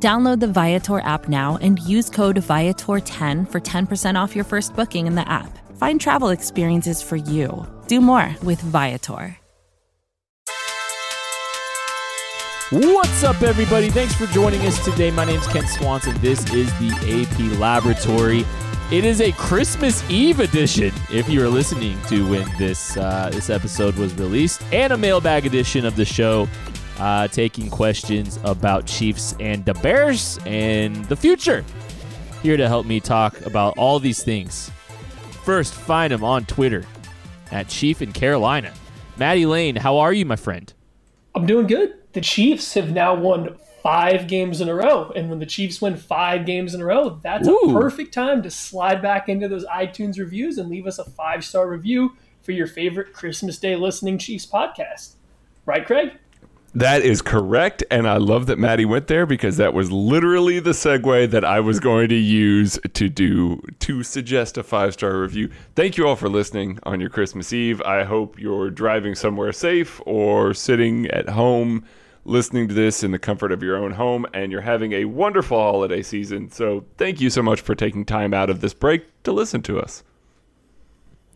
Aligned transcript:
Download 0.00 0.38
the 0.38 0.46
Viator 0.46 1.00
app 1.00 1.28
now 1.28 1.58
and 1.60 1.80
use 1.80 2.08
code 2.08 2.36
Viator10 2.36 3.50
for 3.50 3.60
10% 3.60 4.14
off 4.14 4.36
your 4.36 4.44
first 4.44 4.76
booking 4.76 5.08
in 5.08 5.16
the 5.16 5.28
app. 5.28 5.58
Find 5.76 6.00
travel 6.00 6.28
experiences 6.28 7.02
for 7.02 7.16
you. 7.16 7.66
Do 7.88 8.00
more 8.00 8.32
with 8.44 8.60
Viator. 8.60 9.36
What's 12.70 13.24
up, 13.24 13.42
everybody? 13.42 13.88
Thanks 13.88 14.14
for 14.14 14.26
joining 14.26 14.60
us 14.60 14.84
today. 14.84 15.10
My 15.10 15.24
name's 15.24 15.46
Kent 15.46 15.68
Swanson. 15.68 16.14
This 16.20 16.40
is 16.52 16.70
the 16.78 16.90
AP 17.24 17.58
Laboratory. 17.58 18.44
It 18.92 19.04
is 19.04 19.20
a 19.20 19.32
Christmas 19.32 20.08
Eve 20.10 20.40
edition, 20.40 20.92
if 21.10 21.28
you 21.28 21.42
are 21.42 21.48
listening 21.48 22.00
to 22.08 22.28
when 22.28 22.46
this 22.58 22.96
uh, 22.96 23.30
this 23.32 23.50
episode 23.50 23.96
was 23.96 24.14
released, 24.14 24.62
and 24.72 24.92
a 24.92 24.96
mailbag 24.96 25.44
edition 25.44 25.84
of 25.84 25.96
the 25.96 26.04
show, 26.04 26.46
uh, 26.98 27.28
taking 27.28 27.70
questions 27.70 28.38
about 28.44 28.86
Chiefs 28.86 29.34
and 29.40 29.64
the 29.64 29.74
Bears 29.74 30.38
and 30.46 31.04
the 31.06 31.16
future. 31.16 31.64
Here 32.42 32.56
to 32.56 32.68
help 32.68 32.86
me 32.86 33.00
talk 33.00 33.40
about 33.46 33.76
all 33.76 33.98
these 33.98 34.22
things. 34.22 34.70
First, 35.44 35.74
find 35.74 36.12
him 36.12 36.24
on 36.24 36.44
Twitter 36.44 36.84
at 37.50 37.68
Chief 37.68 38.02
in 38.02 38.12
Carolina. 38.12 38.72
Maddie 39.16 39.46
Lane, 39.46 39.76
how 39.76 39.98
are 39.98 40.12
you, 40.12 40.24
my 40.24 40.36
friend? 40.36 40.72
I'm 41.34 41.46
doing 41.46 41.66
good 41.66 41.94
the 42.12 42.20
Chiefs 42.20 42.74
have 42.74 42.90
now 42.90 43.14
won 43.14 43.56
five 43.82 44.26
games 44.26 44.60
in 44.60 44.68
a 44.68 44.74
row. 44.74 45.12
And 45.14 45.30
when 45.30 45.38
the 45.38 45.46
Chiefs 45.46 45.80
win 45.80 45.96
five 45.96 46.46
games 46.46 46.74
in 46.74 46.80
a 46.80 46.84
row, 46.84 47.20
that's 47.22 47.46
Ooh. 47.46 47.70
a 47.70 47.72
perfect 47.72 48.12
time 48.12 48.42
to 48.42 48.50
slide 48.50 49.00
back 49.00 49.28
into 49.28 49.48
those 49.48 49.64
iTunes 49.66 50.18
reviews 50.18 50.58
and 50.58 50.68
leave 50.68 50.86
us 50.86 50.98
a 50.98 51.04
five 51.04 51.44
star 51.44 51.68
review 51.68 52.16
for 52.42 52.52
your 52.52 52.66
favorite 52.66 53.12
Christmas 53.12 53.58
Day 53.58 53.76
listening 53.76 54.18
Chiefs 54.18 54.46
podcast. 54.46 55.14
Right, 55.64 55.86
Craig? 55.86 56.12
That 56.74 57.02
is 57.02 57.22
correct. 57.22 57.82
And 57.90 58.06
I 58.06 58.18
love 58.18 58.46
that 58.46 58.58
Maddie 58.58 58.84
went 58.84 59.06
there 59.06 59.26
because 59.26 59.56
that 59.56 59.72
was 59.72 59.90
literally 59.90 60.60
the 60.60 60.70
segue 60.70 61.30
that 61.30 61.44
I 61.44 61.60
was 61.60 61.80
going 61.80 62.08
to 62.10 62.14
use 62.14 62.78
to 62.92 63.08
do 63.08 63.62
to 63.80 64.02
suggest 64.02 64.58
a 64.58 64.62
five 64.62 64.92
star 64.92 65.18
review. 65.18 65.50
Thank 65.74 65.96
you 65.96 66.06
all 66.06 66.16
for 66.16 66.28
listening 66.28 66.78
on 66.82 67.00
your 67.00 67.10
Christmas 67.10 67.52
Eve. 67.52 67.80
I 67.82 68.04
hope 68.04 68.38
you're 68.38 68.70
driving 68.70 69.14
somewhere 69.14 69.52
safe 69.52 70.00
or 70.04 70.52
sitting 70.52 71.06
at 71.08 71.30
home 71.30 71.84
listening 72.24 72.68
to 72.68 72.74
this 72.74 73.02
in 73.02 73.10
the 73.10 73.18
comfort 73.18 73.50
of 73.50 73.62
your 73.62 73.76
own 73.76 73.92
home 73.92 74.26
and 74.34 74.52
you're 74.52 74.60
having 74.60 74.92
a 74.92 75.06
wonderful 75.06 75.58
holiday 75.58 76.02
season. 76.02 76.50
So 76.50 76.84
thank 76.98 77.20
you 77.20 77.30
so 77.30 77.42
much 77.42 77.62
for 77.62 77.74
taking 77.74 78.04
time 78.04 78.34
out 78.34 78.50
of 78.50 78.60
this 78.60 78.74
break 78.74 79.22
to 79.22 79.32
listen 79.32 79.62
to 79.62 79.80
us. 79.80 80.04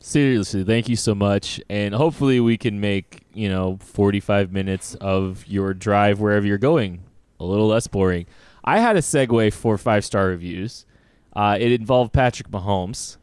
Seriously, 0.03 0.65
thank 0.65 0.89
you 0.89 0.97
so 0.97 1.15
much. 1.15 1.61
And 1.71 1.95
hopefully 1.95 2.41
we 2.41 2.59
can 2.59 2.81
make, 2.81 3.23
you 3.33 3.49
know, 3.49 3.79
45 3.81 4.53
minutes 4.53 4.95
of 4.97 5.47
your 5.47 5.75
drive 5.75 6.21
wherever 6.21 6.47
you're 6.47 6.59
going 6.59 7.05
a 7.39 7.45
little 7.45 7.67
less 7.67 7.87
boring. 7.87 8.27
I 8.65 8.79
had 8.79 8.97
a 8.97 9.01
segue 9.01 9.53
for 9.53 9.79
five 9.79 10.05
star 10.05 10.27
reviews. 10.27 10.87
Uh, 11.35 11.57
it 11.59 11.73
involved 11.73 12.13
Patrick 12.13 12.51
Mahomes. 12.51 13.17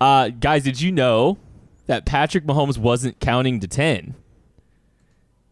Uh, 0.00 0.28
guys, 0.28 0.64
did 0.64 0.80
you 0.80 0.92
know 0.92 1.36
that 1.86 2.06
Patrick 2.06 2.44
Mahomes 2.44 2.78
wasn't 2.78 3.18
counting 3.18 3.60
to 3.60 3.66
10? 3.68 4.14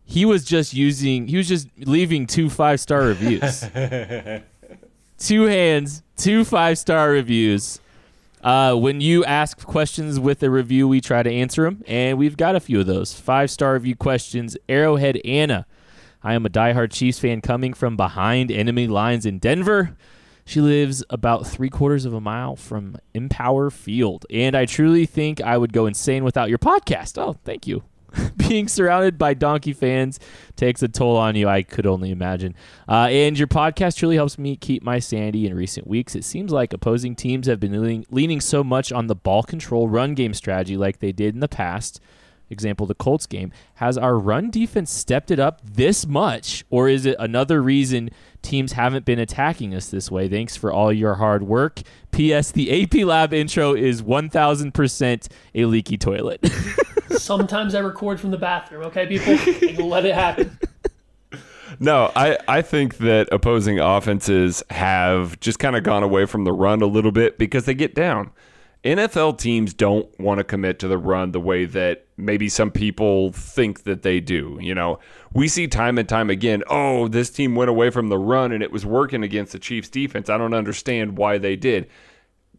he 0.08 0.24
was 0.24 0.42
just 0.42 0.72
using 0.72 1.26
he 1.28 1.36
was 1.36 1.46
just 1.46 1.68
leaving 1.76 2.26
two 2.26 2.48
five 2.48 2.80
star 2.80 3.02
reviews. 3.02 3.60
two 5.18 5.42
hands, 5.42 6.02
two 6.16 6.44
five 6.46 6.78
star 6.78 7.10
reviews. 7.10 7.78
Uh, 8.42 8.74
when 8.74 9.00
you 9.00 9.24
ask 9.24 9.64
questions 9.66 10.20
with 10.20 10.42
a 10.42 10.50
review, 10.50 10.86
we 10.86 11.00
try 11.00 11.22
to 11.22 11.30
answer 11.30 11.64
them, 11.64 11.82
and 11.86 12.18
we've 12.18 12.36
got 12.36 12.54
a 12.54 12.60
few 12.60 12.80
of 12.80 12.86
those 12.86 13.12
five 13.12 13.50
star 13.50 13.74
review 13.74 13.96
questions. 13.96 14.56
Arrowhead 14.68 15.20
Anna, 15.24 15.66
I 16.22 16.34
am 16.34 16.46
a 16.46 16.50
diehard 16.50 16.92
Chiefs 16.92 17.18
fan 17.18 17.40
coming 17.40 17.74
from 17.74 17.96
behind 17.96 18.50
enemy 18.50 18.86
lines 18.86 19.26
in 19.26 19.38
Denver. 19.38 19.96
She 20.44 20.60
lives 20.60 21.04
about 21.10 21.46
three 21.46 21.68
quarters 21.68 22.04
of 22.04 22.14
a 22.14 22.20
mile 22.20 22.56
from 22.56 22.96
Empower 23.12 23.70
Field, 23.70 24.24
and 24.30 24.56
I 24.56 24.64
truly 24.64 25.04
think 25.04 25.42
I 25.42 25.58
would 25.58 25.72
go 25.72 25.86
insane 25.86 26.24
without 26.24 26.48
your 26.48 26.58
podcast. 26.58 27.18
Oh, 27.18 27.36
thank 27.44 27.66
you. 27.66 27.82
being 28.36 28.68
surrounded 28.68 29.18
by 29.18 29.34
donkey 29.34 29.72
fans 29.72 30.18
takes 30.56 30.82
a 30.82 30.88
toll 30.88 31.16
on 31.16 31.36
you. 31.36 31.48
I 31.48 31.62
could 31.62 31.86
only 31.86 32.10
imagine. 32.10 32.54
Uh, 32.88 33.08
and 33.10 33.38
your 33.38 33.48
podcast 33.48 33.96
truly 33.96 34.16
helps 34.16 34.38
me 34.38 34.56
keep 34.56 34.82
my 34.82 34.98
sanity 34.98 35.46
in 35.46 35.54
recent 35.54 35.86
weeks. 35.86 36.14
It 36.14 36.24
seems 36.24 36.52
like 36.52 36.72
opposing 36.72 37.14
teams 37.14 37.46
have 37.46 37.60
been 37.60 37.80
leaning, 37.80 38.06
leaning 38.10 38.40
so 38.40 38.64
much 38.64 38.92
on 38.92 39.06
the 39.06 39.14
ball 39.14 39.42
control 39.42 39.88
run 39.88 40.14
game 40.14 40.34
strategy 40.34 40.76
like 40.76 40.98
they 40.98 41.12
did 41.12 41.34
in 41.34 41.40
the 41.40 41.48
past. 41.48 42.00
Example, 42.50 42.86
the 42.86 42.94
Colts 42.94 43.26
game. 43.26 43.52
Has 43.74 43.98
our 43.98 44.18
run 44.18 44.50
defense 44.50 44.90
stepped 44.90 45.30
it 45.30 45.38
up 45.38 45.60
this 45.62 46.06
much, 46.06 46.64
or 46.70 46.88
is 46.88 47.04
it 47.04 47.16
another 47.18 47.62
reason 47.62 48.08
teams 48.40 48.72
haven't 48.72 49.04
been 49.04 49.18
attacking 49.18 49.74
us 49.74 49.88
this 49.90 50.10
way? 50.10 50.28
Thanks 50.28 50.56
for 50.56 50.72
all 50.72 50.90
your 50.90 51.16
hard 51.16 51.42
work. 51.42 51.82
P.S. 52.10 52.50
The 52.50 52.82
AP 52.82 53.04
Lab 53.04 53.34
intro 53.34 53.74
is 53.74 54.00
1000% 54.00 55.28
a 55.54 55.64
leaky 55.66 55.98
toilet. 55.98 56.40
Sometimes 57.10 57.74
I 57.74 57.80
record 57.80 58.20
from 58.20 58.30
the 58.30 58.38
bathroom, 58.38 58.84
okay, 58.84 59.06
people? 59.06 59.88
let 59.88 60.04
it 60.04 60.14
happen. 60.14 60.58
No, 61.80 62.10
I, 62.16 62.38
I 62.48 62.62
think 62.62 62.98
that 62.98 63.28
opposing 63.30 63.78
offenses 63.78 64.62
have 64.70 65.38
just 65.38 65.58
kind 65.58 65.76
of 65.76 65.84
gone 65.84 66.02
away 66.02 66.26
from 66.26 66.44
the 66.44 66.52
run 66.52 66.82
a 66.82 66.86
little 66.86 67.12
bit 67.12 67.38
because 67.38 67.66
they 67.66 67.74
get 67.74 67.94
down. 67.94 68.30
NFL 68.84 69.38
teams 69.38 69.74
don't 69.74 70.08
want 70.18 70.38
to 70.38 70.44
commit 70.44 70.78
to 70.78 70.88
the 70.88 70.98
run 70.98 71.32
the 71.32 71.40
way 71.40 71.64
that 71.64 72.06
maybe 72.16 72.48
some 72.48 72.70
people 72.70 73.32
think 73.32 73.84
that 73.84 74.02
they 74.02 74.20
do. 74.20 74.58
You 74.60 74.74
know, 74.74 74.98
we 75.32 75.48
see 75.48 75.66
time 75.66 75.98
and 75.98 76.08
time 76.08 76.30
again, 76.30 76.62
oh, 76.68 77.08
this 77.08 77.28
team 77.30 77.54
went 77.54 77.70
away 77.70 77.90
from 77.90 78.08
the 78.08 78.18
run 78.18 78.52
and 78.52 78.62
it 78.62 78.72
was 78.72 78.86
working 78.86 79.22
against 79.22 79.52
the 79.52 79.58
Chiefs 79.58 79.88
defense. 79.88 80.28
I 80.28 80.38
don't 80.38 80.54
understand 80.54 81.16
why 81.16 81.38
they 81.38 81.56
did 81.56 81.88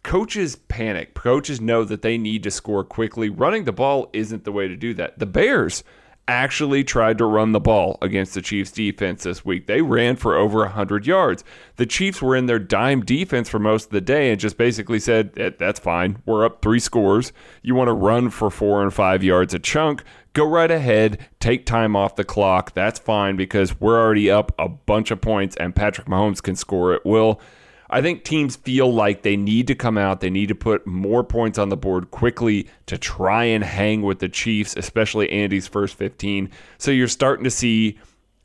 coaches 0.04 0.56
panic. 0.56 1.14
Coaches 1.14 1.60
know 1.62 1.84
that 1.84 2.02
they 2.02 2.18
need 2.18 2.44
to 2.44 2.52
score 2.52 2.84
quickly. 2.84 3.30
Running 3.30 3.66
the 3.66 3.72
ball 3.72 4.10
isn't 4.14 4.44
the 4.44 4.52
way 4.52 4.68
to 4.68 4.76
do 4.76 4.94
that. 4.96 5.20
The 5.20 5.26
Bears 5.26 5.84
actually 6.30 6.84
tried 6.84 7.18
to 7.18 7.26
run 7.26 7.54
the 7.54 7.60
ball 7.60 7.98
against 8.04 8.36
the 8.36 8.42
Chiefs 8.42 8.72
defense 8.72 9.24
this 9.24 9.44
week. 9.44 9.66
They 9.66 9.82
ran 9.82 10.16
for 10.16 10.38
over 10.38 10.60
100 10.60 11.08
yards. 11.08 11.44
The 11.78 11.88
Chiefs 11.88 12.22
were 12.22 12.36
in 12.36 12.46
their 12.46 12.60
dime 12.60 13.04
defense 13.04 13.50
for 13.50 13.58
most 13.58 13.86
of 13.86 13.92
the 13.92 14.02
day 14.02 14.30
and 14.30 14.40
just 14.40 14.56
basically 14.56 15.00
said, 15.00 15.32
eh, 15.38 15.50
that's 15.58 15.80
fine. 15.80 16.22
We're 16.28 16.46
up 16.46 16.62
three 16.62 16.80
scores. 16.80 17.34
You 17.64 17.74
want 17.74 17.88
to 17.88 17.94
run 17.94 18.30
for 18.30 18.52
four 18.52 18.84
and 18.84 18.94
five 18.94 19.24
yards 19.24 19.56
a 19.56 19.60
chunk? 19.60 20.04
Go 20.34 20.46
right 20.46 20.70
ahead, 20.70 21.18
take 21.40 21.66
time 21.66 21.96
off 21.96 22.16
the 22.16 22.24
clock. 22.24 22.76
That's 22.76 23.00
fine 23.00 23.36
because 23.36 23.82
we're 23.82 24.00
already 24.00 24.30
up 24.30 24.54
a 24.60 24.70
bunch 24.70 25.10
of 25.10 25.22
points 25.22 25.56
and 25.56 25.76
Patrick 25.76 26.06
Mahomes 26.06 26.44
can 26.44 26.56
score 26.56 26.94
at 26.94 27.04
will. 27.04 27.42
I 27.90 28.02
think 28.02 28.24
teams 28.24 28.56
feel 28.56 28.94
like 28.94 29.24
they 29.24 29.36
need 29.36 29.68
to 29.68 29.76
come 29.76 29.98
out, 29.98 30.20
they 30.20 30.30
need 30.30 30.50
to 30.50 30.56
put 30.56 30.86
more 30.86 31.24
points 31.24 31.58
on 31.58 31.70
the 31.70 31.78
board 31.78 32.12
quickly 32.12 32.68
to 32.86 32.98
try 32.98 33.46
and 33.46 33.64
hang 33.64 34.04
with 34.04 34.20
the 34.20 34.30
Chiefs, 34.30 34.76
especially 34.78 35.30
Andy's 35.30 35.68
first 35.68 35.96
15. 35.96 36.50
So 36.78 36.92
you're 36.92 37.08
starting 37.08 37.44
to 37.46 37.52
see 37.52 37.98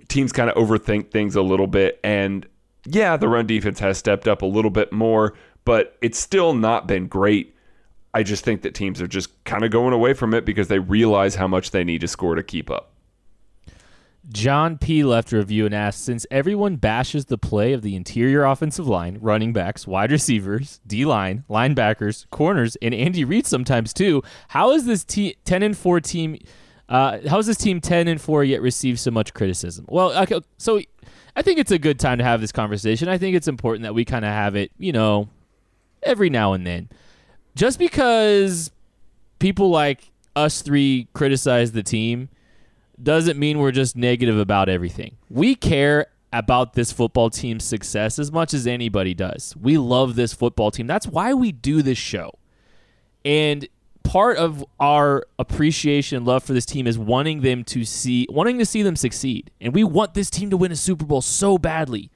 teams 0.08 0.32
kind 0.32 0.48
of 0.48 0.56
overthink 0.56 1.10
things 1.10 1.36
a 1.36 1.42
little 1.42 1.66
bit. 1.66 2.00
And 2.02 2.46
yeah, 2.86 3.16
the 3.16 3.28
run 3.28 3.46
defense 3.46 3.78
has 3.80 3.98
stepped 3.98 4.26
up 4.26 4.42
a 4.42 4.46
little 4.46 4.70
bit 4.70 4.92
more, 4.92 5.34
but 5.64 5.96
it's 6.00 6.18
still 6.18 6.54
not 6.54 6.86
been 6.86 7.06
great. 7.06 7.54
I 8.14 8.22
just 8.22 8.44
think 8.44 8.62
that 8.62 8.74
teams 8.74 9.02
are 9.02 9.08
just 9.08 9.44
kind 9.44 9.64
of 9.64 9.70
going 9.70 9.92
away 9.92 10.14
from 10.14 10.32
it 10.32 10.44
because 10.46 10.68
they 10.68 10.78
realize 10.78 11.34
how 11.34 11.48
much 11.48 11.70
they 11.70 11.84
need 11.84 12.00
to 12.00 12.08
score 12.08 12.34
to 12.34 12.42
keep 12.42 12.70
up. 12.70 12.93
John 14.30 14.78
P. 14.78 15.04
left 15.04 15.32
a 15.32 15.36
review 15.36 15.66
and 15.66 15.74
asked 15.74 16.04
Since 16.04 16.26
everyone 16.30 16.76
bashes 16.76 17.26
the 17.26 17.38
play 17.38 17.72
of 17.72 17.82
the 17.82 17.94
interior 17.94 18.44
offensive 18.44 18.86
line, 18.86 19.18
running 19.20 19.52
backs, 19.52 19.86
wide 19.86 20.10
receivers, 20.10 20.80
D 20.86 21.04
line, 21.04 21.44
linebackers, 21.50 22.28
corners, 22.30 22.76
and 22.80 22.94
Andy 22.94 23.24
Reid 23.24 23.46
sometimes 23.46 23.92
too, 23.92 24.22
how 24.48 24.72
is 24.72 24.86
this 24.86 25.04
t- 25.04 25.36
10 25.44 25.62
and 25.62 25.76
4 25.76 26.00
team? 26.00 26.38
Uh, 26.88 27.18
how 27.28 27.38
is 27.38 27.46
this 27.46 27.56
team 27.56 27.80
10 27.80 28.08
and 28.08 28.20
4 28.20 28.44
yet 28.44 28.62
receive 28.62 28.98
so 28.98 29.10
much 29.10 29.34
criticism? 29.34 29.84
Well, 29.88 30.16
okay, 30.22 30.40
so 30.58 30.80
I 31.36 31.42
think 31.42 31.58
it's 31.58 31.70
a 31.70 31.78
good 31.78 31.98
time 31.98 32.18
to 32.18 32.24
have 32.24 32.40
this 32.40 32.52
conversation. 32.52 33.08
I 33.08 33.18
think 33.18 33.36
it's 33.36 33.48
important 33.48 33.82
that 33.82 33.94
we 33.94 34.04
kind 34.04 34.24
of 34.24 34.30
have 34.30 34.56
it, 34.56 34.70
you 34.78 34.92
know, 34.92 35.28
every 36.02 36.30
now 36.30 36.52
and 36.52 36.66
then. 36.66 36.88
Just 37.54 37.78
because 37.78 38.70
people 39.38 39.70
like 39.70 40.10
us 40.36 40.62
three 40.62 41.08
criticize 41.12 41.72
the 41.72 41.82
team 41.82 42.28
doesn't 43.02 43.38
mean 43.38 43.58
we're 43.58 43.72
just 43.72 43.96
negative 43.96 44.38
about 44.38 44.68
everything. 44.68 45.16
We 45.28 45.54
care 45.54 46.06
about 46.32 46.72
this 46.72 46.92
football 46.92 47.30
team's 47.30 47.64
success 47.64 48.18
as 48.18 48.32
much 48.32 48.54
as 48.54 48.66
anybody 48.66 49.14
does. 49.14 49.54
We 49.60 49.78
love 49.78 50.16
this 50.16 50.32
football 50.34 50.70
team. 50.70 50.86
That's 50.86 51.06
why 51.06 51.32
we 51.34 51.52
do 51.52 51.80
this 51.82 51.98
show. 51.98 52.38
And 53.24 53.68
part 54.02 54.36
of 54.36 54.64
our 54.78 55.24
appreciation 55.38 56.18
and 56.18 56.26
love 56.26 56.44
for 56.44 56.52
this 56.52 56.66
team 56.66 56.86
is 56.86 56.98
wanting 56.98 57.40
them 57.40 57.64
to 57.64 57.84
see 57.84 58.26
wanting 58.30 58.58
to 58.58 58.66
see 58.66 58.82
them 58.82 58.96
succeed. 58.96 59.50
And 59.60 59.74
we 59.74 59.84
want 59.84 60.14
this 60.14 60.30
team 60.30 60.50
to 60.50 60.56
win 60.56 60.72
a 60.72 60.76
Super 60.76 61.04
Bowl 61.04 61.20
so 61.20 61.56
badly. 61.58 62.10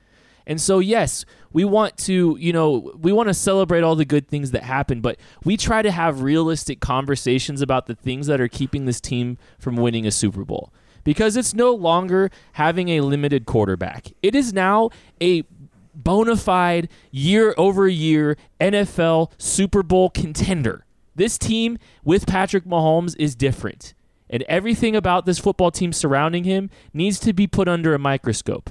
And 0.48 0.58
so 0.58 0.78
yes, 0.78 1.26
we 1.52 1.64
want 1.64 1.96
to, 1.98 2.36
you 2.40 2.52
know, 2.54 2.92
we 2.98 3.12
want 3.12 3.28
to 3.28 3.34
celebrate 3.34 3.82
all 3.82 3.94
the 3.94 4.06
good 4.06 4.26
things 4.26 4.50
that 4.52 4.64
happen, 4.64 5.02
but 5.02 5.18
we 5.44 5.58
try 5.58 5.82
to 5.82 5.90
have 5.90 6.22
realistic 6.22 6.80
conversations 6.80 7.60
about 7.60 7.86
the 7.86 7.94
things 7.94 8.26
that 8.28 8.40
are 8.40 8.48
keeping 8.48 8.86
this 8.86 9.00
team 9.00 9.36
from 9.58 9.76
winning 9.76 10.06
a 10.06 10.10
Super 10.10 10.44
Bowl 10.44 10.72
because 11.04 11.36
it's 11.36 11.54
no 11.54 11.72
longer 11.72 12.30
having 12.52 12.88
a 12.88 13.02
limited 13.02 13.44
quarterback. 13.44 14.12
It 14.22 14.34
is 14.34 14.54
now 14.54 14.88
a 15.20 15.44
bona 15.94 16.36
fide 16.36 16.88
year 17.10 17.54
over 17.58 17.86
year 17.86 18.36
NFL 18.58 19.32
Super 19.36 19.82
Bowl 19.82 20.08
contender. 20.08 20.86
This 21.14 21.36
team 21.36 21.78
with 22.04 22.26
Patrick 22.26 22.64
Mahomes 22.64 23.14
is 23.18 23.34
different. 23.34 23.92
And 24.30 24.44
everything 24.44 24.96
about 24.96 25.26
this 25.26 25.38
football 25.38 25.70
team 25.70 25.92
surrounding 25.92 26.44
him 26.44 26.70
needs 26.94 27.18
to 27.20 27.32
be 27.32 27.46
put 27.46 27.68
under 27.68 27.94
a 27.94 27.98
microscope 27.98 28.70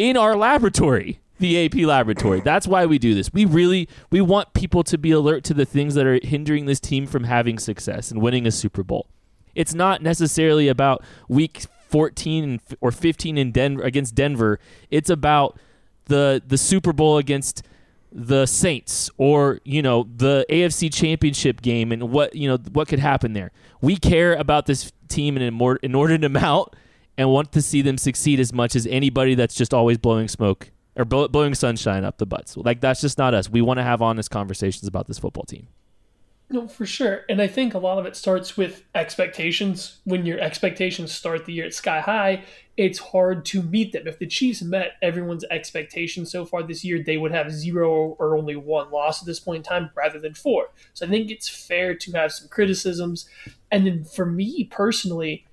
in 0.00 0.16
our 0.16 0.34
laboratory, 0.34 1.20
the 1.38 1.62
AP 1.66 1.74
laboratory. 1.74 2.40
That's 2.40 2.66
why 2.66 2.86
we 2.86 2.98
do 2.98 3.14
this. 3.14 3.32
We 3.34 3.44
really 3.44 3.86
we 4.10 4.22
want 4.22 4.54
people 4.54 4.82
to 4.84 4.96
be 4.96 5.10
alert 5.10 5.44
to 5.44 5.54
the 5.54 5.66
things 5.66 5.94
that 5.94 6.06
are 6.06 6.18
hindering 6.22 6.64
this 6.64 6.80
team 6.80 7.06
from 7.06 7.24
having 7.24 7.58
success 7.58 8.10
and 8.10 8.22
winning 8.22 8.46
a 8.46 8.50
Super 8.50 8.82
Bowl. 8.82 9.06
It's 9.54 9.74
not 9.74 10.00
necessarily 10.00 10.68
about 10.68 11.04
week 11.28 11.66
14 11.88 12.60
or 12.80 12.90
15 12.90 13.36
in 13.36 13.52
Denver 13.52 13.82
against 13.82 14.14
Denver. 14.14 14.58
It's 14.90 15.10
about 15.10 15.58
the 16.06 16.42
the 16.46 16.56
Super 16.56 16.94
Bowl 16.94 17.18
against 17.18 17.62
the 18.10 18.46
Saints 18.46 19.10
or 19.18 19.60
you 19.64 19.82
know 19.82 20.08
the 20.16 20.46
AFC 20.48 20.92
Championship 20.92 21.60
game 21.60 21.92
and 21.92 22.10
what 22.10 22.34
you 22.34 22.48
know 22.48 22.56
what 22.72 22.88
could 22.88 23.00
happen 23.00 23.34
there. 23.34 23.50
We 23.82 23.96
care 23.96 24.32
about 24.32 24.64
this 24.64 24.92
team 25.08 25.36
in 25.36 25.42
an 25.42 25.78
inordinate 25.82 26.24
amount 26.24 26.74
and 27.20 27.30
want 27.30 27.52
to 27.52 27.60
see 27.60 27.82
them 27.82 27.98
succeed 27.98 28.40
as 28.40 28.50
much 28.50 28.74
as 28.74 28.86
anybody 28.86 29.34
that's 29.34 29.54
just 29.54 29.74
always 29.74 29.98
blowing 29.98 30.26
smoke 30.26 30.70
or 30.96 31.04
blowing 31.04 31.54
sunshine 31.54 32.02
up 32.02 32.16
the 32.16 32.24
butts. 32.24 32.56
Like 32.56 32.80
that's 32.80 33.02
just 33.02 33.18
not 33.18 33.34
us. 33.34 33.50
We 33.50 33.60
want 33.60 33.76
to 33.76 33.84
have 33.84 34.00
honest 34.00 34.30
conversations 34.30 34.88
about 34.88 35.06
this 35.06 35.18
football 35.18 35.44
team. 35.44 35.68
No, 36.48 36.66
for 36.66 36.86
sure. 36.86 37.26
And 37.28 37.42
I 37.42 37.46
think 37.46 37.74
a 37.74 37.78
lot 37.78 37.98
of 37.98 38.06
it 38.06 38.16
starts 38.16 38.56
with 38.56 38.84
expectations. 38.94 39.98
When 40.04 40.24
your 40.24 40.40
expectations 40.40 41.12
start 41.12 41.44
the 41.44 41.52
year 41.52 41.66
at 41.66 41.74
sky 41.74 42.00
high, 42.00 42.44
it's 42.78 42.98
hard 42.98 43.44
to 43.46 43.62
meet 43.62 43.92
them. 43.92 44.08
If 44.08 44.18
the 44.18 44.26
Chiefs 44.26 44.62
met 44.62 44.92
everyone's 45.02 45.44
expectations 45.50 46.32
so 46.32 46.46
far 46.46 46.62
this 46.62 46.82
year, 46.86 47.02
they 47.02 47.18
would 47.18 47.32
have 47.32 47.52
zero 47.52 48.16
or 48.18 48.34
only 48.34 48.56
one 48.56 48.90
loss 48.90 49.20
at 49.20 49.26
this 49.26 49.38
point 49.38 49.58
in 49.58 49.62
time 49.62 49.90
rather 49.94 50.18
than 50.18 50.32
four. 50.32 50.70
So 50.94 51.04
I 51.04 51.10
think 51.10 51.30
it's 51.30 51.50
fair 51.50 51.94
to 51.94 52.12
have 52.12 52.32
some 52.32 52.48
criticisms. 52.48 53.28
And 53.70 53.86
then 53.86 54.04
for 54.04 54.24
me 54.24 54.64
personally, 54.64 55.44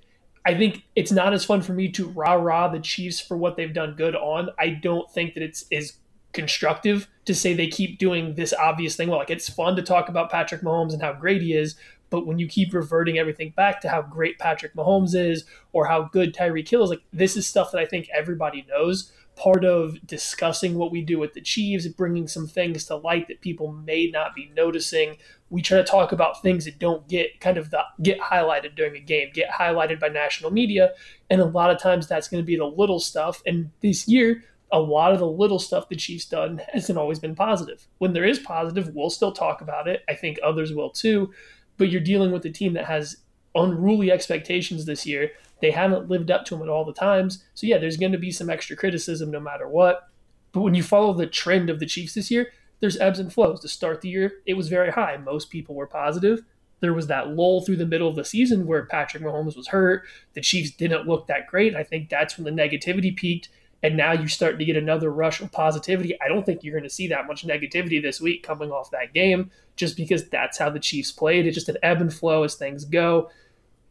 I 0.47 0.55
think 0.55 0.85
it's 0.95 1.11
not 1.11 1.33
as 1.33 1.43
fun 1.43 1.61
for 1.61 1.73
me 1.73 1.91
to 1.91 2.07
rah 2.07 2.35
rah 2.35 2.69
the 2.69 2.79
Chiefs 2.79 3.19
for 3.19 3.35
what 3.35 3.57
they've 3.57 3.73
done 3.73 3.95
good 3.95 4.15
on. 4.15 4.49
I 4.57 4.69
don't 4.69 5.11
think 5.11 5.33
that 5.33 5.43
it's 5.43 5.65
as 5.73 5.97
constructive 6.31 7.09
to 7.25 7.35
say 7.35 7.53
they 7.53 7.67
keep 7.67 7.99
doing 7.99 8.35
this 8.35 8.53
obvious 8.53 8.95
thing. 8.95 9.09
Well, 9.09 9.19
like 9.19 9.29
it's 9.29 9.49
fun 9.49 9.75
to 9.75 9.81
talk 9.81 10.07
about 10.07 10.31
Patrick 10.31 10.61
Mahomes 10.61 10.93
and 10.93 11.01
how 11.01 11.11
great 11.11 11.41
he 11.41 11.53
is, 11.53 11.75
but 12.09 12.25
when 12.25 12.39
you 12.39 12.47
keep 12.47 12.73
reverting 12.73 13.17
everything 13.17 13.53
back 13.57 13.81
to 13.81 13.89
how 13.89 14.01
great 14.01 14.39
Patrick 14.39 14.73
Mahomes 14.73 15.13
is 15.13 15.43
or 15.73 15.85
how 15.85 16.03
good 16.03 16.33
Tyreek 16.33 16.69
Hill 16.69 16.83
is, 16.83 16.91
like 16.91 17.03
this 17.11 17.35
is 17.35 17.45
stuff 17.45 17.73
that 17.73 17.81
I 17.81 17.85
think 17.85 18.07
everybody 18.15 18.65
knows. 18.69 19.11
Part 19.37 19.63
of 19.63 20.05
discussing 20.05 20.75
what 20.75 20.91
we 20.91 21.01
do 21.01 21.19
with 21.19 21.33
the 21.33 21.41
Chiefs, 21.41 21.87
bringing 21.87 22.27
some 22.27 22.47
things 22.47 22.85
to 22.85 22.95
light 22.95 23.27
that 23.27 23.41
people 23.41 23.71
may 23.71 24.09
not 24.11 24.35
be 24.35 24.51
noticing. 24.55 25.17
We 25.49 25.61
try 25.61 25.77
to 25.77 25.83
talk 25.83 26.11
about 26.11 26.41
things 26.41 26.65
that 26.65 26.79
don't 26.79 27.07
get 27.07 27.39
kind 27.39 27.57
of 27.57 27.69
the, 27.69 27.83
get 28.01 28.19
highlighted 28.19 28.75
during 28.75 28.95
a 28.95 28.99
game, 28.99 29.29
get 29.33 29.49
highlighted 29.49 29.99
by 29.99 30.09
national 30.09 30.51
media, 30.51 30.93
and 31.29 31.39
a 31.39 31.45
lot 31.45 31.69
of 31.69 31.79
times 31.79 32.07
that's 32.07 32.27
going 32.27 32.41
to 32.41 32.45
be 32.45 32.57
the 32.57 32.65
little 32.65 32.99
stuff. 32.99 33.43
And 33.45 33.69
this 33.81 34.07
year, 34.07 34.43
a 34.71 34.79
lot 34.79 35.13
of 35.13 35.19
the 35.19 35.27
little 35.27 35.59
stuff 35.59 35.87
the 35.87 35.95
Chiefs 35.95 36.25
done 36.25 36.61
hasn't 36.73 36.97
always 36.97 37.19
been 37.19 37.35
positive. 37.35 37.87
When 37.99 38.13
there 38.13 38.25
is 38.25 38.39
positive, 38.39 38.93
we'll 38.93 39.09
still 39.09 39.31
talk 39.31 39.61
about 39.61 39.87
it. 39.87 40.03
I 40.09 40.15
think 40.15 40.39
others 40.43 40.73
will 40.73 40.89
too. 40.89 41.31
But 41.77 41.89
you're 41.89 42.01
dealing 42.01 42.31
with 42.31 42.45
a 42.45 42.49
team 42.49 42.73
that 42.73 42.85
has 42.85 43.17
unruly 43.55 44.11
expectations 44.11 44.85
this 44.85 45.05
year. 45.05 45.31
They 45.61 45.71
haven't 45.71 46.09
lived 46.09 46.31
up 46.31 46.45
to 46.45 46.55
them 46.55 46.63
at 46.63 46.69
all 46.69 46.85
the 46.85 46.93
times. 46.93 47.43
So 47.53 47.67
yeah, 47.67 47.77
there's 47.77 47.97
going 47.97 48.11
to 48.11 48.17
be 48.17 48.31
some 48.31 48.49
extra 48.49 48.75
criticism 48.75 49.31
no 49.31 49.39
matter 49.39 49.67
what. 49.67 50.07
But 50.51 50.61
when 50.61 50.75
you 50.75 50.83
follow 50.83 51.13
the 51.13 51.27
trend 51.27 51.69
of 51.69 51.79
the 51.79 51.85
Chiefs 51.85 52.13
this 52.13 52.31
year, 52.31 52.51
there's 52.79 52.97
ebbs 52.97 53.19
and 53.19 53.31
flows. 53.31 53.59
To 53.61 53.67
start 53.67 54.01
the 54.01 54.09
year, 54.09 54.33
it 54.45 54.53
was 54.53 54.69
very 54.69 54.91
high. 54.91 55.17
Most 55.17 55.49
people 55.49 55.75
were 55.75 55.87
positive. 55.87 56.43
There 56.79 56.93
was 56.93 57.07
that 57.07 57.29
lull 57.29 57.61
through 57.61 57.77
the 57.77 57.87
middle 57.87 58.07
of 58.07 58.15
the 58.15 58.23
season 58.23 58.67
where 58.67 58.85
Patrick 58.85 59.23
Mahomes 59.23 59.57
was 59.57 59.69
hurt. 59.69 60.03
The 60.33 60.41
Chiefs 60.41 60.71
didn't 60.71 61.07
look 61.07 61.27
that 61.27 61.47
great. 61.47 61.75
I 61.75 61.83
think 61.83 62.09
that's 62.09 62.37
when 62.37 62.45
the 62.45 62.61
negativity 62.61 63.15
peaked 63.15 63.49
and 63.83 63.95
now 63.95 64.11
you're 64.11 64.27
starting 64.27 64.59
to 64.59 64.65
get 64.65 64.75
another 64.75 65.11
rush 65.11 65.39
of 65.41 65.51
positivity. 65.51 66.19
I 66.21 66.27
don't 66.27 66.45
think 66.45 66.63
you're 66.63 66.73
going 66.73 66.83
to 66.83 66.89
see 66.89 67.07
that 67.07 67.27
much 67.27 67.45
negativity 67.45 68.01
this 68.01 68.19
week 68.19 68.43
coming 68.43 68.71
off 68.71 68.91
that 68.91 69.13
game, 69.13 69.51
just 69.75 69.95
because 69.95 70.27
that's 70.29 70.57
how 70.57 70.69
the 70.69 70.79
Chiefs 70.79 71.11
played. 71.11 71.45
It's 71.45 71.55
just 71.55 71.69
an 71.69 71.77
ebb 71.83 72.01
and 72.01 72.13
flow 72.13 72.43
as 72.43 72.55
things 72.55 72.85
go. 72.85 73.29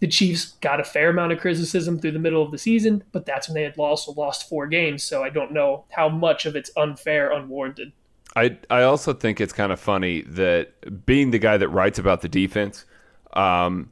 The 0.00 0.06
Chiefs 0.06 0.56
got 0.60 0.78
a 0.78 0.84
fair 0.84 1.08
amount 1.08 1.32
of 1.32 1.40
criticism 1.40 1.98
through 1.98 2.12
the 2.12 2.18
middle 2.18 2.42
of 2.42 2.50
the 2.50 2.58
season, 2.58 3.02
but 3.12 3.24
that's 3.24 3.48
when 3.48 3.54
they 3.54 3.62
had 3.62 3.78
also 3.78 4.12
lost 4.12 4.48
four 4.48 4.66
games. 4.66 5.02
So 5.02 5.22
I 5.22 5.30
don't 5.30 5.52
know 5.52 5.84
how 5.90 6.08
much 6.08 6.44
of 6.44 6.54
it's 6.54 6.70
unfair, 6.76 7.32
unwarranted. 7.32 7.92
I 8.34 8.58
I 8.68 8.82
also 8.82 9.14
think 9.14 9.40
it's 9.40 9.54
kind 9.54 9.72
of 9.72 9.80
funny 9.80 10.20
that 10.22 11.06
being 11.06 11.30
the 11.30 11.38
guy 11.38 11.56
that 11.56 11.68
writes 11.70 11.98
about 11.98 12.20
the 12.20 12.28
defense, 12.28 12.84
um, 13.32 13.90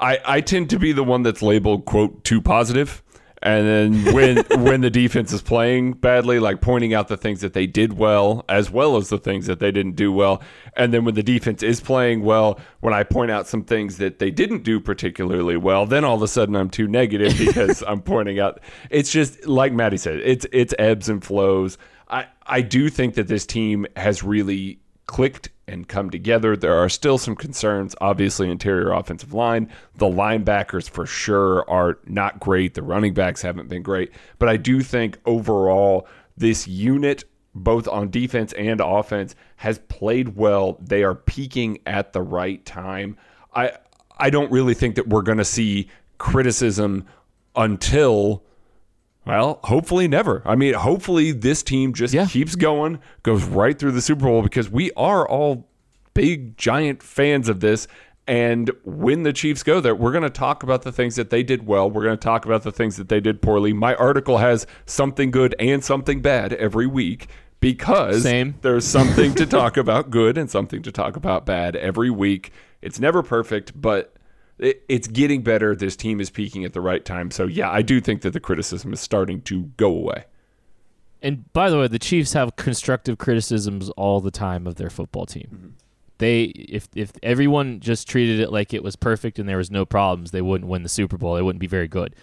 I 0.00 0.18
I 0.24 0.40
tend 0.40 0.70
to 0.70 0.78
be 0.80 0.90
the 0.90 1.04
one 1.04 1.22
that's 1.22 1.42
labeled 1.42 1.84
quote 1.84 2.24
too 2.24 2.42
positive 2.42 3.03
and 3.44 3.66
then 3.66 4.14
when 4.14 4.36
when 4.64 4.80
the 4.80 4.90
defense 4.90 5.32
is 5.32 5.42
playing 5.42 5.92
badly, 5.92 6.40
like 6.40 6.60
pointing 6.60 6.94
out 6.94 7.08
the 7.08 7.16
things 7.16 7.42
that 7.42 7.52
they 7.52 7.66
did 7.66 7.92
well 7.92 8.44
as 8.48 8.70
well 8.70 8.96
as 8.96 9.10
the 9.10 9.18
things 9.18 9.46
that 9.46 9.60
they 9.60 9.70
didn't 9.70 9.94
do 9.94 10.10
well, 10.10 10.42
and 10.76 10.92
then 10.92 11.04
when 11.04 11.14
the 11.14 11.22
defense 11.22 11.62
is 11.62 11.80
playing 11.80 12.22
well, 12.22 12.58
when 12.80 12.94
I 12.94 13.04
point 13.04 13.30
out 13.30 13.46
some 13.46 13.62
things 13.62 13.98
that 13.98 14.18
they 14.18 14.30
didn't 14.30 14.64
do 14.64 14.80
particularly 14.80 15.56
well, 15.56 15.86
then 15.86 16.04
all 16.04 16.16
of 16.16 16.22
a 16.22 16.28
sudden 16.28 16.56
I'm 16.56 16.70
too 16.70 16.88
negative 16.88 17.36
because 17.38 17.82
I'm 17.86 18.00
pointing 18.00 18.40
out. 18.40 18.60
It's 18.90 19.12
just 19.12 19.46
like 19.46 19.72
Maddie 19.72 19.98
said, 19.98 20.20
it's 20.20 20.46
it's 20.50 20.74
ebbs 20.78 21.08
and 21.08 21.22
flows. 21.22 21.76
I 22.08 22.26
I 22.46 22.62
do 22.62 22.88
think 22.88 23.14
that 23.14 23.28
this 23.28 23.44
team 23.44 23.86
has 23.96 24.22
really 24.22 24.80
clicked 25.06 25.50
and 25.66 25.88
come 25.88 26.10
together. 26.10 26.56
There 26.56 26.74
are 26.74 26.88
still 26.88 27.18
some 27.18 27.36
concerns, 27.36 27.94
obviously, 28.00 28.50
interior 28.50 28.92
offensive 28.92 29.32
line. 29.32 29.70
The 29.96 30.06
linebackers, 30.06 30.88
for 30.88 31.06
sure, 31.06 31.68
are 31.68 31.98
not 32.06 32.40
great. 32.40 32.74
The 32.74 32.82
running 32.82 33.14
backs 33.14 33.42
haven't 33.42 33.68
been 33.68 33.82
great. 33.82 34.12
But 34.38 34.48
I 34.48 34.56
do 34.56 34.80
think 34.80 35.18
overall, 35.24 36.06
this 36.36 36.66
unit, 36.66 37.24
both 37.54 37.88
on 37.88 38.10
defense 38.10 38.52
and 38.54 38.80
offense, 38.80 39.34
has 39.56 39.78
played 39.88 40.36
well. 40.36 40.78
They 40.80 41.02
are 41.02 41.14
peaking 41.14 41.78
at 41.86 42.12
the 42.12 42.22
right 42.22 42.64
time. 42.64 43.16
I, 43.54 43.72
I 44.18 44.30
don't 44.30 44.50
really 44.50 44.74
think 44.74 44.96
that 44.96 45.08
we're 45.08 45.22
going 45.22 45.38
to 45.38 45.44
see 45.44 45.88
criticism 46.18 47.06
until 47.56 48.42
well, 49.26 49.60
hopefully 49.64 50.08
never. 50.08 50.42
I 50.44 50.54
mean, 50.54 50.74
hopefully 50.74 51.32
this 51.32 51.62
team 51.62 51.94
just 51.94 52.12
yeah. 52.12 52.26
keeps 52.26 52.56
going, 52.56 53.00
goes 53.22 53.44
right 53.44 53.78
through 53.78 53.92
the 53.92 54.02
Super 54.02 54.24
Bowl 54.24 54.42
because 54.42 54.70
we 54.70 54.92
are 54.92 55.26
all 55.26 55.68
big, 56.12 56.56
giant 56.56 57.02
fans 57.02 57.48
of 57.48 57.60
this. 57.60 57.86
And 58.26 58.70
when 58.84 59.22
the 59.22 59.32
Chiefs 59.32 59.62
go 59.62 59.80
there, 59.80 59.94
we're 59.94 60.12
going 60.12 60.22
to 60.22 60.30
talk 60.30 60.62
about 60.62 60.82
the 60.82 60.92
things 60.92 61.16
that 61.16 61.30
they 61.30 61.42
did 61.42 61.66
well. 61.66 61.90
We're 61.90 62.04
going 62.04 62.16
to 62.16 62.24
talk 62.24 62.46
about 62.46 62.62
the 62.62 62.72
things 62.72 62.96
that 62.96 63.08
they 63.08 63.20
did 63.20 63.42
poorly. 63.42 63.72
My 63.72 63.94
article 63.96 64.38
has 64.38 64.66
something 64.86 65.30
good 65.30 65.54
and 65.58 65.84
something 65.84 66.22
bad 66.22 66.54
every 66.54 66.86
week 66.86 67.28
because 67.60 68.22
Same. 68.22 68.54
there's 68.62 68.86
something 68.86 69.34
to 69.34 69.46
talk 69.46 69.76
about 69.76 70.10
good 70.10 70.38
and 70.38 70.50
something 70.50 70.82
to 70.82 70.92
talk 70.92 71.16
about 71.16 71.44
bad 71.44 71.76
every 71.76 72.10
week. 72.10 72.50
It's 72.80 72.98
never 72.98 73.22
perfect, 73.22 73.78
but 73.78 74.14
it, 74.58 74.84
it's 74.88 75.08
getting 75.08 75.42
better. 75.42 75.74
This 75.74 75.96
team 75.96 76.20
is 76.20 76.30
peaking 76.30 76.64
at 76.64 76.72
the 76.72 76.80
right 76.80 77.04
time. 77.04 77.30
So 77.30 77.46
yeah, 77.46 77.70
I 77.70 77.82
do 77.82 78.00
think 78.00 78.22
that 78.22 78.32
the 78.32 78.40
criticism 78.40 78.92
is 78.92 79.00
starting 79.00 79.40
to 79.42 79.64
go 79.76 79.88
away. 79.88 80.24
And 81.22 81.50
by 81.52 81.70
the 81.70 81.78
way, 81.78 81.88
the 81.88 81.98
Chiefs 81.98 82.34
have 82.34 82.56
constructive 82.56 83.16
criticisms 83.16 83.88
all 83.90 84.20
the 84.20 84.30
time 84.30 84.66
of 84.66 84.74
their 84.74 84.90
football 84.90 85.26
team. 85.26 85.48
Mm-hmm. 85.52 85.68
They 86.18 86.42
if 86.44 86.88
if 86.94 87.12
everyone 87.22 87.80
just 87.80 88.08
treated 88.08 88.38
it 88.38 88.52
like 88.52 88.72
it 88.72 88.84
was 88.84 88.94
perfect 88.94 89.38
and 89.38 89.48
there 89.48 89.56
was 89.56 89.70
no 89.70 89.84
problems, 89.84 90.30
they 90.30 90.42
wouldn't 90.42 90.70
win 90.70 90.82
the 90.82 90.88
Super 90.88 91.18
Bowl. 91.18 91.34
They 91.34 91.42
wouldn't 91.42 91.60
be 91.60 91.66
very 91.66 91.88
good 91.88 92.14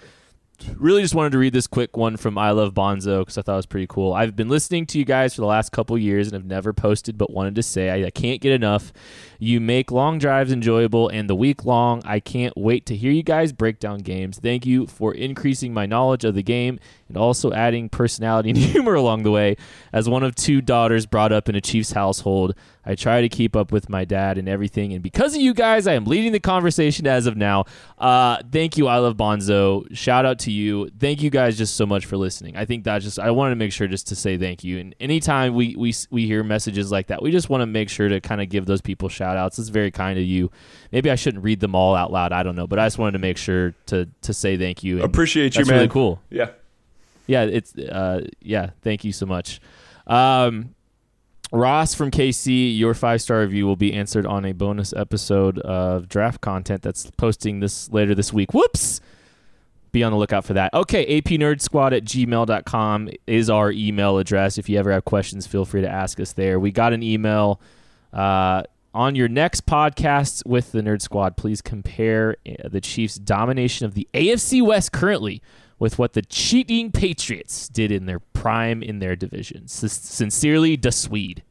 really 0.78 1.02
just 1.02 1.16
wanted 1.16 1.32
to 1.32 1.38
read 1.38 1.54
this 1.54 1.68
quick 1.68 1.96
one 1.96 2.18
from 2.18 2.38
I 2.38 2.52
Love 2.52 2.74
Bonzo 2.74 3.20
because 3.20 3.38
I 3.38 3.42
thought 3.42 3.54
it 3.54 3.58
was 3.58 3.66
pretty 3.66 3.88
cool. 3.88 4.14
I've 4.14 4.36
been 4.36 4.50
listening 4.50 4.86
to 4.88 5.00
you 5.00 5.06
guys 5.06 5.34
for 5.34 5.42
the 5.42 5.48
last 5.48 5.72
couple 5.72 5.98
years 5.98 6.28
and 6.28 6.34
have 6.34 6.46
never 6.46 6.74
posted, 6.74 7.18
but 7.18 7.32
wanted 7.32 7.56
to 7.56 7.64
say 7.64 7.90
I, 7.90 8.08
I, 8.08 8.10
can't 8.10 8.42
get 8.42 8.52
enough. 8.52 8.92
You 9.40 9.60
make 9.60 9.92
long 9.92 10.20
drives 10.20 10.52
enjoyable 10.52 11.10
and 11.10 11.30
the 11.30 11.36
week 11.36 11.66
long. 11.66 12.02
I 12.06 12.20
can't 12.20 12.56
wait 12.58 12.86
to 12.88 12.96
hear 12.96 13.12
you 13.12 13.24
guys 13.24 13.54
break 13.54 13.80
down 13.80 14.00
games. 14.00 14.40
Thank 14.40 14.66
you 14.66 14.88
for 14.88 15.14
increasing 15.14 15.74
my 15.74 15.86
knowledge 15.86 16.24
of 16.26 16.36
the 16.36 16.44
game 16.44 16.80
and 17.08 17.18
also 17.18 17.52
adding 17.52 17.90
personality 17.90 18.50
and 18.50 18.58
humor 18.58 18.96
along 18.96 19.24
the 19.24 19.32
way. 19.32 19.58
As 19.92 20.08
one 20.08 20.24
of 20.24 20.36
two 20.36 20.62
daughters 20.62 21.06
brought 21.06 21.32
up 21.32 21.50
in 21.50 21.56
a 21.56 21.62
Chiefs 21.62 21.92
household, 21.92 22.56
I 22.86 22.96
try 22.96 23.22
to 23.22 23.30
keep 23.30 23.56
up 23.56 23.72
with 23.72 23.90
my 23.90 24.06
dad 24.06 24.38
and 24.38 24.50
everything. 24.50 24.94
And 24.94 25.04
because 25.04 25.36
of 25.36 25.42
you 25.42 25.54
guys, 25.54 25.88
I 25.88 25.94
am 25.94 26.06
leading 26.06 26.32
the 26.32 26.40
conversation 26.40 27.06
as 27.06 27.28
of 27.28 27.38
now. 27.38 27.66
Uh, 27.98 28.38
thank 28.52 28.78
you, 28.78 28.88
I 28.88 28.98
love 28.98 29.18
Bonzo. 29.18 29.86
Shout 29.96 30.26
out 30.26 30.40
to 30.40 30.52
you. 30.52 30.90
Thank 31.00 31.22
you 31.22 31.30
guys 31.30 31.58
just 31.58 31.76
so 31.76 31.86
much 31.86 32.06
for 32.06 32.18
listening. 32.18 32.58
I 32.58 32.66
think 32.66 32.84
that 32.86 33.02
just 33.02 33.20
I 33.20 33.32
wanted 33.32 33.52
to 33.52 33.56
make 33.58 33.72
sure 33.72 33.88
just 33.88 34.08
to 34.08 34.16
say 34.16 34.38
thank 34.38 34.64
you. 34.64 34.80
And 34.80 34.96
anytime 35.00 35.54
we 35.54 35.76
we 35.76 35.94
we 36.10 36.26
hear 36.26 36.44
messages 36.44 36.92
like 36.92 37.08
that, 37.08 37.22
we 37.22 37.32
just 37.32 37.50
want 37.50 37.62
to 37.62 37.68
make 37.68 37.90
sure 37.90 38.10
to 38.10 38.20
kind 38.20 38.42
of 38.42 38.50
give 38.50 38.66
those 38.66 38.82
people 38.82 39.10
shout 39.10 39.38
outs. 39.38 39.60
It's 39.60 39.70
very 39.70 39.92
kind 39.92 40.18
of 40.18 40.26
you. 40.26 40.50
Maybe 40.92 41.12
I 41.12 41.16
shouldn't 41.16 41.44
read 41.44 41.60
them 41.60 41.76
all 41.76 41.96
out 41.96 42.12
loud. 42.12 42.32
I 42.34 42.44
don't 42.44 42.56
know, 42.56 42.68
but 42.68 42.80
I 42.80 42.86
just 42.86 42.98
wanted 42.98 43.14
to 43.14 43.20
make 43.20 43.38
sure 43.38 43.74
to 43.88 44.08
to 44.22 44.34
say 44.34 44.58
thank 44.58 44.84
you. 44.84 45.04
Appreciate 45.04 45.56
you, 45.56 45.60
that's 45.60 45.70
man. 45.70 45.78
Really 45.78 45.90
cool. 45.90 46.22
Yeah. 46.30 46.50
Yeah, 47.28 47.44
it's 47.44 47.78
uh 47.78 48.26
yeah, 48.42 48.72
thank 48.82 49.04
you 49.04 49.14
so 49.14 49.26
much. 49.26 49.62
Um 50.08 50.76
Ross 51.52 51.94
from 51.94 52.12
KC, 52.12 52.78
your 52.78 52.94
five 52.94 53.22
star 53.22 53.42
review 53.42 53.66
will 53.66 53.76
be 53.76 53.94
answered 53.94 54.26
on 54.26 54.46
a 54.46 54.54
bonus 54.54 54.94
episode 54.94 55.60
of 55.60 56.08
draft 56.08 56.40
content 56.40 56.82
that's 56.82 57.12
posting 57.12 57.60
this 57.60 57.92
later 57.92 58.16
this 58.16 58.32
week. 58.32 58.54
Whoops! 58.54 59.02
Be 59.92 60.04
on 60.04 60.14
the 60.14 60.18
lookout 60.18 60.46
for 60.46 60.54
that. 60.54 60.74
Okay, 60.74 61.22
apnerdsquad 61.22 61.92
at 61.92 62.06
gmail.com 62.06 63.10
is 63.28 63.50
our 63.50 63.72
email 63.74 64.18
address. 64.18 64.58
If 64.58 64.70
you 64.70 64.80
ever 64.80 64.90
have 64.94 65.04
questions, 65.04 65.46
feel 65.46 65.66
free 65.66 65.82
to 65.82 65.90
ask 65.90 66.22
us 66.22 66.32
there. 66.32 66.58
We 66.58 66.72
got 66.72 66.94
an 66.94 67.04
email. 67.04 67.60
Uh, 68.14 68.64
on 68.94 69.16
your 69.16 69.28
next 69.28 69.66
podcast 69.66 70.46
with 70.46 70.72
the 70.72 70.82
Nerd 70.82 71.02
Squad, 71.02 71.38
please 71.38 71.62
compare 71.62 72.36
uh, 72.48 72.70
the 72.70 72.82
Chiefs' 72.82 73.16
domination 73.16 73.86
of 73.86 73.94
the 73.94 74.08
AFC 74.14 74.62
West 74.62 74.92
currently 74.92 75.42
with 75.82 75.98
what 75.98 76.14
the 76.14 76.22
cheating 76.22 76.92
Patriots 76.92 77.68
did 77.68 77.92
in 77.92 78.06
their 78.06 78.20
prime 78.20 78.84
in 78.84 79.00
their 79.00 79.16
division. 79.16 79.64
S- 79.64 79.92
sincerely, 79.92 80.76
the 80.76 80.92
Swede. 80.92 81.42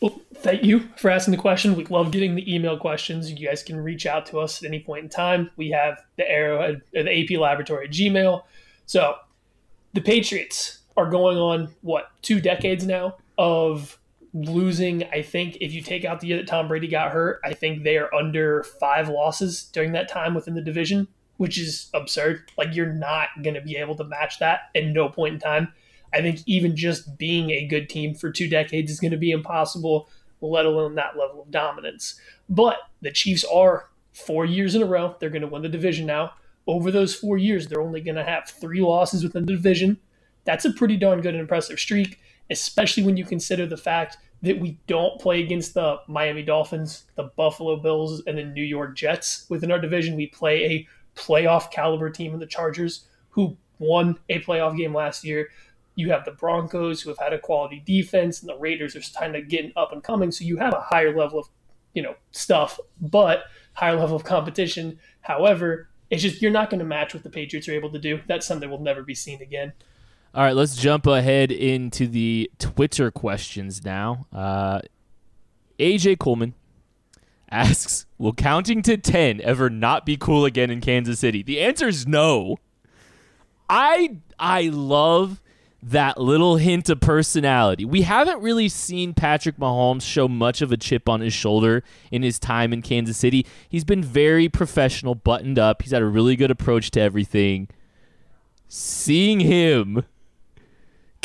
Well, 0.00 0.20
thank 0.34 0.64
you 0.64 0.88
for 0.96 1.08
asking 1.08 1.30
the 1.30 1.38
question. 1.38 1.76
We 1.76 1.84
love 1.84 2.10
getting 2.10 2.34
the 2.34 2.52
email 2.52 2.76
questions. 2.78 3.30
You 3.30 3.46
guys 3.46 3.62
can 3.62 3.76
reach 3.76 4.06
out 4.06 4.26
to 4.26 4.40
us 4.40 4.60
at 4.60 4.66
any 4.66 4.80
point 4.80 5.04
in 5.04 5.08
time. 5.08 5.50
We 5.56 5.70
have 5.70 6.02
the 6.16 6.28
arrow, 6.28 6.74
uh, 6.74 6.78
the 6.92 7.22
AP 7.22 7.38
Laboratory 7.38 7.86
at 7.86 7.92
Gmail. 7.92 8.42
So 8.86 9.14
the 9.94 10.00
Patriots 10.00 10.80
are 10.96 11.08
going 11.08 11.38
on 11.38 11.68
what 11.82 12.10
two 12.22 12.40
decades 12.40 12.84
now 12.84 13.18
of 13.38 14.00
losing. 14.34 15.04
I 15.12 15.22
think 15.22 15.58
if 15.60 15.72
you 15.72 15.80
take 15.80 16.04
out 16.04 16.18
the 16.18 16.26
year 16.26 16.38
that 16.38 16.48
Tom 16.48 16.66
Brady 16.66 16.88
got 16.88 17.12
hurt, 17.12 17.40
I 17.44 17.54
think 17.54 17.84
they 17.84 17.98
are 17.98 18.12
under 18.12 18.64
five 18.64 19.08
losses 19.08 19.62
during 19.72 19.92
that 19.92 20.08
time 20.08 20.34
within 20.34 20.54
the 20.54 20.60
division, 20.60 21.06
which 21.36 21.58
is 21.58 21.90
absurd. 21.94 22.50
Like 22.56 22.74
you're 22.74 22.92
not 22.92 23.28
going 23.42 23.54
to 23.54 23.60
be 23.60 23.76
able 23.76 23.94
to 23.96 24.04
match 24.04 24.38
that 24.38 24.70
at 24.74 24.86
no 24.86 25.08
point 25.08 25.34
in 25.34 25.40
time. 25.40 25.72
I 26.12 26.20
think 26.20 26.40
even 26.46 26.76
just 26.76 27.18
being 27.18 27.50
a 27.50 27.66
good 27.66 27.88
team 27.88 28.14
for 28.14 28.30
two 28.30 28.48
decades 28.48 28.90
is 28.90 29.00
going 29.00 29.10
to 29.10 29.16
be 29.16 29.32
impossible, 29.32 30.08
let 30.40 30.66
alone 30.66 30.94
that 30.94 31.16
level 31.18 31.42
of 31.42 31.50
dominance. 31.50 32.18
But 32.48 32.78
the 33.02 33.10
Chiefs 33.10 33.44
are 33.44 33.90
four 34.12 34.44
years 34.44 34.74
in 34.74 34.82
a 34.82 34.86
row. 34.86 35.16
They're 35.18 35.30
going 35.30 35.42
to 35.42 35.48
win 35.48 35.62
the 35.62 35.68
division 35.68 36.06
now. 36.06 36.32
Over 36.66 36.90
those 36.90 37.14
four 37.14 37.38
years, 37.38 37.66
they're 37.66 37.82
only 37.82 38.00
going 38.00 38.16
to 38.16 38.24
have 38.24 38.48
three 38.48 38.80
losses 38.80 39.22
within 39.22 39.46
the 39.46 39.52
division. 39.52 39.98
That's 40.44 40.64
a 40.64 40.72
pretty 40.72 40.96
darn 40.96 41.20
good 41.20 41.34
and 41.34 41.40
impressive 41.40 41.78
streak, 41.78 42.18
especially 42.50 43.02
when 43.02 43.16
you 43.16 43.24
consider 43.24 43.66
the 43.66 43.76
fact 43.76 44.16
that 44.42 44.60
we 44.60 44.78
don't 44.86 45.20
play 45.20 45.42
against 45.42 45.74
the 45.74 45.98
Miami 46.08 46.42
Dolphins, 46.42 47.04
the 47.16 47.24
Buffalo 47.36 47.76
Bills, 47.76 48.22
and 48.26 48.38
the 48.38 48.44
New 48.44 48.62
York 48.64 48.96
Jets 48.96 49.46
within 49.48 49.72
our 49.72 49.78
division. 49.78 50.16
We 50.16 50.28
play 50.28 50.64
a 50.64 50.88
playoff 51.16 51.70
caliber 51.70 52.10
team 52.10 52.34
in 52.34 52.40
the 52.40 52.46
Chargers 52.46 53.06
who 53.30 53.56
won 53.78 54.18
a 54.28 54.40
playoff 54.40 54.76
game 54.76 54.94
last 54.94 55.24
year. 55.24 55.48
You 55.94 56.10
have 56.10 56.24
the 56.24 56.32
Broncos 56.32 57.00
who 57.00 57.08
have 57.10 57.18
had 57.18 57.32
a 57.32 57.38
quality 57.38 57.82
defense, 57.84 58.40
and 58.40 58.48
the 58.48 58.56
Raiders 58.56 58.94
are 58.94 59.18
kind 59.18 59.34
of 59.34 59.48
getting 59.48 59.72
up 59.76 59.92
and 59.92 60.02
coming. 60.02 60.30
So 60.30 60.44
you 60.44 60.58
have 60.58 60.74
a 60.74 60.80
higher 60.80 61.16
level 61.16 61.38
of, 61.38 61.48
you 61.94 62.02
know, 62.02 62.14
stuff, 62.32 62.78
but 63.00 63.44
higher 63.72 63.96
level 63.96 64.16
of 64.16 64.24
competition. 64.24 64.98
However, 65.22 65.88
it's 66.10 66.22
just 66.22 66.42
you're 66.42 66.50
not 66.50 66.70
going 66.70 66.80
to 66.80 66.84
match 66.86 67.14
what 67.14 67.22
the 67.22 67.30
Patriots 67.30 67.68
are 67.68 67.72
able 67.72 67.90
to 67.92 67.98
do. 67.98 68.20
That's 68.26 68.46
something 68.46 68.70
will 68.70 68.80
never 68.80 69.02
be 69.02 69.14
seen 69.14 69.40
again. 69.40 69.72
All 70.34 70.42
right, 70.42 70.54
let's 70.54 70.76
jump 70.76 71.06
ahead 71.06 71.50
into 71.50 72.06
the 72.06 72.50
Twitter 72.58 73.10
questions 73.10 73.82
now. 73.84 74.26
Uh, 74.32 74.80
AJ 75.78 76.18
Coleman 76.18 76.54
asks, 77.50 78.06
"Will 78.18 78.32
counting 78.32 78.82
to 78.82 78.96
ten 78.96 79.40
ever 79.40 79.70
not 79.70 80.06
be 80.06 80.16
cool 80.16 80.44
again 80.44 80.70
in 80.70 80.80
Kansas 80.80 81.20
City?" 81.20 81.42
The 81.42 81.60
answer 81.60 81.88
is 81.88 82.06
no. 82.06 82.56
I 83.68 84.18
I 84.38 84.68
love 84.72 85.42
that 85.82 86.20
little 86.20 86.56
hint 86.56 86.88
of 86.88 87.00
personality. 87.00 87.84
We 87.84 88.02
haven't 88.02 88.42
really 88.42 88.68
seen 88.68 89.14
Patrick 89.14 89.56
Mahomes 89.56 90.02
show 90.02 90.26
much 90.26 90.60
of 90.60 90.72
a 90.72 90.76
chip 90.76 91.08
on 91.08 91.20
his 91.20 91.32
shoulder 91.32 91.84
in 92.10 92.22
his 92.22 92.38
time 92.40 92.72
in 92.72 92.82
Kansas 92.82 93.16
City. 93.16 93.46
He's 93.68 93.84
been 93.84 94.02
very 94.02 94.48
professional, 94.48 95.14
buttoned 95.14 95.58
up. 95.58 95.82
He's 95.82 95.92
had 95.92 96.02
a 96.02 96.06
really 96.06 96.34
good 96.34 96.50
approach 96.50 96.90
to 96.92 97.00
everything. 97.00 97.68
Seeing 98.66 99.40
him 99.40 100.02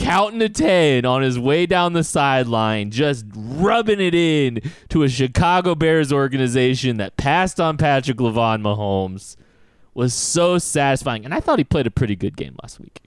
counting 0.02 0.40
to 0.40 0.50
10 0.50 1.06
on 1.06 1.22
his 1.22 1.40
way 1.40 1.66
down 1.66 1.94
the 1.94 2.04
sideline, 2.04 2.92
just 2.92 3.26
rubbing 3.36 4.02
it 4.02 4.16
in 4.16 4.62
to 4.90 5.04
a 5.04 5.10
Chicago 5.10 5.76
Bears 5.76 6.12
organization 6.12 6.98
that 6.98 7.18
passed 7.18 7.60
on 7.60 7.78
Patrick 7.78 8.18
Lavon 8.18 8.62
Mahomes 8.62 9.36
was 9.94 10.14
so 10.14 10.58
satisfying. 10.58 11.24
And 11.24 11.34
I 11.34 11.40
thought 11.40 11.60
he 11.60 11.64
played 11.64 11.88
a 11.88 11.92
pretty 11.92 12.16
good 12.16 12.36
game 12.36 12.56
last 12.62 12.80
week. 12.80 13.00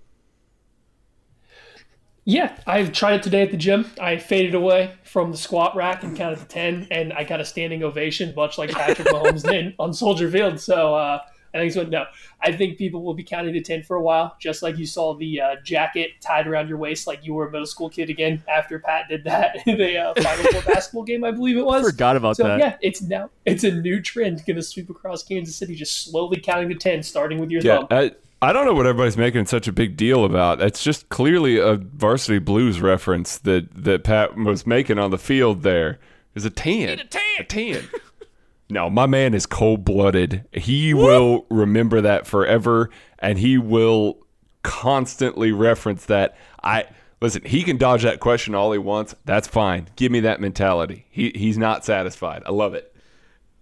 Yeah, 2.27 2.57
I've 2.67 2.93
tried 2.93 3.17
it 3.17 3.23
today 3.23 3.43
at 3.43 3.51
the 3.51 3.59
gym. 3.59 3.91
I 4.01 4.17
faded 4.17 4.55
away 4.55 4.95
from 5.03 5.31
the 5.31 5.37
squat 5.37 5.77
rack 5.77 6.03
and 6.05 6.17
counted 6.17 6.39
to 6.39 6.47
10, 6.47 6.89
and 6.91 7.13
I 7.13 7.25
got 7.25 7.41
a 7.41 7.45
standing 7.45 7.83
ovation, 7.83 8.33
much 8.35 8.57
like 8.57 8.71
Patrick 8.71 9.09
Mahomes 9.09 9.43
did 9.43 9.75
on 9.79 9.93
Soldier 9.93 10.31
Field. 10.31 10.59
So 10.59 10.95
uh, 10.95 11.19
I 11.55 11.59
think 11.59 11.73
so. 11.73 11.85
No, 11.85 12.05
I 12.41 12.53
think 12.53 12.79
people 12.79 13.03
will 13.03 13.15
be 13.15 13.23
counting 13.23 13.55
to 13.55 13.61
10 13.61 13.85
for 13.85 13.97
a 13.97 14.03
while, 14.03 14.37
just 14.41 14.63
like 14.63 14.77
you 14.77 14.87
saw 14.87 15.15
the 15.15 15.41
uh, 15.41 15.57
jacket 15.63 16.11
tied 16.21 16.49
around 16.49 16.69
your 16.69 16.79
waist 16.79 17.07
like 17.07 17.25
you 17.25 17.33
were 17.33 17.47
a 17.47 17.51
middle 17.51 17.67
school 17.67 17.89
kid 17.89 18.11
again 18.11 18.43
after 18.49 18.79
Pat 18.81 19.09
did 19.09 19.23
that 19.25 19.57
in 19.67 19.79
the 19.79 19.97
uh, 19.97 20.15
Final 20.21 20.53
Four 20.53 20.63
basketball 20.63 21.05
game, 21.05 21.23
I 21.23 21.31
believe 21.31 21.57
it 21.57 21.65
was. 21.65 21.89
Forgot 21.89 22.17
about 22.17 22.37
so, 22.37 22.43
that. 22.43 22.59
yeah, 22.59 22.77
it's 22.83 23.01
now 23.03 23.31
it's 23.45 23.63
a 23.65 23.71
new 23.71 24.03
trend 24.03 24.45
going 24.45 24.57
to 24.57 24.63
sweep 24.63 24.91
across 24.91 25.23
Kansas 25.23 25.55
City, 25.55 25.75
just 25.75 26.05
slowly 26.05 26.41
counting 26.41 26.69
to 26.71 26.75
10, 26.75 27.03
starting 27.03 27.39
with 27.39 27.51
your 27.51 27.63
Yeah, 27.63 27.79
thumb. 27.79 27.87
I, 27.91 28.13
I 28.43 28.53
don't 28.53 28.67
know 28.67 28.75
what 28.75 28.87
everybody's 28.87 29.17
making 29.17 29.47
such 29.47 29.69
a 29.69 29.73
big 29.73 29.97
deal 29.97 30.25
about. 30.25 30.61
It's 30.61 30.83
just 30.83 31.09
clearly 31.09 31.59
a 31.59 31.77
varsity 31.77 32.41
blues 32.41 32.81
reference 32.81 33.39
that, 33.39 33.69
that 33.85 34.05
Pat 34.05 34.37
was 34.37 34.67
making 34.67 34.99
on 34.99 35.11
the 35.11 35.19
field 35.19 35.63
there. 35.63 35.99
Is 36.35 36.45
a 36.45 36.51
tan. 36.51 36.99
a 36.99 37.05
tan. 37.05 37.23
A 37.39 37.45
tan. 37.45 37.89
No, 38.75 38.91
my 38.91 39.07
man 39.07 39.35
is 39.35 39.47
cold 39.47 39.85
blooded. 39.85 40.45
He 40.53 40.93
will 40.93 41.47
remember 41.49 42.01
that 42.01 42.27
forever 42.27 42.91
and 43.21 43.39
he 43.39 43.57
will 43.57 44.19
constantly 44.65 45.53
reference 45.53 46.05
that. 46.07 46.37
I 46.61 46.87
listen, 47.21 47.43
he 47.45 47.63
can 47.63 47.77
dodge 47.77 48.03
that 48.03 48.19
question 48.19 48.53
all 48.53 48.73
he 48.73 48.79
wants. 48.79 49.15
That's 49.25 49.47
fine. 49.47 49.91
Give 49.95 50.11
me 50.11 50.19
that 50.21 50.41
mentality. 50.41 51.07
He 51.09 51.31
he's 51.37 51.57
not 51.57 51.85
satisfied. 51.85 52.43
I 52.45 52.51
love 52.51 52.75
it. 52.75 52.93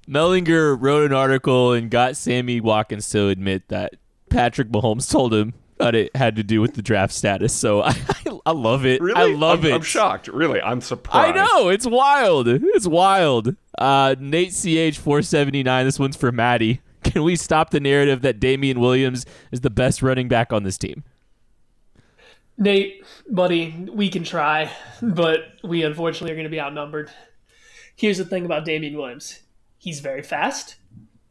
Mellinger 0.09 0.77
wrote 0.81 1.05
an 1.05 1.13
article 1.17 1.73
and 1.73 1.91
got 1.91 2.17
Sammy 2.17 2.61
Watkins 2.61 3.11
to 3.11 3.29
admit 3.29 3.69
that 3.69 3.97
Patrick 4.31 4.71
Mahomes 4.71 5.11
told 5.11 5.35
him 5.35 5.53
that 5.85 5.95
it 5.95 6.15
had 6.17 6.37
to 6.37 6.43
do 6.43 6.61
with 6.61 6.75
the 6.75 6.83
draft 6.83 7.13
status. 7.13 7.53
So 7.53 7.83
I, 7.83 7.91
I, 8.09 8.39
I 8.47 8.53
love 8.53 8.87
it. 8.87 9.01
I 9.15 9.33
love 9.33 9.61
I'm, 9.61 9.67
it. 9.67 9.75
I'm 9.75 9.83
shocked. 9.83 10.29
Really, 10.29 10.61
I'm 10.61 10.81
surprised. 10.81 11.37
I 11.37 11.45
know 11.45 11.69
it's 11.69 11.87
wild. 11.87 12.49
It's 12.49 12.87
wild. 12.87 13.57
Uh, 13.79 14.15
Nate 14.19 14.53
Ch 14.53 14.99
four 14.99 15.23
seventy 15.23 15.63
nine. 15.63 15.85
This 15.85 15.99
one's 15.99 16.17
for 16.17 16.33
Maddie. 16.33 16.81
Can 17.05 17.25
we 17.25 17.37
stop 17.37 17.71
the 17.71 17.81
narrative 17.81 18.23
that 18.23 18.39
Damien 18.39 18.79
Williams 18.79 19.27
is 19.51 19.61
the 19.61 19.71
best 19.71 20.03
running 20.03 20.29
back 20.29 20.53
on 20.53 20.63
this 20.63 20.79
team? 20.79 21.03
Nate, 22.59 23.05
buddy, 23.29 23.89
we 23.91 24.09
can 24.09 24.23
try, 24.23 24.71
but 25.01 25.41
we 25.65 25.83
unfortunately 25.83 26.31
are 26.31 26.37
going 26.37 26.45
to 26.45 26.51
be 26.51 26.61
outnumbered. 26.61 27.11
Here's 27.97 28.19
the 28.19 28.25
thing 28.25 28.45
about 28.45 28.65
Damien 28.65 28.97
Williams 28.97 29.41
he's 29.79 29.99
very 29.99 30.23
fast 30.23 30.77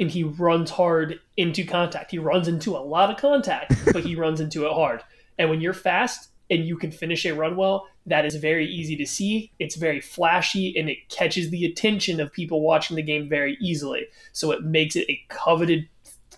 and 0.02 0.12
he 0.12 0.24
runs 0.24 0.72
hard 0.72 1.22
into 1.38 1.64
contact. 1.64 2.12
He 2.12 2.18
runs 2.18 2.50
into 2.50 2.76
a 2.76 2.80
lot 2.80 3.10
of 3.10 3.16
contact, 3.18 3.74
but 3.94 4.04
he 4.04 4.16
runs 4.16 4.42
into 4.42 4.66
it 4.66 4.74
hard. 4.74 5.02
And 5.38 5.50
when 5.50 5.62
you're 5.62 5.74
fast 5.74 6.30
and 6.50 6.66
you 6.66 6.76
can 6.76 6.92
finish 6.92 7.26
a 7.26 7.34
run 7.34 7.56
well, 7.56 7.88
that 8.08 8.26
is 8.26 8.36
very 8.36 8.66
easy 8.68 8.98
to 8.98 9.06
see. 9.06 9.52
It's 9.60 9.76
very 9.76 10.02
flashy 10.02 10.78
and 10.78 10.90
it 10.90 11.08
catches 11.10 11.52
the 11.52 11.66
attention 11.66 12.20
of 12.20 12.34
people 12.34 12.62
watching 12.62 12.98
the 12.98 13.04
game 13.04 13.30
very 13.30 13.58
easily. 13.62 14.08
So 14.34 14.52
it 14.52 14.64
makes 14.64 14.98
it 14.98 15.08
a 15.08 15.24
coveted 15.30 15.88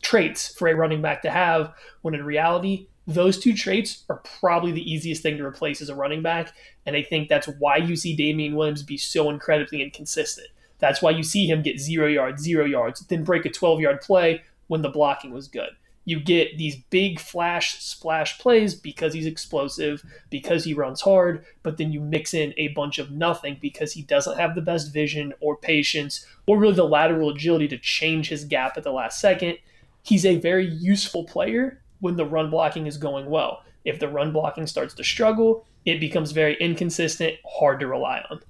traits 0.02 0.54
for 0.54 0.68
a 0.68 0.76
running 0.76 1.02
back 1.02 1.22
to 1.22 1.32
have 1.32 1.74
when 2.02 2.14
in 2.14 2.26
reality 2.26 2.88
Those 3.06 3.38
two 3.38 3.54
traits 3.54 4.06
are 4.10 4.22
probably 4.40 4.72
the 4.72 4.92
easiest 4.92 5.22
thing 5.22 5.38
to 5.38 5.46
replace 5.46 5.82
as 5.82 5.90
a 5.90 5.96
running 5.96 6.22
back. 6.22 6.54
And 6.86 6.96
I 6.96 7.04
think 7.04 7.28
that's 7.28 7.48
why 7.48 7.78
you 7.78 7.96
see 7.96 8.16
Damien 8.16 8.56
Williams 8.56 8.84
be 8.84 8.98
so 8.98 9.30
incredibly 9.30 9.82
inconsistent. 9.82 10.48
That's 10.84 11.02
why 11.02 11.12
you 11.12 11.24
see 11.24 11.46
him 11.46 11.62
get 11.62 11.80
zero 11.80 12.08
yards, 12.08 12.44
zero 12.44 12.66
yards, 12.66 13.00
then 13.08 13.24
break 13.24 13.46
a 13.46 13.50
12 13.50 13.80
yard 13.80 14.02
play 14.02 14.44
when 14.68 14.82
the 14.82 14.90
blocking 14.90 15.32
was 15.32 15.48
good. 15.48 15.70
You 16.04 16.20
get 16.20 16.58
these 16.58 16.76
big 16.76 17.22
flash 17.22 17.80
splash 17.82 18.38
plays 18.38 18.76
because 18.76 19.14
he's 19.14 19.26
explosive, 19.26 20.04
because 20.30 20.66
he 20.66 20.74
runs 20.74 21.00
hard, 21.00 21.46
but 21.62 21.78
then 21.78 21.94
you 21.94 22.02
mix 22.02 22.34
in 22.34 22.54
a 22.58 22.68
bunch 22.68 23.00
of 23.00 23.12
nothing 23.12 23.60
because 23.62 23.94
he 23.94 24.02
doesn't 24.02 24.38
have 24.38 24.56
the 24.56 24.62
best 24.62 24.92
vision 24.92 25.34
or 25.40 25.56
patience 25.56 26.26
or 26.48 26.60
really 26.60 26.76
the 26.76 26.84
lateral 26.84 27.30
agility 27.30 27.70
to 27.70 27.78
change 27.78 28.28
his 28.28 28.44
gap 28.44 28.76
at 28.76 28.84
the 28.84 28.92
last 28.92 29.22
second. 29.22 29.60
He's 30.02 30.26
a 30.26 30.36
very 30.36 30.68
useful 30.68 31.24
player 31.24 31.82
when 32.02 32.18
the 32.18 32.26
run 32.26 32.50
blocking 32.50 32.88
is 32.88 32.98
going 32.98 33.30
well. 33.30 33.64
If 33.86 34.02
the 34.02 34.10
run 34.10 34.34
blocking 34.34 34.68
starts 34.68 34.94
to 34.96 35.04
struggle, 35.06 35.66
it 35.86 36.02
becomes 36.02 36.34
very 36.34 36.58
inconsistent, 36.60 37.38
hard 37.46 37.80
to 37.80 37.88
rely 37.88 38.26
on. 38.30 38.42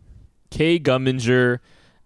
Kay 0.49 0.79
Gumminger 0.79 1.59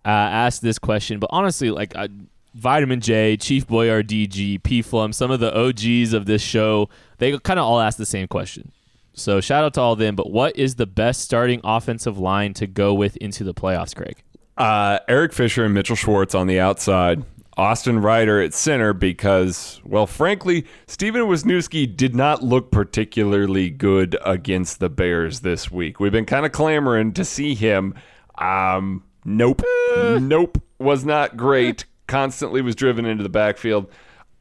uh, 0.07 0.09
asked 0.09 0.61
this 0.61 0.79
question, 0.79 1.19
but 1.19 1.29
honestly, 1.33 1.69
like 1.69 1.93
uh, 1.95 2.07
Vitamin 2.55 3.01
J, 3.01 3.35
Chief 3.35 3.67
Boyardee, 3.67 4.63
P 4.63 4.81
Flum, 4.81 5.13
some 5.13 5.31
of 5.31 5.41
the 5.41 5.53
OGs 5.53 6.13
of 6.13 6.25
this 6.25 6.41
show, 6.41 6.89
they 7.17 7.37
kind 7.39 7.59
of 7.59 7.65
all 7.65 7.81
asked 7.81 7.97
the 7.97 8.05
same 8.05 8.27
question. 8.27 8.71
So 9.13 9.41
shout 9.41 9.65
out 9.65 9.73
to 9.73 9.81
all 9.81 9.93
of 9.93 9.99
them. 9.99 10.15
But 10.15 10.31
what 10.31 10.55
is 10.55 10.75
the 10.75 10.85
best 10.85 11.21
starting 11.21 11.59
offensive 11.63 12.17
line 12.17 12.53
to 12.53 12.67
go 12.67 12.93
with 12.93 13.17
into 13.17 13.43
the 13.43 13.53
playoffs, 13.53 13.93
Greg? 13.93 14.23
Uh, 14.55 14.99
Eric 15.09 15.33
Fisher 15.33 15.65
and 15.65 15.73
Mitchell 15.73 15.95
Schwartz 15.95 16.33
on 16.33 16.47
the 16.47 16.59
outside. 16.59 17.23
Austin 17.57 17.99
Reiter 17.99 18.39
at 18.39 18.53
center 18.53 18.93
because, 18.93 19.81
well, 19.83 20.05
frankly, 20.05 20.65
Stefen 20.85 21.27
Wisniewski 21.27 21.97
did 21.97 22.15
not 22.15 22.43
look 22.43 22.71
particularly 22.71 23.71
good 23.71 24.15
against 24.23 24.79
the 24.79 24.89
Bears 24.89 25.41
this 25.41 25.71
week. 25.71 25.99
We've 25.99 26.11
been 26.11 26.25
kind 26.25 26.45
of 26.45 26.51
clamoring 26.51 27.13
to 27.13 27.25
see 27.25 27.55
him. 27.55 27.95
Um, 28.37 29.03
nope. 29.27 29.61
Eh. 29.95 30.19
nope. 30.19 30.61
Was 30.79 31.05
not 31.05 31.37
great. 31.37 31.85
Constantly 32.07 32.61
was 32.61 32.75
driven 32.75 33.05
into 33.05 33.21
the 33.21 33.29
backfield. 33.29 33.91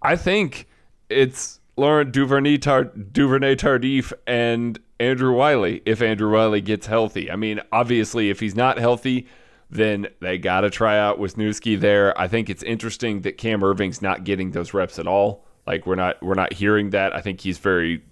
I 0.00 0.16
think 0.16 0.68
it's 1.10 1.60
Laurent 1.76 2.12
Duvernay, 2.12 2.58
Tar- 2.58 2.84
Duvernay 2.84 3.56
Tardif 3.56 4.12
and 4.26 4.78
Andrew 4.98 5.34
Wylie 5.34 5.82
if 5.84 6.00
Andrew 6.00 6.32
Wylie 6.32 6.60
gets 6.60 6.86
healthy. 6.86 7.30
I 7.30 7.36
mean, 7.36 7.60
obviously, 7.72 8.30
if 8.30 8.40
he's 8.40 8.54
not 8.54 8.78
healthy, 8.78 9.26
then 9.68 10.06
they 10.20 10.38
got 10.38 10.60
to 10.60 10.70
try 10.70 10.98
out 10.98 11.18
Wisniewski 11.18 11.78
there. 11.78 12.18
I 12.18 12.28
think 12.28 12.48
it's 12.48 12.62
interesting 12.62 13.22
that 13.22 13.36
Cam 13.36 13.60
Erving's 13.60 14.00
not 14.00 14.24
getting 14.24 14.52
those 14.52 14.72
reps 14.72 14.98
at 14.98 15.06
all. 15.06 15.44
Like 15.66 15.86
we're 15.86 15.96
not 15.96 16.22
we're 16.22 16.34
not 16.34 16.52
hearing 16.52 16.90
that. 16.90 17.14
I 17.14 17.20
think 17.20 17.40
he's 17.40 17.58
very 17.58 18.02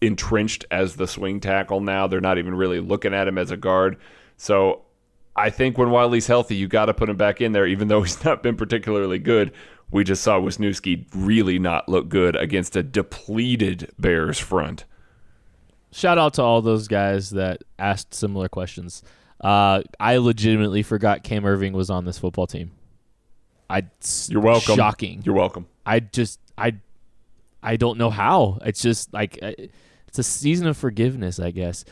entrenched 0.00 0.64
as 0.70 0.96
the 0.96 1.06
swing 1.08 1.40
tackle 1.40 1.80
now. 1.80 2.06
They're 2.06 2.20
not 2.20 2.38
even 2.38 2.54
really 2.54 2.80
looking 2.80 3.12
at 3.12 3.26
him 3.26 3.36
as 3.36 3.50
a 3.50 3.56
guard. 3.56 3.96
So 4.36 4.82
I 5.40 5.50
think 5.50 5.78
when 5.78 5.88
Wylie's 5.88 6.26
healthy, 6.26 6.54
you 6.54 6.68
got 6.68 6.86
to 6.86 6.94
put 6.94 7.08
him 7.08 7.16
back 7.16 7.40
in 7.40 7.52
there, 7.52 7.66
even 7.66 7.88
though 7.88 8.02
he's 8.02 8.22
not 8.24 8.42
been 8.42 8.56
particularly 8.56 9.18
good. 9.18 9.52
We 9.90 10.04
just 10.04 10.22
saw 10.22 10.38
Wisniewski 10.38 11.06
really 11.14 11.58
not 11.58 11.88
look 11.88 12.08
good 12.08 12.36
against 12.36 12.76
a 12.76 12.82
depleted 12.82 13.90
Bears 13.98 14.38
front. 14.38 14.84
Shout 15.92 16.18
out 16.18 16.34
to 16.34 16.42
all 16.42 16.62
those 16.62 16.86
guys 16.86 17.30
that 17.30 17.62
asked 17.78 18.14
similar 18.14 18.48
questions. 18.48 19.02
Uh, 19.40 19.82
I 19.98 20.18
legitimately 20.18 20.82
forgot 20.82 21.24
Cam 21.24 21.42
Erving 21.42 21.72
was 21.72 21.90
on 21.90 22.04
this 22.04 22.18
football 22.18 22.46
team. 22.46 22.72
I 23.68 23.84
you're 24.28 24.42
welcome. 24.42 24.76
Shocking. 24.76 25.22
You're 25.24 25.34
welcome. 25.34 25.66
I 25.86 26.00
just 26.00 26.38
I 26.58 26.74
I 27.62 27.76
don't 27.76 27.98
know 27.98 28.10
how. 28.10 28.58
It's 28.64 28.82
just 28.82 29.12
like 29.14 29.38
uh, 29.42 29.52
it's 30.06 30.18
a 30.18 30.22
season 30.22 30.66
of 30.66 30.76
forgiveness, 30.76 31.40
I 31.40 31.52
guess. 31.52 31.84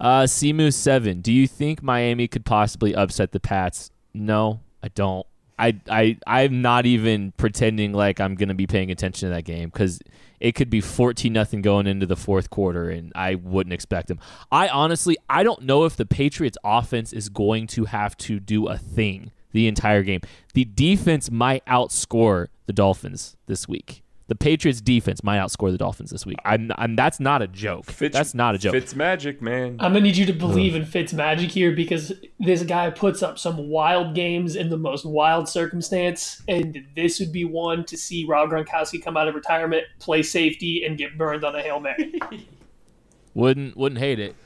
Uh, 0.00 0.22
Simu 0.22 0.72
seven. 0.72 1.20
Do 1.20 1.32
you 1.32 1.46
think 1.46 1.82
Miami 1.82 2.26
could 2.26 2.44
possibly 2.44 2.94
upset 2.94 3.32
the 3.32 3.40
Pats? 3.40 3.90
No, 4.14 4.60
I 4.82 4.88
don't. 4.88 5.26
I 5.58 5.78
I 5.90 6.16
I'm 6.26 6.62
not 6.62 6.86
even 6.86 7.32
pretending 7.36 7.92
like 7.92 8.18
I'm 8.18 8.34
gonna 8.34 8.54
be 8.54 8.66
paying 8.66 8.90
attention 8.90 9.28
to 9.28 9.34
that 9.34 9.42
game 9.44 9.68
because 9.68 10.00
it 10.40 10.52
could 10.54 10.70
be 10.70 10.80
14 10.80 11.30
nothing 11.30 11.60
going 11.60 11.86
into 11.86 12.06
the 12.06 12.16
fourth 12.16 12.48
quarter, 12.48 12.88
and 12.88 13.12
I 13.14 13.34
wouldn't 13.34 13.74
expect 13.74 14.08
them. 14.08 14.18
I 14.50 14.68
honestly 14.68 15.18
I 15.28 15.42
don't 15.42 15.62
know 15.62 15.84
if 15.84 15.96
the 15.96 16.06
Patriots 16.06 16.56
offense 16.64 17.12
is 17.12 17.28
going 17.28 17.66
to 17.68 17.84
have 17.84 18.16
to 18.18 18.40
do 18.40 18.68
a 18.68 18.78
thing 18.78 19.32
the 19.52 19.68
entire 19.68 20.02
game. 20.02 20.22
The 20.54 20.64
defense 20.64 21.30
might 21.30 21.64
outscore 21.66 22.46
the 22.64 22.72
Dolphins 22.72 23.36
this 23.46 23.68
week. 23.68 24.02
The 24.30 24.36
Patriots 24.36 24.80
defense 24.80 25.24
might 25.24 25.38
outscore 25.38 25.72
the 25.72 25.76
Dolphins 25.76 26.12
this 26.12 26.24
week. 26.24 26.36
I'm, 26.44 26.70
I'm 26.78 26.94
that's 26.94 27.18
not 27.18 27.42
a 27.42 27.48
joke. 27.48 27.86
Fitz, 27.86 28.16
that's 28.16 28.32
not 28.32 28.54
a 28.54 28.58
joke. 28.58 28.74
Fitz 28.74 28.94
magic, 28.94 29.42
man. 29.42 29.70
I'm 29.80 29.92
gonna 29.92 30.02
need 30.02 30.16
you 30.16 30.24
to 30.26 30.32
believe 30.32 30.76
in 30.76 30.84
Fitz 30.84 31.12
magic 31.12 31.50
here 31.50 31.72
because 31.72 32.12
this 32.38 32.62
guy 32.62 32.90
puts 32.90 33.24
up 33.24 33.40
some 33.40 33.68
wild 33.68 34.14
games 34.14 34.54
in 34.54 34.70
the 34.70 34.76
most 34.76 35.04
wild 35.04 35.48
circumstance, 35.48 36.42
and 36.46 36.78
this 36.94 37.18
would 37.18 37.32
be 37.32 37.44
one 37.44 37.84
to 37.86 37.96
see 37.96 38.24
Rob 38.24 38.50
Gronkowski 38.50 39.02
come 39.02 39.16
out 39.16 39.26
of 39.26 39.34
retirement, 39.34 39.82
play 39.98 40.22
safety, 40.22 40.84
and 40.86 40.96
get 40.96 41.18
burned 41.18 41.42
on 41.42 41.56
a 41.56 41.60
hail 41.60 41.80
mary. 41.80 42.20
wouldn't 43.34 43.76
wouldn't 43.76 43.98
hate 43.98 44.20
it. 44.20 44.36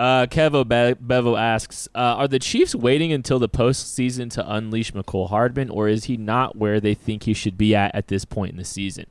Uh, 0.00 0.24
Kevo 0.24 0.66
Be- 0.66 0.98
Bevo 0.98 1.36
asks, 1.36 1.86
uh, 1.94 1.98
are 1.98 2.26
the 2.26 2.38
Chiefs 2.38 2.74
waiting 2.74 3.12
until 3.12 3.38
the 3.38 3.50
postseason 3.50 4.30
to 4.30 4.50
unleash 4.50 4.92
Mecole 4.92 5.28
Hardman, 5.28 5.68
or 5.68 5.88
is 5.88 6.04
he 6.04 6.16
not 6.16 6.56
where 6.56 6.80
they 6.80 6.94
think 6.94 7.24
he 7.24 7.34
should 7.34 7.58
be 7.58 7.74
at 7.74 7.94
at 7.94 8.08
this 8.08 8.24
point 8.24 8.52
in 8.52 8.56
the 8.56 8.64
season? 8.64 9.04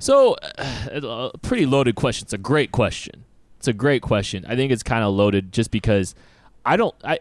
So, 0.00 0.34
uh, 0.58 1.30
a 1.32 1.38
pretty 1.38 1.64
loaded 1.64 1.94
question. 1.94 2.24
It's 2.24 2.32
a 2.32 2.38
great 2.38 2.72
question. 2.72 3.22
It's 3.58 3.68
a 3.68 3.72
great 3.72 4.02
question. 4.02 4.44
I 4.48 4.56
think 4.56 4.72
it's 4.72 4.82
kind 4.82 5.04
of 5.04 5.14
loaded 5.14 5.52
just 5.52 5.70
because 5.70 6.16
I 6.64 6.76
don't, 6.76 6.96
I, 7.04 7.20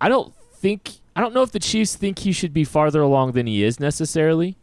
I 0.00 0.08
don't 0.08 0.34
think, 0.54 1.00
I 1.14 1.20
don't 1.20 1.34
know 1.34 1.42
if 1.42 1.52
the 1.52 1.58
Chiefs 1.58 1.96
think 1.96 2.20
he 2.20 2.32
should 2.32 2.54
be 2.54 2.64
farther 2.64 3.02
along 3.02 3.32
than 3.32 3.46
he 3.46 3.62
is 3.62 3.78
necessarily. 3.78 4.56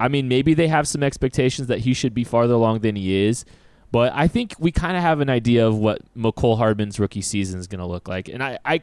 I 0.00 0.08
mean, 0.08 0.28
maybe 0.28 0.54
they 0.54 0.68
have 0.68 0.88
some 0.88 1.02
expectations 1.02 1.68
that 1.68 1.80
he 1.80 1.92
should 1.92 2.14
be 2.14 2.24
farther 2.24 2.54
along 2.54 2.78
than 2.78 2.96
he 2.96 3.26
is. 3.26 3.44
But 3.92 4.12
I 4.14 4.26
think 4.26 4.54
we 4.58 4.72
kind 4.72 4.96
of 4.96 5.02
have 5.02 5.20
an 5.20 5.28
idea 5.28 5.66
of 5.68 5.76
what 5.76 6.00
Mecole 6.16 6.56
Hardman's 6.56 6.98
rookie 6.98 7.20
season 7.20 7.60
is 7.60 7.66
going 7.66 7.78
to 7.78 7.86
look 7.86 8.08
like, 8.08 8.28
and 8.28 8.42
I, 8.42 8.58
I, 8.64 8.80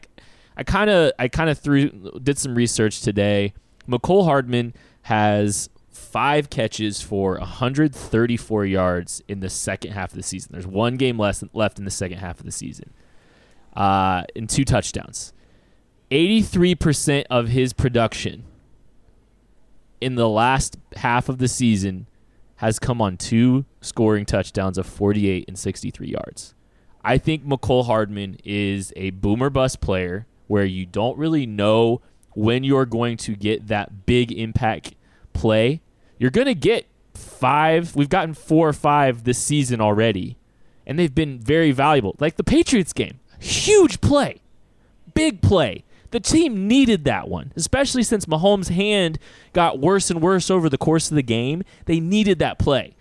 I 0.55 0.63
kind 0.63 0.89
of, 0.89 1.11
I 1.17 1.27
kind 1.27 1.49
of 1.49 1.57
threw, 1.57 1.89
did 2.21 2.37
some 2.37 2.53
research 2.53 3.01
today. 3.01 3.53
Mecole 3.87 4.23
Hardman 4.23 4.75
has 5.03 5.69
five 5.89 6.51
catches 6.51 7.01
for 7.01 7.39
134 7.39 8.65
yards 8.65 9.23
in 9.27 9.39
the 9.39 9.49
second 9.49 9.93
half 9.93 10.11
of 10.11 10.15
the 10.15 10.23
season. 10.23 10.51
There's 10.53 10.67
one 10.67 10.95
game 10.95 11.17
less 11.17 11.43
left 11.53 11.79
in 11.79 11.85
the 11.85 11.91
second 11.91 12.19
half 12.19 12.39
of 12.39 12.45
the 12.45 12.51
season, 12.51 12.93
uh, 13.75 14.23
and 14.35 14.47
two 14.47 14.63
touchdowns. 14.63 15.33
83% 16.11 17.25
of 17.31 17.47
his 17.47 17.73
production 17.73 18.43
in 19.99 20.15
the 20.15 20.29
last 20.29 20.77
half 20.97 21.29
of 21.29 21.39
the 21.39 21.47
season 21.47 22.05
has 22.57 22.77
come 22.77 23.01
on 23.01 23.17
two 23.17 23.65
scoring 23.81 24.25
touchdowns 24.25 24.77
of 24.77 24.85
48 24.85 25.45
and 25.47 25.57
63 25.57 26.07
yards. 26.07 26.53
I 27.03 27.17
think 27.17 27.45
Mecole 27.45 27.85
Hardman 27.85 28.37
is 28.43 28.91
a 28.95 29.11
boomer 29.11 29.49
bust 29.49 29.79
player 29.81 30.27
where 30.47 30.65
you 30.65 30.85
don't 30.85 31.17
really 31.17 31.45
know 31.45 32.01
when 32.33 32.63
you're 32.63 32.85
going 32.85 33.17
to 33.17 33.35
get 33.35 33.67
that 33.67 34.05
big 34.05 34.31
impact 34.31 34.95
play. 35.33 35.81
You're 36.17 36.31
going 36.31 36.47
to 36.47 36.55
get 36.55 36.87
five. 37.13 37.95
We've 37.95 38.09
gotten 38.09 38.33
four 38.33 38.67
or 38.67 38.73
five 38.73 39.23
this 39.23 39.37
season 39.37 39.79
already, 39.79 40.37
and 40.85 40.99
they've 40.99 41.13
been 41.13 41.39
very 41.39 41.71
valuable. 41.71 42.15
Like 42.19 42.35
the 42.35 42.43
Patriots 42.43 42.93
game, 42.93 43.19
huge 43.39 44.01
play, 44.01 44.41
big 45.13 45.41
play. 45.41 45.85
The 46.11 46.19
team 46.19 46.67
needed 46.67 47.03
that 47.05 47.29
one, 47.29 47.53
especially 47.55 48.01
since 48.01 48.25
Mahomes' 48.25 48.69
hand 48.69 49.19
got 49.53 49.79
worse 49.79 50.09
and 50.09 50.21
worse 50.21 50.49
over 50.49 50.67
the 50.67 50.77
course 50.77 51.11
of 51.11 51.15
the 51.15 51.21
game. 51.21 51.63
They 51.85 51.99
needed 51.99 52.39
that 52.39 52.57
play. 52.57 52.95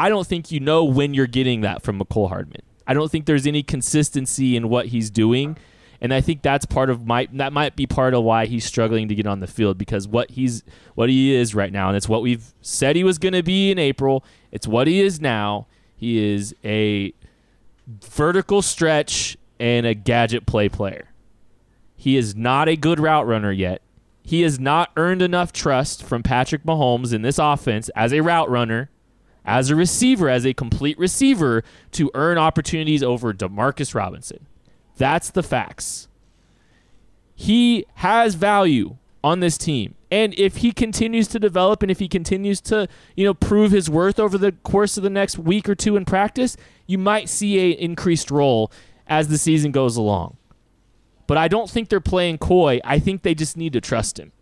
I 0.00 0.08
don't 0.08 0.26
think 0.26 0.50
you 0.50 0.60
know 0.60 0.82
when 0.82 1.12
you're 1.12 1.26
getting 1.26 1.60
that 1.60 1.82
from 1.82 2.00
Mecole 2.00 2.30
Hardman. 2.30 2.62
I 2.86 2.94
don't 2.94 3.10
think 3.10 3.26
there's 3.26 3.46
any 3.46 3.62
consistency 3.62 4.56
in 4.56 4.70
what 4.70 4.86
he's 4.86 5.10
doing. 5.10 5.58
And 6.00 6.14
I 6.14 6.22
think 6.22 6.40
that's 6.40 6.64
part 6.64 6.88
of 6.88 7.06
my 7.06 7.28
that 7.34 7.52
might 7.52 7.76
be 7.76 7.86
part 7.86 8.14
of 8.14 8.24
why 8.24 8.46
he's 8.46 8.64
struggling 8.64 9.08
to 9.08 9.14
get 9.14 9.26
on 9.26 9.40
the 9.40 9.46
field 9.46 9.76
because 9.76 10.08
what 10.08 10.30
he's 10.30 10.62
what 10.94 11.10
he 11.10 11.34
is 11.34 11.54
right 11.54 11.70
now, 11.70 11.88
and 11.88 11.98
it's 11.98 12.08
what 12.08 12.22
we've 12.22 12.54
said 12.62 12.96
he 12.96 13.04
was 13.04 13.18
gonna 13.18 13.42
be 13.42 13.70
in 13.70 13.78
April, 13.78 14.24
it's 14.50 14.66
what 14.66 14.86
he 14.86 15.00
is 15.00 15.20
now. 15.20 15.66
He 15.94 16.32
is 16.32 16.54
a 16.64 17.12
vertical 17.86 18.62
stretch 18.62 19.36
and 19.58 19.84
a 19.84 19.92
gadget 19.92 20.46
play 20.46 20.70
player. 20.70 21.10
He 21.94 22.16
is 22.16 22.34
not 22.34 22.70
a 22.70 22.76
good 22.76 22.98
route 22.98 23.26
runner 23.26 23.52
yet. 23.52 23.82
He 24.22 24.40
has 24.40 24.58
not 24.58 24.92
earned 24.96 25.20
enough 25.20 25.52
trust 25.52 26.02
from 26.02 26.22
Patrick 26.22 26.62
Mahomes 26.64 27.12
in 27.12 27.20
this 27.20 27.38
offense 27.38 27.90
as 27.90 28.14
a 28.14 28.22
route 28.22 28.48
runner, 28.48 28.88
as 29.44 29.70
a 29.70 29.76
receiver, 29.76 30.28
as 30.28 30.44
a 30.44 30.54
complete 30.54 30.98
receiver 30.98 31.62
to 31.92 32.10
earn 32.14 32.38
opportunities 32.38 33.02
over 33.02 33.32
Demarcus 33.32 33.94
Robinson. 33.94 34.46
That's 34.96 35.30
the 35.30 35.42
facts. 35.42 36.08
He 37.34 37.86
has 37.94 38.34
value 38.34 38.96
on 39.24 39.40
this 39.40 39.56
team. 39.56 39.94
And 40.10 40.34
if 40.38 40.56
he 40.56 40.72
continues 40.72 41.28
to 41.28 41.38
develop 41.38 41.82
and 41.82 41.90
if 41.90 41.98
he 41.98 42.08
continues 42.08 42.60
to, 42.62 42.88
you 43.16 43.24
know, 43.24 43.34
prove 43.34 43.70
his 43.70 43.88
worth 43.88 44.18
over 44.18 44.36
the 44.36 44.52
course 44.52 44.96
of 44.96 45.02
the 45.02 45.10
next 45.10 45.38
week 45.38 45.68
or 45.68 45.74
two 45.74 45.96
in 45.96 46.04
practice, 46.04 46.56
you 46.86 46.98
might 46.98 47.28
see 47.28 47.58
a 47.58 47.70
increased 47.70 48.30
role 48.30 48.72
as 49.06 49.28
the 49.28 49.38
season 49.38 49.72
goes 49.72 49.96
along. 49.96 50.36
But 51.26 51.38
I 51.38 51.48
don't 51.48 51.70
think 51.70 51.88
they're 51.88 52.00
playing 52.00 52.38
coy. 52.38 52.80
I 52.84 52.98
think 52.98 53.22
they 53.22 53.34
just 53.34 53.56
need 53.56 53.72
to 53.74 53.80
trust 53.80 54.18
him. 54.18 54.32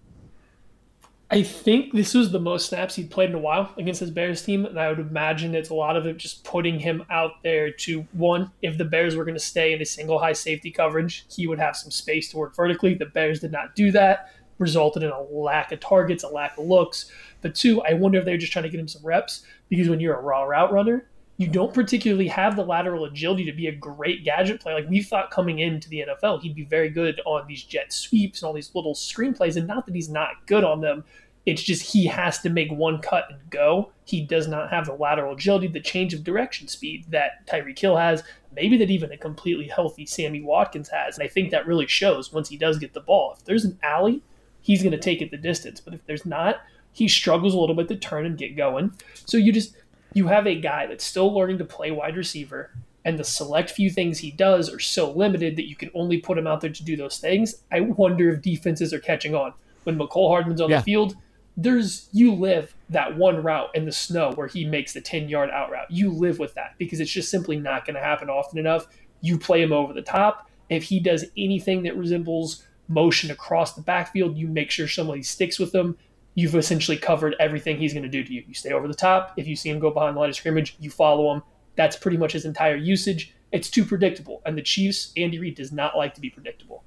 I 1.31 1.43
think 1.43 1.93
this 1.93 2.15
was 2.15 2.33
the 2.33 2.41
most 2.41 2.71
snaps 2.71 2.95
he'd 2.95 3.11
played 3.11 3.29
in 3.29 3.35
a 3.35 3.41
while 3.41 3.75
against 3.77 4.01
his 4.01 4.11
Bears 4.11 4.43
team, 4.43 4.65
and 4.65 4.81
I 4.81 4.89
would 4.89 4.99
imagine 4.99 5.55
it's 5.55 5.69
a 5.69 5.75
lot 5.75 5.95
of 5.95 6.07
it 6.07 6.17
just 6.17 6.43
putting 6.43 6.79
him 6.79 7.05
out 7.11 7.43
there 7.43 7.71
to 7.71 8.07
one, 8.13 8.51
if 8.63 8.79
the 8.79 8.87
Bears 8.87 9.15
were 9.15 9.25
going 9.25 9.35
to 9.35 9.41
stay 9.41 9.75
in 9.75 9.83
a 9.83 9.85
single 9.85 10.19
high 10.19 10.33
safety 10.33 10.71
coverage, 10.71 11.27
he 11.31 11.47
would 11.47 11.59
have 11.59 11.77
some 11.77 11.91
space 11.91 12.31
to 12.31 12.39
work 12.39 12.57
vertically. 12.57 12.95
The 12.95 13.07
Bears 13.07 13.41
did 13.41 13.53
not 13.53 13.75
do 13.75 13.93
that, 13.93 14.33
resulted 14.57 15.03
in 15.03 15.11
a 15.11 15.21
lack 15.21 15.71
of 15.71 15.81
targets, 15.81 16.25
a 16.25 16.29
lack 16.29 16.57
of 16.57 16.65
looks. 16.65 17.11
But 17.43 17.55
two, 17.55 17.83
I 17.83 17.93
wonder 17.93 18.19
if 18.19 18.25
they're 18.25 18.39
just 18.39 18.53
trying 18.53 18.63
to 18.63 18.71
get 18.71 18.81
him 18.81 18.89
some 18.89 19.05
reps 19.05 19.43
because 19.69 19.91
when 19.91 20.01
you're 20.01 20.19
a 20.19 20.23
raw 20.23 20.45
route 20.45 20.73
runner, 20.73 21.11
you 21.39 21.47
don't 21.47 21.73
particularly 21.73 22.27
have 22.27 22.57
the 22.57 22.65
lateral 22.65 23.05
agility 23.05 23.45
to 23.45 23.53
be 23.53 23.69
a 23.69 23.73
great 23.73 24.25
gadget 24.25 24.61
player. 24.61 24.75
Like 24.75 24.91
we 24.91 25.03
thought 25.03 25.31
coming 25.31 25.61
into 25.61 25.89
the 25.89 26.05
NFL, 26.09 26.43
he'd 26.43 26.57
be 26.57 26.65
very 26.65 26.91
good 26.91 27.21
on 27.25 27.47
these 27.47 27.63
jet 27.63 27.93
sweeps 27.93 28.43
and 28.43 28.49
all 28.49 28.53
these 28.53 28.75
little 28.75 28.95
screenplays. 28.95 29.57
And 29.57 29.67
not 29.67 29.87
that 29.87 29.95
he's 29.95 30.09
not 30.09 30.31
good 30.47 30.65
on 30.65 30.81
them, 30.81 31.05
it's 31.47 31.63
just 31.63 31.93
he 31.93 32.07
has 32.07 32.41
to 32.41 32.51
make 32.51 32.71
one 32.73 33.01
cut 33.01 33.27
and 33.31 33.39
go. 33.51 33.93
He 34.05 34.21
does 34.21 34.49
not 34.49 34.71
have 34.71 34.87
the 34.87 34.95
lateral 34.95 35.33
agility, 35.33 35.69
the 35.69 35.81
change 35.81 36.13
of 36.13 36.25
direction 36.25 36.67
speed 36.67 37.05
that 37.11 37.47
Tyreek 37.47 37.79
Hill 37.79 37.97
has, 37.97 38.25
maybe 38.55 38.77
that 38.77 38.91
even 38.91 39.13
a 39.13 39.17
completely 39.17 39.69
healthy 39.69 40.07
Sammy 40.07 40.43
Watkins 40.43 40.89
has. 40.89 41.17
And 41.17 41.25
I 41.25 41.29
think 41.29 41.51
that 41.51 41.69
really 41.69 41.87
shows 41.87 42.33
once 42.33 42.49
he 42.49 42.57
does 42.57 42.79
get 42.79 42.95
the 42.95 43.01
ball. 43.01 43.35
If 43.39 43.45
there's 43.45 43.65
an 43.65 43.79
alley, 43.85 44.23
he's 44.61 44.83
going 44.83 44.93
to 44.93 44.99
take 44.99 45.23
it 45.23 45.31
the 45.31 45.37
distance. 45.37 45.81
But 45.81 45.95
if 45.95 46.05
there's 46.05 46.27
not, 46.27 46.63
he 46.93 47.07
struggles 47.07 47.55
a 47.55 47.59
little 47.59 47.77
bit 47.77 47.87
to 47.89 47.97
turn 47.97 48.27
and 48.27 48.37
get 48.37 48.57
going. 48.57 48.93
So 49.25 49.37
you 49.37 49.53
just 49.53 49.77
you 50.15 50.29
have 50.29 50.47
a 50.47 50.61
guy 50.61 50.87
that's 50.87 51.05
still 51.05 51.33
learning 51.33 51.59
to 51.59 51.65
play 51.65 51.91
wide 51.91 52.17
receiver, 52.17 52.71
and 53.05 53.19
the 53.19 53.25
select 53.25 53.71
few 53.71 53.91
things 53.91 54.19
he 54.19 54.31
does 54.31 54.73
are 54.73 54.81
so 54.81 55.11
limited 55.13 55.57
that 55.57 55.69
you 55.69 55.77
can 55.77 55.91
only 55.95 56.19
put 56.19 56.39
him 56.39 56.47
out 56.47 56.61
there 56.61 56.71
to 56.71 56.85
do 56.85 56.97
those 56.97 57.19
things. 57.19 57.63
I 57.71 57.81
wonder 57.81 58.31
if 58.31 58.43
defenses 58.43 58.93
are 58.93 58.99
catching 58.99 59.35
on. 59.35 59.55
When 59.85 59.99
Mecole 59.99 60.29
Hardman's 60.29 60.61
on 60.61 60.71
yeah. 60.71 60.79
the 60.79 60.83
field, 60.83 61.17
there's 61.57 62.09
you 62.13 62.35
live 62.35 62.75
that 62.91 63.17
one 63.17 63.43
route 63.43 63.75
in 63.75 63.85
the 63.85 63.93
snow 63.93 64.33
where 64.33 64.47
he 64.47 64.65
makes 64.65 64.93
the 64.93 65.01
10 65.01 65.29
yard 65.29 65.51
out 65.51 65.71
route. 65.71 65.91
You 65.91 66.11
live 66.11 66.39
with 66.39 66.55
that 66.55 66.75
because 66.79 67.01
it's 67.01 67.11
just 67.11 67.31
simply 67.31 67.59
not 67.59 67.85
going 67.85 67.95
to 67.95 68.01
happen 68.01 68.31
often 68.31 68.59
enough. 68.59 68.87
You 69.21 69.39
play 69.39 69.63
him 69.63 69.73
over 69.73 69.93
the 69.93 70.03
top. 70.03 70.49
If 70.69 70.85
he 70.85 71.01
does 71.01 71.25
anything 71.37 71.83
that 71.83 71.97
resembles 71.97 72.65
motion 72.89 73.31
across 73.31 73.75
the 73.75 73.83
backfield, 73.83 74.37
you 74.37 74.47
make 74.47 74.71
sure 74.71 74.87
somebody 74.87 75.23
sticks 75.23 75.59
with 75.59 75.75
him 75.75 75.97
you've 76.35 76.55
essentially 76.55 76.97
covered 76.97 77.35
everything 77.41 77.79
he's 77.79 77.93
going 77.93 78.05
to 78.05 78.09
do 78.09 78.23
to 78.23 78.33
you. 78.33 78.45
You 78.47 78.55
stay 78.55 78.73
over 78.73 78.87
the 78.87 78.95
top. 78.95 79.35
If 79.37 79.47
you 79.47 79.57
see 79.57 79.71
him 79.71 79.79
go 79.79 79.91
behind 79.91 80.17
the 80.17 80.21
line 80.21 80.29
of 80.29 80.37
scrimmage, 80.37 80.77
you 80.79 80.91
follow 80.91 81.35
him. 81.35 81.43
That's 81.77 81.97
pretty 81.97 82.17
much 82.17 82.33
his 82.33 82.45
entire 82.45 82.77
usage. 82.77 83.35
It's 83.53 83.71
too 83.71 83.85
predictable. 83.85 84.43
And 84.45 84.57
the 84.57 84.63
Chiefs, 84.63 85.13
Andy 85.17 85.39
Reid 85.39 85.57
does 85.57 85.73
not 85.73 85.97
like 85.97 86.15
to 86.15 86.21
be 86.21 86.31
predictable. 86.31 86.85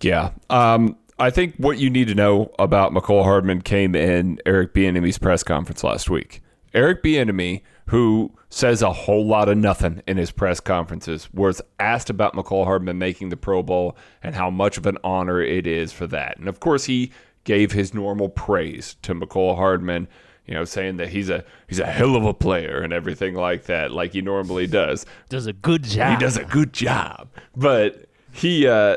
Yeah. 0.00 0.30
Um, 0.48 0.96
I 1.18 1.30
think 1.30 1.56
what 1.56 1.78
you 1.78 1.90
need 1.90 2.08
to 2.08 2.14
know 2.14 2.50
about 2.58 2.92
Mecole 2.92 3.24
Hardman 3.24 3.60
came 3.60 3.94
in 3.94 4.40
Eric 4.46 4.72
Bieniemy's 4.72 5.18
press 5.18 5.42
conference 5.42 5.84
last 5.84 6.08
week. 6.08 6.42
Eric 6.72 7.02
Bieniemy, 7.02 7.62
who 7.86 8.32
says 8.48 8.80
a 8.80 8.92
whole 8.92 9.26
lot 9.26 9.48
of 9.48 9.58
nothing 9.58 10.02
in 10.06 10.16
his 10.16 10.30
press 10.30 10.60
conferences, 10.60 11.28
was 11.32 11.60
asked 11.78 12.08
about 12.08 12.34
Mecole 12.34 12.64
Hardman 12.64 12.98
making 12.98 13.28
the 13.28 13.36
Pro 13.36 13.62
Bowl 13.62 13.96
and 14.22 14.34
how 14.34 14.48
much 14.48 14.78
of 14.78 14.86
an 14.86 14.96
honor 15.04 15.42
it 15.42 15.66
is 15.66 15.92
for 15.92 16.06
that. 16.06 16.38
And 16.38 16.48
of 16.48 16.60
course, 16.60 16.84
he 16.84 17.12
gave 17.44 17.72
his 17.72 17.94
normal 17.94 18.28
praise 18.28 18.96
to 19.02 19.14
Mecole 19.14 19.56
Hardman, 19.56 20.08
you 20.46 20.54
know, 20.54 20.64
saying 20.64 20.96
that 20.96 21.08
he's 21.08 21.30
a 21.30 21.44
he's 21.68 21.78
a 21.78 21.86
hell 21.86 22.16
of 22.16 22.24
a 22.24 22.34
player 22.34 22.80
and 22.80 22.92
everything 22.92 23.34
like 23.34 23.64
that, 23.64 23.92
like 23.92 24.12
he 24.12 24.20
normally 24.20 24.66
does. 24.66 25.06
Does 25.28 25.46
a 25.46 25.52
good 25.52 25.84
job. 25.84 26.18
He 26.18 26.24
does 26.24 26.36
a 26.36 26.44
good 26.44 26.72
job. 26.72 27.28
But 27.56 28.06
he 28.32 28.66
uh 28.66 28.96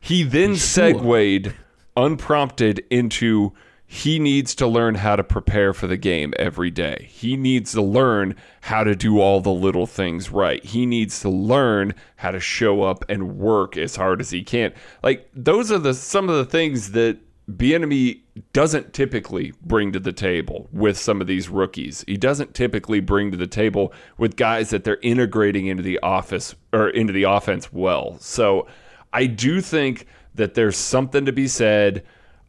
he 0.00 0.22
then 0.22 0.56
segued 0.56 1.54
unprompted 1.96 2.84
into 2.90 3.52
he 3.86 4.18
needs 4.18 4.54
to 4.56 4.66
learn 4.66 4.96
how 4.96 5.14
to 5.14 5.22
prepare 5.22 5.72
for 5.72 5.86
the 5.86 5.96
game 5.96 6.34
every 6.36 6.70
day. 6.70 7.08
He 7.10 7.36
needs 7.36 7.72
to 7.72 7.82
learn 7.82 8.34
how 8.62 8.82
to 8.82 8.96
do 8.96 9.20
all 9.20 9.40
the 9.40 9.52
little 9.52 9.86
things 9.86 10.30
right. 10.30 10.64
He 10.64 10.84
needs 10.84 11.20
to 11.20 11.28
learn 11.28 11.94
how 12.16 12.32
to 12.32 12.40
show 12.40 12.82
up 12.82 13.04
and 13.08 13.36
work 13.38 13.76
as 13.76 13.94
hard 13.94 14.20
as 14.20 14.30
he 14.30 14.42
can. 14.42 14.72
Like 15.02 15.28
those 15.32 15.70
are 15.70 15.78
the 15.78 15.94
some 15.94 16.28
of 16.28 16.36
the 16.36 16.44
things 16.44 16.92
that 16.92 17.18
Bieniemy 17.50 18.20
doesn't 18.54 18.94
typically 18.94 19.52
bring 19.62 19.92
to 19.92 20.00
the 20.00 20.12
table 20.12 20.68
with 20.72 20.96
some 20.96 21.20
of 21.20 21.26
these 21.26 21.48
rookies. 21.48 22.02
He 22.06 22.16
doesn't 22.16 22.54
typically 22.54 23.00
bring 23.00 23.30
to 23.32 23.36
the 23.36 23.46
table 23.46 23.92
with 24.16 24.36
guys 24.36 24.70
that 24.70 24.84
they're 24.84 24.98
integrating 25.02 25.66
into 25.66 25.82
the 25.82 25.98
office 26.00 26.54
or 26.72 26.88
into 26.88 27.12
the 27.12 27.24
offense 27.24 27.72
well. 27.72 28.18
So 28.18 28.66
I 29.12 29.26
do 29.26 29.60
think 29.60 30.06
that 30.34 30.54
there's 30.54 30.76
something 30.76 31.26
to 31.26 31.32
be 31.32 31.46
said 31.46 32.02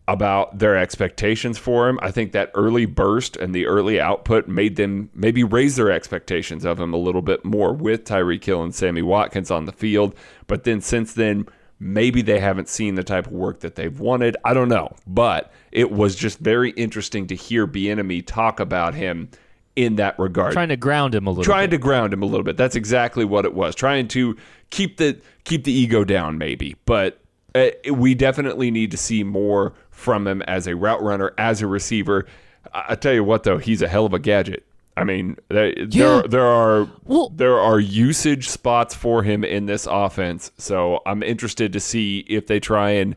about 0.08 0.60
their 0.60 0.78
expectations 0.78 1.58
for 1.58 1.90
him. 1.90 2.00
I 2.02 2.12
think 2.12 2.32
that 2.32 2.52
early 2.54 2.86
burst 2.86 3.36
and 3.36 3.54
the 3.54 3.66
early 3.66 4.00
output 4.00 4.48
made 4.48 4.76
them 4.76 5.10
maybe 5.14 5.44
raise 5.44 5.76
their 5.76 5.92
expectations 5.92 6.64
of 6.64 6.80
him 6.80 6.94
a 6.94 6.98
little 6.98 7.24
bit 7.24 7.44
more 7.44 7.74
with 7.74 8.06
Tyreek 8.06 8.44
Hill 8.44 8.64
and 8.64 8.74
Sammy 8.74 9.02
Watkins 9.02 9.50
on 9.50 9.66
the 9.66 9.72
field. 9.72 10.16
But 10.48 10.64
then 10.64 10.80
since 10.80 11.14
then, 11.14 11.48
Maybe 11.80 12.22
they 12.22 12.40
haven't 12.40 12.70
seen 12.70 12.96
the 12.96 13.04
type 13.04 13.28
of 13.28 13.34
work 13.34 13.60
that 13.60 13.76
they've 13.76 14.00
wanted. 14.00 14.38
I 14.46 14.54
don't 14.54 14.70
know. 14.70 14.96
But 15.06 15.52
it 15.72 15.92
was 15.92 16.16
just 16.16 16.40
very 16.40 16.72
interesting 16.72 17.28
to 17.28 17.36
hear 17.36 17.68
Bieniemy 17.68 18.26
talk 18.26 18.60
about 18.60 18.96
him 18.96 19.30
in 19.76 19.98
that 19.98 20.18
regard. 20.18 20.54
Trying 20.54 20.70
to 20.70 20.78
ground 20.78 21.14
him 21.14 21.28
a 21.28 21.30
little 21.30 21.44
Trying 21.44 21.70
bit. 21.70 21.78
to 21.78 21.82
ground 21.82 22.14
him 22.14 22.24
a 22.24 22.26
little 22.26 22.44
bit. 22.44 22.56
That's 22.56 22.76
exactly 22.78 23.26
what 23.26 23.44
it 23.46 23.54
was. 23.54 23.76
Trying 23.76 24.08
to 24.10 24.38
keep 24.70 24.98
the 24.98 25.20
keep 25.44 25.66
the 25.66 25.72
ego 25.72 26.04
down 26.06 26.38
maybe. 26.38 26.76
But 26.86 27.20
uh, 27.54 27.68
we 27.94 28.16
definitely 28.16 28.72
need 28.72 28.92
to 28.92 28.98
see 28.98 29.24
more 29.24 29.74
from 29.92 30.28
him 30.28 30.42
as 30.44 30.68
a 30.68 30.76
route 30.76 31.02
runner, 31.04 31.34
as 31.38 31.62
a 31.62 31.68
receiver. 31.68 32.26
I, 32.74 32.86
I 32.90 32.96
tell 32.96 33.14
you 33.14 33.24
what 33.24 33.44
though, 33.44 33.58
he's 33.58 33.82
a 33.82 33.88
hell 33.90 34.06
of 34.06 34.14
a 34.14 34.20
gadget. 34.20 34.66
I 34.98 35.04
mean, 35.04 35.36
there 35.50 35.78
yeah. 35.78 35.86
there, 35.90 36.24
there 36.24 36.46
are 36.46 36.90
well, 37.04 37.30
there 37.30 37.60
are 37.60 37.80
usage 37.80 38.50
spots 38.50 38.96
for 38.96 39.24
him 39.24 39.44
in 39.44 39.66
this 39.66 39.88
offense. 39.90 40.52
So 40.58 41.02
I'm 41.06 41.22
interested 41.22 41.74
to 41.74 41.80
see 41.80 42.20
if 42.30 42.48
they 42.48 42.60
try 42.60 42.92
and 42.92 43.16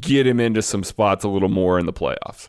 get 0.00 0.26
him 0.26 0.38
into 0.38 0.62
some 0.62 0.84
spots 0.84 1.24
a 1.24 1.28
little 1.28 1.48
more 1.48 1.78
in 1.78 1.86
the 1.86 1.92
playoffs. 1.92 2.48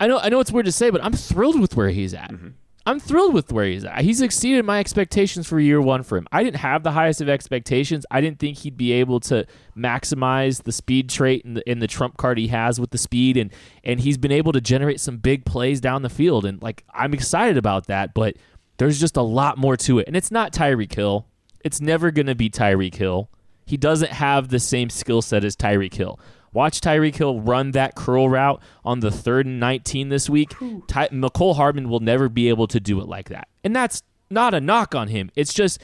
I 0.00 0.06
know 0.06 0.18
I 0.18 0.30
know 0.30 0.40
it's 0.40 0.50
weird 0.50 0.66
to 0.66 0.72
say, 0.72 0.90
but 0.90 1.04
I'm 1.04 1.12
thrilled 1.12 1.60
with 1.60 1.76
where 1.76 1.90
he's 1.90 2.14
at. 2.14 2.30
Mm-hmm. 2.30 2.48
I'm 2.84 2.98
thrilled 2.98 3.32
with 3.32 3.52
where 3.52 3.64
he's 3.64 3.84
at. 3.84 4.00
He's 4.00 4.20
exceeded 4.20 4.64
my 4.64 4.80
expectations 4.80 5.46
for 5.46 5.60
year 5.60 5.80
one 5.80 6.02
for 6.02 6.18
him. 6.18 6.26
I 6.32 6.42
didn't 6.42 6.56
have 6.56 6.82
the 6.82 6.90
highest 6.90 7.20
of 7.20 7.28
expectations. 7.28 8.04
I 8.10 8.20
didn't 8.20 8.40
think 8.40 8.58
he'd 8.58 8.76
be 8.76 8.92
able 8.92 9.20
to 9.20 9.46
maximize 9.76 10.64
the 10.64 10.72
speed 10.72 11.08
trait 11.08 11.44
and 11.44 11.56
the, 11.56 11.70
in 11.70 11.78
the 11.78 11.86
trump 11.86 12.16
card 12.16 12.38
he 12.38 12.48
has 12.48 12.80
with 12.80 12.90
the 12.90 12.98
speed, 12.98 13.36
and 13.36 13.52
and 13.84 14.00
he's 14.00 14.18
been 14.18 14.32
able 14.32 14.52
to 14.52 14.60
generate 14.60 15.00
some 15.00 15.18
big 15.18 15.44
plays 15.44 15.80
down 15.80 16.02
the 16.02 16.10
field. 16.10 16.44
And 16.44 16.60
like 16.60 16.84
I'm 16.92 17.14
excited 17.14 17.56
about 17.56 17.86
that, 17.86 18.14
but 18.14 18.36
there's 18.78 18.98
just 18.98 19.16
a 19.16 19.22
lot 19.22 19.58
more 19.58 19.76
to 19.76 20.00
it. 20.00 20.08
And 20.08 20.16
it's 20.16 20.32
not 20.32 20.52
Tyreek 20.52 20.92
Hill. 20.92 21.26
It's 21.64 21.80
never 21.80 22.10
gonna 22.10 22.34
be 22.34 22.50
Tyreek 22.50 22.96
Hill. 22.96 23.30
He 23.64 23.76
doesn't 23.76 24.10
have 24.10 24.48
the 24.48 24.58
same 24.58 24.90
skill 24.90 25.22
set 25.22 25.44
as 25.44 25.54
Tyreek 25.54 25.94
Hill. 25.94 26.18
Watch 26.52 26.80
Tyreek 26.80 27.16
Hill 27.16 27.40
run 27.40 27.70
that 27.72 27.94
curl 27.94 28.28
route 28.28 28.60
on 28.84 29.00
the 29.00 29.10
third 29.10 29.46
and 29.46 29.58
19 29.58 30.08
this 30.10 30.28
week. 30.28 30.50
Ty- 30.86 31.08
Mecole 31.08 31.56
Hardman 31.56 31.88
will 31.88 32.00
never 32.00 32.28
be 32.28 32.48
able 32.48 32.66
to 32.68 32.78
do 32.80 33.00
it 33.00 33.08
like 33.08 33.28
that. 33.30 33.48
And 33.64 33.74
that's 33.74 34.02
not 34.30 34.52
a 34.54 34.60
knock 34.60 34.94
on 34.94 35.08
him. 35.08 35.30
It's 35.34 35.52
just, 35.54 35.82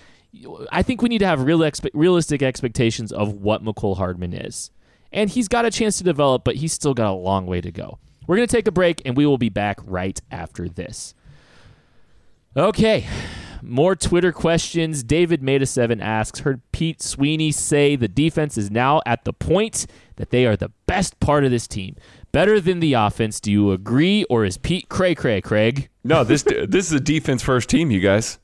I 0.70 0.83
think 0.83 1.00
we 1.00 1.09
need 1.09 1.18
to 1.18 1.26
have 1.26 1.42
real 1.42 1.61
expe- 1.61 1.90
realistic 1.94 2.42
expectations 2.42 3.12
of 3.12 3.33
what 3.33 3.64
Mecole 3.64 3.96
Hardman 3.96 4.35
is. 4.35 4.70
And 5.11 5.31
he's 5.31 5.48
got 5.48 5.64
a 5.64 5.70
chance 5.70 5.96
to 5.98 6.04
develop, 6.04 6.44
but 6.44 6.57
he's 6.57 6.72
still 6.74 6.92
got 6.92 7.11
a 7.11 7.14
long 7.14 7.46
way 7.46 7.62
to 7.62 7.70
go. 7.72 7.98
We're 8.26 8.37
going 8.37 8.46
to 8.48 8.54
take 8.54 8.68
a 8.68 8.72
break, 8.72 9.00
and 9.07 9.16
we 9.16 9.24
will 9.24 9.38
be 9.38 9.48
back 9.48 9.78
right 9.85 10.20
after 10.31 10.68
this. 10.68 11.14
Okay. 12.54 13.07
More 13.62 13.96
Twitter 13.96 14.32
questions. 14.32 15.02
David 15.02 15.42
Meta 15.42 15.66
Seven 15.66 16.00
asks, 16.00 16.40
heard 16.40 16.60
Pete 16.72 17.02
Sweeney 17.02 17.52
say 17.52 17.96
the 17.96 18.08
defense 18.08 18.56
is 18.56 18.70
now 18.70 19.00
at 19.06 19.24
the 19.24 19.32
point 19.32 19.86
that 20.16 20.30
they 20.30 20.46
are 20.46 20.56
the 20.56 20.70
best 20.86 21.18
part 21.20 21.44
of 21.44 21.50
this 21.50 21.66
team. 21.66 21.96
Better 22.32 22.60
than 22.60 22.80
the 22.80 22.92
offense. 22.92 23.40
Do 23.40 23.50
you 23.50 23.72
agree, 23.72 24.24
or 24.24 24.44
is 24.44 24.58
Pete 24.58 24.88
cray 24.88 25.14
cray, 25.14 25.40
Craig? 25.40 25.88
No, 26.04 26.24
this 26.24 26.42
this 26.42 26.86
is 26.86 26.92
a 26.92 27.00
defense 27.00 27.42
first 27.42 27.68
team, 27.68 27.90
you 27.90 28.00
guys. 28.00 28.38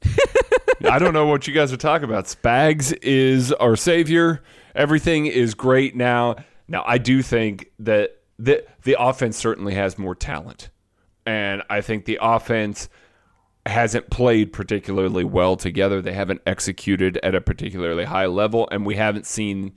I 0.85 0.98
don't 0.98 1.14
know 1.14 1.27
what 1.27 1.46
you 1.46 1.55
guys 1.55 1.72
are 1.72 1.79
talking 1.79 2.09
about. 2.09 2.24
Spags 2.24 2.96
is 3.03 3.53
our 3.53 3.77
savior. 3.77 4.42
Everything 4.74 5.27
is 5.27 5.55
great 5.55 5.94
now. 5.94 6.37
Now, 6.66 6.83
I 6.87 6.98
do 6.98 7.22
think 7.22 7.70
that 7.79 8.22
the 8.38 8.64
the 8.83 8.96
offense 8.98 9.37
certainly 9.37 9.74
has 9.74 9.98
more 9.98 10.14
talent, 10.14 10.70
and 11.27 11.62
I 11.68 11.81
think 11.81 12.07
the 12.07 12.18
offense 12.20 12.88
hasn't 13.66 14.11
played 14.11 14.53
particularly 14.53 15.24
well 15.24 15.57
together. 15.57 16.03
They 16.03 16.12
haven't 16.12 16.42
executed 16.46 17.18
at 17.22 17.35
a 17.35 17.40
particularly 17.40 18.05
high 18.05 18.27
level, 18.27 18.68
and 18.70 18.85
we 18.85 18.96
haven't 18.96 19.27
seen 19.27 19.72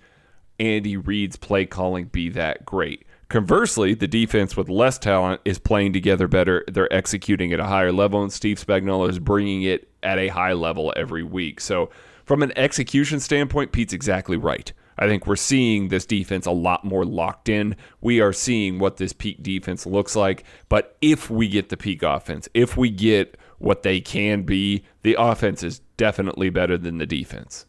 Andy 0.59 0.97
Reid's 0.97 1.37
play 1.37 1.65
calling 1.65 2.05
be 2.05 2.29
that 2.29 2.65
great. 2.65 3.05
Conversely, 3.29 3.93
the 3.93 4.07
defense 4.07 4.55
with 4.55 4.69
less 4.69 4.97
talent 4.97 5.41
is 5.43 5.59
playing 5.59 5.93
together 5.93 6.27
better. 6.27 6.63
They're 6.67 6.91
executing 6.93 7.51
at 7.51 7.59
a 7.59 7.65
higher 7.65 7.91
level, 7.91 8.23
and 8.23 8.31
Steve 8.31 8.63
Spagnuolo 8.65 9.09
is 9.09 9.19
bringing 9.19 9.63
it 9.63 9.89
at 10.01 10.17
a 10.17 10.29
high 10.29 10.53
level 10.53 10.93
every 10.95 11.23
week. 11.23 11.59
So, 11.59 11.89
from 12.25 12.43
an 12.43 12.57
execution 12.57 13.19
standpoint, 13.19 13.71
Pete's 13.71 13.93
exactly 13.93 14.37
right. 14.37 14.71
I 14.99 15.07
think 15.07 15.27
we're 15.27 15.35
seeing 15.35 15.89
this 15.89 16.05
defense 16.05 16.45
a 16.45 16.51
lot 16.51 16.83
more 16.83 17.05
locked 17.05 17.49
in. 17.49 17.75
We 18.01 18.19
are 18.19 18.33
seeing 18.33 18.79
what 18.79 18.97
this 18.97 19.13
peak 19.13 19.43
defense 19.43 19.85
looks 19.85 20.15
like. 20.15 20.43
But 20.69 20.97
if 21.01 21.29
we 21.29 21.47
get 21.47 21.69
the 21.69 21.77
peak 21.77 22.03
offense, 22.03 22.49
if 22.53 22.75
we 22.75 22.89
get 22.89 23.37
what 23.57 23.83
they 23.83 23.99
can 23.99 24.43
be, 24.43 24.83
the 25.03 25.15
offense 25.19 25.63
is 25.63 25.79
definitely 25.97 26.49
better 26.49 26.77
than 26.77 26.97
the 26.97 27.05
defense. 27.05 27.65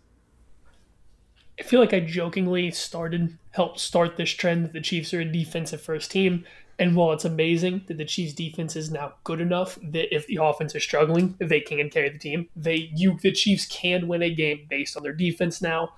I 1.59 1.63
feel 1.63 1.81
like 1.81 1.93
I 1.93 2.01
jokingly 2.01 2.71
started, 2.71 3.37
helped 3.51 3.81
start 3.81 4.17
this 4.17 4.31
trend 4.31 4.65
that 4.65 4.73
the 4.73 4.81
Chiefs 4.81 5.13
are 5.13 5.21
a 5.21 5.25
defensive 5.25 5.83
first 5.83 6.11
team. 6.11 6.45
And 6.79 6.95
while 6.95 7.13
it's 7.13 7.25
amazing 7.25 7.83
that 7.89 7.99
the 7.99 8.05
Chiefs 8.05 8.33
defense 8.33 8.77
is 8.77 8.93
now 8.93 9.15
good 9.25 9.41
enough 9.41 9.77
that 9.83 10.15
if 10.15 10.27
the 10.29 10.39
offense 10.41 10.75
is 10.77 10.85
struggling, 10.85 11.35
they 11.41 11.61
can 11.61 11.91
carry 11.91 12.11
the 12.11 12.19
team. 12.19 12.49
They 12.55 12.91
you 12.95 13.19
the 13.21 13.33
Chiefs 13.33 13.67
can 13.67 14.07
win 14.07 14.23
a 14.23 14.33
game 14.33 14.67
based 14.71 14.97
on 14.97 15.03
their 15.03 15.13
defense 15.13 15.61
now. 15.61 15.95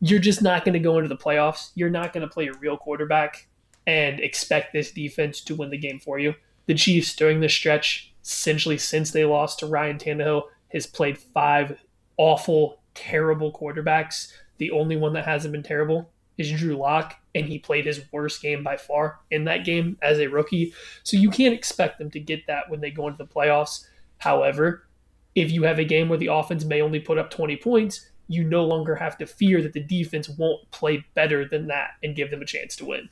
You're 0.00 0.18
just 0.18 0.42
not 0.42 0.64
going 0.64 0.72
to 0.72 0.80
go 0.80 0.96
into 0.98 1.08
the 1.08 1.16
playoffs. 1.16 1.70
You're 1.76 1.90
not 1.90 2.12
going 2.12 2.26
to 2.26 2.32
play 2.32 2.48
a 2.48 2.54
real 2.54 2.76
quarterback 2.76 3.46
and 3.86 4.18
expect 4.18 4.72
this 4.72 4.90
defense 4.90 5.40
to 5.42 5.54
win 5.54 5.70
the 5.70 5.78
game 5.78 6.00
for 6.00 6.18
you. 6.18 6.34
The 6.66 6.74
Chiefs 6.74 7.14
during 7.14 7.40
this 7.40 7.54
stretch, 7.54 8.09
essentially 8.22 8.78
since 8.78 9.10
they 9.10 9.24
lost 9.24 9.58
to 9.60 9.66
Ryan 9.66 9.98
Tannehill, 9.98 10.44
has 10.72 10.86
played 10.86 11.18
five 11.18 11.78
awful, 12.16 12.80
terrible 12.94 13.52
quarterbacks 13.52 14.32
the 14.60 14.70
only 14.72 14.94
one 14.94 15.14
that 15.14 15.24
hasn't 15.24 15.52
been 15.52 15.62
terrible 15.62 16.10
is 16.36 16.52
Drew 16.52 16.76
Lock, 16.76 17.16
and 17.34 17.46
he 17.46 17.58
played 17.58 17.86
his 17.86 18.04
worst 18.12 18.42
game 18.42 18.62
by 18.62 18.76
far 18.76 19.18
in 19.30 19.44
that 19.44 19.64
game 19.64 19.96
as 20.02 20.18
a 20.18 20.26
rookie. 20.26 20.74
So 21.02 21.16
you 21.16 21.30
can't 21.30 21.54
expect 21.54 21.98
them 21.98 22.10
to 22.10 22.20
get 22.20 22.46
that 22.46 22.68
when 22.68 22.80
they 22.80 22.90
go 22.90 23.08
into 23.08 23.16
the 23.16 23.26
playoffs. 23.26 23.86
However, 24.18 24.86
if 25.34 25.50
you 25.50 25.62
have 25.62 25.78
a 25.78 25.84
game 25.84 26.10
where 26.10 26.18
the 26.18 26.26
offense 26.26 26.66
may 26.66 26.82
only 26.82 27.00
put 27.00 27.16
up 27.16 27.30
20 27.30 27.56
points, 27.56 28.10
you 28.28 28.44
no 28.44 28.62
longer 28.66 28.96
have 28.96 29.16
to 29.16 29.26
fear 29.26 29.62
that 29.62 29.72
the 29.72 29.80
defense 29.80 30.28
won't 30.28 30.70
play 30.72 31.06
better 31.14 31.48
than 31.48 31.68
that 31.68 31.92
and 32.02 32.14
give 32.14 32.30
them 32.30 32.42
a 32.42 32.46
chance 32.46 32.76
to 32.76 32.84
win. 32.84 33.08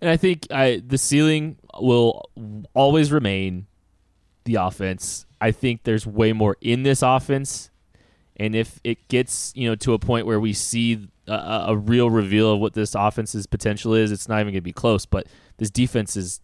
And 0.00 0.08
I 0.08 0.16
think 0.16 0.46
I, 0.52 0.82
the 0.86 0.98
ceiling 0.98 1.56
will 1.80 2.30
always 2.74 3.10
remain 3.10 3.66
the 4.44 4.56
offense. 4.56 5.26
I 5.40 5.50
think 5.50 5.82
there's 5.84 6.06
way 6.06 6.32
more 6.32 6.56
in 6.60 6.82
this 6.82 7.02
offense 7.02 7.70
and 8.36 8.54
if 8.54 8.80
it 8.82 9.08
gets 9.08 9.52
you 9.54 9.68
know 9.68 9.74
to 9.76 9.92
a 9.92 9.98
point 9.98 10.26
where 10.26 10.40
we 10.40 10.52
see 10.52 11.08
a, 11.28 11.64
a 11.68 11.76
real 11.76 12.10
reveal 12.10 12.52
of 12.52 12.60
what 12.60 12.74
this 12.74 12.94
offense's 12.94 13.46
potential 13.46 13.94
is, 13.94 14.10
it's 14.10 14.28
not 14.28 14.36
even 14.36 14.52
going 14.52 14.54
to 14.54 14.60
be 14.62 14.72
close. 14.72 15.06
But 15.06 15.26
this 15.58 15.70
defense 15.70 16.16
is 16.16 16.40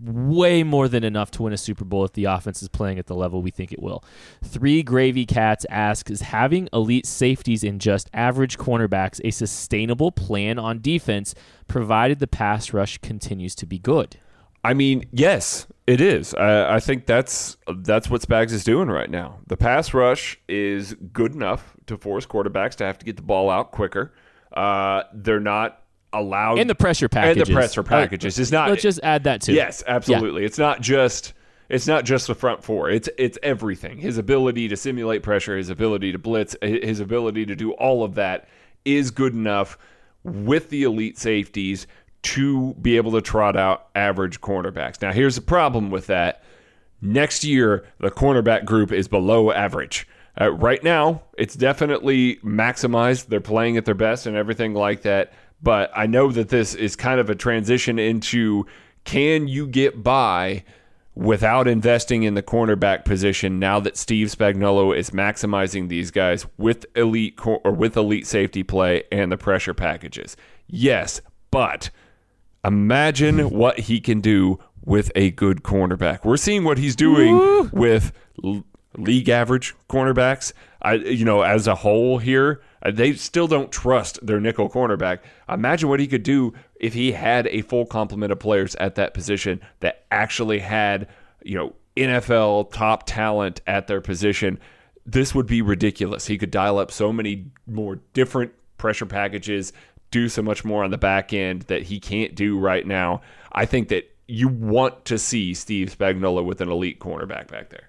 way 0.00 0.62
more 0.62 0.86
than 0.86 1.02
enough 1.02 1.30
to 1.32 1.42
win 1.42 1.52
a 1.52 1.56
Super 1.56 1.84
Bowl 1.84 2.04
if 2.04 2.12
the 2.12 2.26
offense 2.26 2.62
is 2.62 2.68
playing 2.68 3.00
at 3.00 3.06
the 3.06 3.16
level 3.16 3.42
we 3.42 3.50
think 3.50 3.72
it 3.72 3.82
will. 3.82 4.04
Three 4.44 4.82
Gravy 4.82 5.26
Cats 5.26 5.66
asks 5.70 6.10
Is 6.10 6.20
having 6.20 6.68
elite 6.72 7.06
safeties 7.06 7.64
and 7.64 7.80
just 7.80 8.08
average 8.12 8.58
cornerbacks 8.58 9.20
a 9.24 9.30
sustainable 9.30 10.12
plan 10.12 10.58
on 10.58 10.80
defense, 10.80 11.34
provided 11.66 12.18
the 12.18 12.28
pass 12.28 12.72
rush 12.72 12.98
continues 12.98 13.54
to 13.56 13.66
be 13.66 13.78
good? 13.78 14.18
I 14.64 14.74
mean, 14.74 15.06
yes, 15.12 15.66
it 15.86 16.00
is. 16.00 16.34
I, 16.34 16.76
I, 16.76 16.80
think 16.80 17.06
that's 17.06 17.56
that's 17.76 18.10
what 18.10 18.20
Spags 18.22 18.52
is 18.52 18.64
doing 18.64 18.88
right 18.88 19.08
now. 19.08 19.38
The 19.46 19.56
pass 19.56 19.94
rush 19.94 20.38
is 20.48 20.94
good 21.12 21.34
enough 21.34 21.76
to 21.86 21.96
force 21.96 22.26
quarterbacks 22.26 22.74
to 22.76 22.84
have 22.84 22.98
to 22.98 23.06
get 23.06 23.16
the 23.16 23.22
ball 23.22 23.50
out 23.50 23.70
quicker. 23.70 24.12
Uh, 24.52 25.04
they're 25.14 25.40
not 25.40 25.82
allowed, 26.12 26.58
in 26.58 26.66
the 26.66 26.74
pressure 26.74 27.08
packages, 27.08 27.48
and 27.48 27.56
the 27.56 27.58
pressure 27.58 27.82
packages 27.82 28.38
uh, 28.38 28.42
is 28.42 28.52
not. 28.52 28.68
Let's 28.68 28.82
just 28.82 29.00
add 29.02 29.24
that 29.24 29.42
too. 29.42 29.54
Yes, 29.54 29.82
absolutely. 29.86 30.42
Yeah. 30.42 30.46
It's 30.46 30.58
not 30.58 30.80
just 30.80 31.34
it's 31.68 31.86
not 31.86 32.04
just 32.04 32.26
the 32.26 32.34
front 32.34 32.64
four. 32.64 32.90
It's 32.90 33.08
it's 33.18 33.38
everything. 33.42 33.98
His 33.98 34.18
ability 34.18 34.68
to 34.68 34.76
simulate 34.76 35.22
pressure, 35.22 35.56
his 35.56 35.70
ability 35.70 36.12
to 36.12 36.18
blitz, 36.18 36.56
his 36.62 37.00
ability 37.00 37.46
to 37.46 37.56
do 37.56 37.72
all 37.72 38.04
of 38.04 38.14
that 38.16 38.48
is 38.84 39.10
good 39.10 39.34
enough 39.34 39.78
with 40.24 40.70
the 40.70 40.82
elite 40.82 41.18
safeties 41.18 41.86
to 42.22 42.74
be 42.74 42.96
able 42.96 43.12
to 43.12 43.20
trot 43.20 43.56
out 43.56 43.88
average 43.94 44.40
cornerbacks. 44.40 45.00
Now, 45.00 45.12
here's 45.12 45.36
the 45.36 45.42
problem 45.42 45.90
with 45.90 46.06
that. 46.08 46.42
Next 47.00 47.44
year, 47.44 47.86
the 48.00 48.10
cornerback 48.10 48.64
group 48.64 48.92
is 48.92 49.06
below 49.06 49.52
average. 49.52 50.06
Uh, 50.40 50.52
right 50.52 50.82
now, 50.82 51.22
it's 51.36 51.54
definitely 51.54 52.36
maximized. 52.36 53.26
They're 53.26 53.40
playing 53.40 53.76
at 53.76 53.84
their 53.84 53.94
best 53.94 54.26
and 54.26 54.36
everything 54.36 54.74
like 54.74 55.02
that. 55.02 55.32
But 55.62 55.90
I 55.94 56.06
know 56.06 56.30
that 56.30 56.48
this 56.48 56.74
is 56.74 56.96
kind 56.96 57.20
of 57.20 57.30
a 57.30 57.34
transition 57.34 57.98
into 57.98 58.66
can 59.04 59.48
you 59.48 59.66
get 59.66 60.02
by 60.02 60.64
without 61.14 61.66
investing 61.66 62.22
in 62.22 62.34
the 62.34 62.42
cornerback 62.42 63.04
position 63.04 63.58
now 63.58 63.80
that 63.80 63.96
Steve 63.96 64.28
Spagnuolo 64.28 64.96
is 64.96 65.10
maximizing 65.10 65.88
these 65.88 66.12
guys 66.12 66.46
with 66.56 66.86
elite 66.94 67.36
cor- 67.36 67.60
or 67.64 67.72
with 67.72 67.96
elite 67.96 68.26
safety 68.26 68.62
play 68.62 69.02
and 69.10 69.32
the 69.32 69.36
pressure 69.36 69.74
packages? 69.74 70.36
Yes, 70.68 71.20
but 71.50 71.90
Imagine 72.64 73.50
what 73.50 73.80
he 73.80 74.00
can 74.00 74.20
do 74.20 74.58
with 74.84 75.10
a 75.14 75.30
good 75.32 75.62
cornerback. 75.62 76.24
We're 76.24 76.36
seeing 76.36 76.64
what 76.64 76.78
he's 76.78 76.96
doing 76.96 77.36
Woo. 77.36 77.70
with 77.72 78.12
l- 78.42 78.64
league 78.96 79.28
average 79.28 79.74
cornerbacks. 79.88 80.52
I, 80.80 80.94
you 80.94 81.24
know, 81.24 81.42
as 81.42 81.66
a 81.66 81.74
whole 81.74 82.18
here, 82.18 82.62
uh, 82.82 82.90
they 82.90 83.12
still 83.14 83.48
don't 83.48 83.70
trust 83.70 84.24
their 84.24 84.40
nickel 84.40 84.70
cornerback. 84.70 85.18
Imagine 85.48 85.88
what 85.88 86.00
he 86.00 86.06
could 86.06 86.22
do 86.22 86.54
if 86.80 86.94
he 86.94 87.12
had 87.12 87.46
a 87.48 87.62
full 87.62 87.84
complement 87.84 88.32
of 88.32 88.38
players 88.38 88.74
at 88.76 88.94
that 88.94 89.14
position 89.14 89.60
that 89.80 90.04
actually 90.10 90.60
had, 90.60 91.08
you 91.42 91.56
know, 91.56 91.74
NFL 91.96 92.72
top 92.72 93.04
talent 93.06 93.60
at 93.66 93.88
their 93.88 94.00
position. 94.00 94.58
This 95.04 95.34
would 95.34 95.46
be 95.46 95.62
ridiculous. 95.62 96.26
He 96.26 96.38
could 96.38 96.50
dial 96.50 96.78
up 96.78 96.92
so 96.92 97.12
many 97.12 97.46
more 97.66 97.96
different 98.12 98.52
pressure 98.78 99.06
packages, 99.06 99.72
do 100.10 100.28
so 100.28 100.42
much 100.42 100.64
more 100.64 100.84
on 100.84 100.90
the 100.90 100.98
back 100.98 101.32
end 101.32 101.62
that 101.62 101.84
he 101.84 102.00
can't 102.00 102.34
do 102.34 102.58
right 102.58 102.86
now. 102.86 103.20
I 103.52 103.66
think 103.66 103.88
that 103.88 104.10
you 104.26 104.48
want 104.48 105.04
to 105.06 105.18
see 105.18 105.54
Steve 105.54 105.94
Spagnuolo 105.96 106.44
with 106.44 106.60
an 106.60 106.68
elite 106.68 107.00
cornerback 107.00 107.48
back 107.48 107.70
there. 107.70 107.88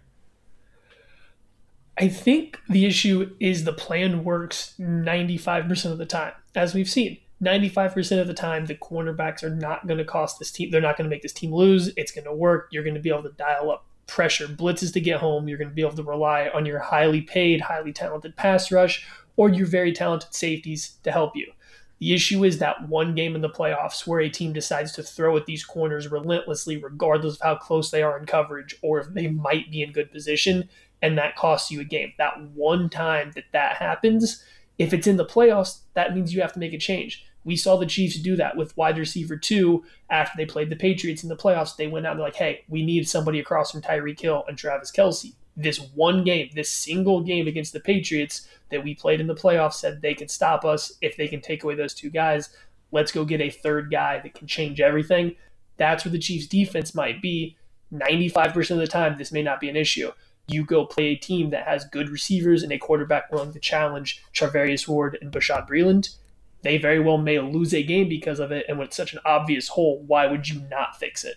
I 1.98 2.08
think 2.08 2.60
the 2.70 2.86
issue 2.86 3.36
is 3.42 3.66
the 3.66 3.74
plan 3.74 4.24
works 4.24 4.74
95% 4.80 5.92
of 5.92 5.98
the 5.98 6.06
time, 6.06 6.32
as 6.56 6.74
we've 6.74 6.90
seen. 6.90 7.18
95% 7.44 8.20
of 8.20 8.28
the 8.28 8.34
time, 8.34 8.66
the 8.66 8.76
cornerbacks 8.76 9.44
are 9.44 9.50
not 9.50 9.88
going 9.88 9.98
to 9.98 10.06
cost 10.06 10.40
this 10.40 10.52
team. 10.52 10.72
They're 10.72 10.82
not 10.82 10.98
going 10.98 11.10
to 11.10 11.14
make 11.14 11.22
this 11.22 11.34
team 11.34 11.54
lose. 11.54 11.92
It's 11.96 12.12
going 12.12 12.26
to 12.26 12.34
work. 12.34 12.68
You're 12.72 12.84
going 12.84 12.96
to 12.96 13.02
be 13.02 13.10
able 13.10 13.24
to 13.24 13.32
dial 13.32 13.72
up 13.72 13.86
pressure, 14.08 14.48
blitzes 14.48 14.92
to 14.94 15.02
get 15.02 15.20
home. 15.20 15.48
You're 15.48 15.58
going 15.58 15.70
to 15.70 15.76
be 15.76 15.82
able 15.82 15.96
to 15.96 16.04
rely 16.04 16.50
on 16.54 16.66
your 16.66 16.80
highly 16.80 17.22
paid, 17.22 17.62
highly 17.62 17.94
talented 17.94 18.36
pass 18.36 18.72
rush 18.72 19.06
or 19.36 19.50
your 19.50 19.68
very 19.68 19.94
talented 19.94 20.34
safeties 20.34 20.98
to 21.04 21.12
help 21.12 21.36
you. 21.36 21.52
The 22.00 22.14
issue 22.14 22.46
is 22.46 22.60
that 22.60 22.88
one 22.88 23.14
game 23.14 23.36
in 23.36 23.42
the 23.42 23.50
playoffs 23.50 24.08
where 24.08 24.22
a 24.22 24.30
team 24.30 24.54
decides 24.54 24.94
to 24.94 25.04
throw 25.04 25.36
at 25.36 25.46
these 25.46 25.66
corners 25.66 26.08
relentlessly, 26.08 26.78
regardless 26.78 27.36
of 27.36 27.42
how 27.42 27.56
close 27.56 27.92
they 27.92 28.02
are 28.02 28.18
in 28.18 28.26
coverage 28.26 28.76
or 28.82 29.00
if 29.00 29.14
they 29.14 29.28
might 29.28 29.70
be 29.70 29.82
in 29.82 29.92
good 29.92 30.12
position, 30.12 30.70
and 31.02 31.18
that 31.18 31.36
costs 31.36 31.72
you 31.72 31.82
a 31.82 31.86
game. 31.86 32.14
That 32.18 32.42
one 32.54 32.90
time 32.90 33.32
that 33.36 33.46
that 33.52 33.76
happens, 33.76 34.44
if 34.78 34.94
it's 34.94 35.08
in 35.08 35.18
the 35.18 35.26
playoffs, 35.26 35.80
that 35.94 36.16
means 36.16 36.34
you 36.34 36.42
have 36.42 36.54
to 36.54 36.60
make 36.60 36.74
a 36.74 36.78
change. 36.78 37.26
We 37.44 37.56
saw 37.56 37.78
the 37.78 37.86
Chiefs 37.86 38.20
do 38.20 38.36
that 38.38 38.56
with 38.56 38.76
wide 38.78 38.98
receiver 38.98 39.36
two 39.36 39.84
after 40.10 40.36
they 40.38 40.46
played 40.46 40.70
the 40.70 40.76
Patriots 40.76 41.24
in 41.24 41.30
the 41.30 41.38
playoffs. 41.38 41.76
They 41.76 41.88
went 41.88 42.06
out 42.06 42.12
and 42.12 42.20
they're 42.20 42.28
like, 42.28 42.36
hey, 42.36 42.64
we 42.70 42.86
need 42.86 43.08
somebody 43.10 43.40
across 43.40 43.72
from 43.72 43.82
Tyreek 43.82 44.20
Hill 44.20 44.46
and 44.48 44.58
Travis 44.58 44.92
Kelce 44.92 45.34
this 45.62 45.80
one 45.94 46.24
game, 46.24 46.50
this 46.54 46.72
single 46.72 47.22
game 47.22 47.48
against 47.48 47.74
the 47.74 47.80
Patriots 47.80 48.48
that 48.72 48.84
we 48.84 48.96
played 48.96 49.20
in 49.20 49.28
the 49.28 49.36
playoffs 49.36 49.74
said 49.74 50.02
they 50.02 50.14
can 50.14 50.30
stop 50.30 50.64
us 50.64 50.94
if 51.02 51.18
they 51.18 51.28
can 51.28 51.42
take 51.42 51.64
away 51.64 51.76
those 51.76 51.94
two 51.94 52.10
guys. 52.10 52.50
Let's 52.92 53.12
go 53.12 53.26
get 53.26 53.42
a 53.42 53.50
third 53.50 53.92
guy 53.92 54.20
that 54.20 54.34
can 54.34 54.48
change 54.48 54.80
everything. 54.80 55.36
That's 55.78 56.06
where 56.06 56.12
the 56.12 56.20
Chiefs 56.20 56.48
defense 56.48 56.96
might 56.96 57.22
be. 57.22 57.58
95% 57.94 58.72
of 58.72 58.78
the 58.78 58.88
time, 58.88 59.18
this 59.18 59.32
may 59.32 59.44
not 59.44 59.60
be 59.60 59.70
an 59.70 59.76
issue. 59.76 60.12
You 60.48 60.64
go 60.66 60.86
play 60.86 61.08
a 61.08 61.16
team 61.16 61.50
that 61.50 61.68
has 61.68 61.86
good 61.86 62.10
receivers 62.10 62.64
and 62.64 62.72
a 62.72 62.78
quarterback 62.78 63.32
willing 63.32 63.54
to 63.54 63.60
challenge 63.60 64.24
Charvarius 64.34 64.88
Ward 64.88 65.18
and 65.22 65.32
Bashaud 65.32 65.68
Breeland. 65.68 66.16
They 66.62 66.78
very 66.78 67.00
well 67.00 67.18
may 67.18 67.40
lose 67.40 67.74
a 67.74 67.84
game 67.84 68.10
because 68.10 68.40
of 68.40 68.52
it. 68.52 68.66
And 68.68 68.80
it's 68.80 68.98
such 68.98 69.14
an 69.14 69.20
obvious 69.26 69.70
hole, 69.70 70.04
why 70.08 70.28
would 70.28 70.48
you 70.48 70.62
not 70.70 70.98
fix 70.98 71.24
it? 71.24 71.36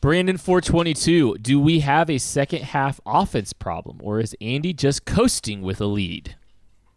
Brandon 0.00 0.38
422, 0.38 1.36
do 1.42 1.60
we 1.60 1.80
have 1.80 2.08
a 2.08 2.16
second 2.16 2.62
half 2.62 3.02
offense 3.04 3.52
problem 3.52 4.00
or 4.02 4.18
is 4.18 4.34
Andy 4.40 4.72
just 4.72 5.04
coasting 5.04 5.60
with 5.60 5.78
a 5.78 5.84
lead? 5.84 6.36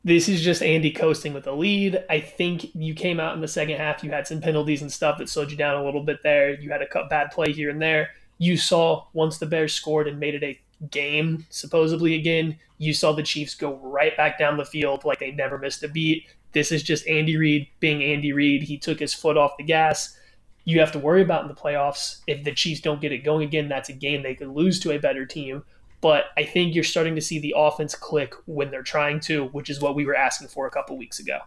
This 0.06 0.30
is 0.30 0.42
just 0.42 0.62
Andy 0.62 0.90
coasting 0.90 1.34
with 1.34 1.46
a 1.46 1.52
lead. 1.52 2.02
I 2.10 2.22
think 2.22 2.74
you 2.74 2.94
came 2.94 3.20
out 3.20 3.36
in 3.36 3.42
the 3.42 3.48
second 3.50 3.76
half, 3.76 4.06
you 4.06 4.12
had 4.12 4.26
some 4.26 4.40
penalties 4.40 4.82
and 4.82 4.90
stuff 4.90 5.18
that 5.18 5.28
slowed 5.28 5.52
you 5.52 5.58
down 5.58 5.82
a 5.82 5.84
little 5.84 6.04
bit 6.04 6.24
there. 6.24 6.58
You 6.58 6.72
had 6.72 6.82
a 6.82 7.06
bad 7.10 7.32
play 7.32 7.52
here 7.52 7.70
and 7.70 7.82
there. 7.82 8.12
You 8.38 8.56
saw 8.56 9.04
once 9.12 9.38
the 9.38 9.48
Bears 9.48 9.76
scored 9.76 10.08
and 10.08 10.18
made 10.18 10.36
it 10.36 10.44
a 10.44 10.88
game, 10.90 11.46
supposedly 11.50 12.16
again, 12.16 12.58
you 12.78 12.94
saw 12.94 13.12
the 13.12 13.22
Chiefs 13.22 13.54
go 13.54 13.76
right 13.84 14.16
back 14.16 14.40
down 14.40 14.56
the 14.56 14.64
field 14.64 15.04
like 15.04 15.20
they 15.20 15.32
never 15.32 15.58
missed 15.58 15.84
a 15.84 15.90
beat. 15.90 16.28
This 16.54 16.72
is 16.72 16.82
just 16.82 17.06
Andy 17.06 17.36
Reid 17.36 17.68
being 17.82 18.02
Andy 18.02 18.32
Reid. 18.32 18.64
He 18.64 18.78
took 18.78 19.00
his 19.00 19.14
foot 19.14 19.36
off 19.36 19.58
the 19.58 19.66
gas. 19.66 20.18
You 20.66 20.80
have 20.80 20.92
to 20.94 21.00
worry 21.00 21.22
about 21.22 21.42
in 21.42 21.48
the 21.48 21.56
playoffs. 21.56 22.20
If 22.28 22.44
the 22.44 22.54
Chiefs 22.54 22.82
don't 22.82 23.02
get 23.02 23.12
it 23.12 23.20
going 23.20 23.44
again, 23.44 23.68
that's 23.68 23.90
a 23.90 23.94
game 23.94 24.24
they 24.24 24.36
could 24.36 24.50
lose 24.50 24.80
to 24.82 24.92
a 24.92 24.98
better 24.98 25.26
team. 25.26 25.64
But 26.00 26.26
I 26.38 26.44
think 26.44 26.76
you're 26.76 26.84
starting 26.84 27.16
to 27.16 27.22
see 27.22 27.40
the 27.40 27.54
offense 27.56 27.96
click 27.96 28.34
when 28.46 28.72
they're 28.72 28.84
trying 28.84 29.20
to, 29.22 29.46
which 29.48 29.70
is 29.70 29.80
what 29.80 29.96
we 29.96 30.06
were 30.06 30.16
asking 30.16 30.50
for 30.50 30.68
a 30.68 30.72
couple 30.72 30.98
weeks 30.98 31.20
ago. 31.20 31.40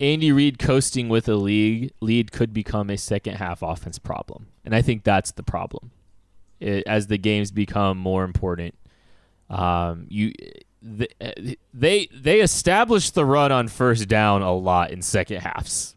Andy 0.00 0.32
Reid 0.32 0.58
coasting 0.58 1.08
with 1.08 1.28
a 1.28 1.34
league 1.34 1.92
lead 2.00 2.32
could 2.32 2.54
become 2.54 2.88
a 2.88 2.96
second 2.96 3.34
half 3.34 3.62
offense 3.62 3.98
problem, 3.98 4.46
and 4.64 4.74
I 4.74 4.80
think 4.80 5.04
that's 5.04 5.32
the 5.32 5.42
problem. 5.42 5.90
It, 6.58 6.84
as 6.86 7.08
the 7.08 7.18
games 7.18 7.50
become 7.50 7.98
more 7.98 8.24
important, 8.24 8.74
um, 9.50 10.06
you 10.08 10.32
they 10.82 12.08
they 12.14 12.40
established 12.40 13.14
the 13.14 13.26
run 13.26 13.52
on 13.52 13.68
first 13.68 14.08
down 14.08 14.40
a 14.40 14.54
lot 14.54 14.90
in 14.90 15.02
second 15.02 15.40
halves. 15.42 15.96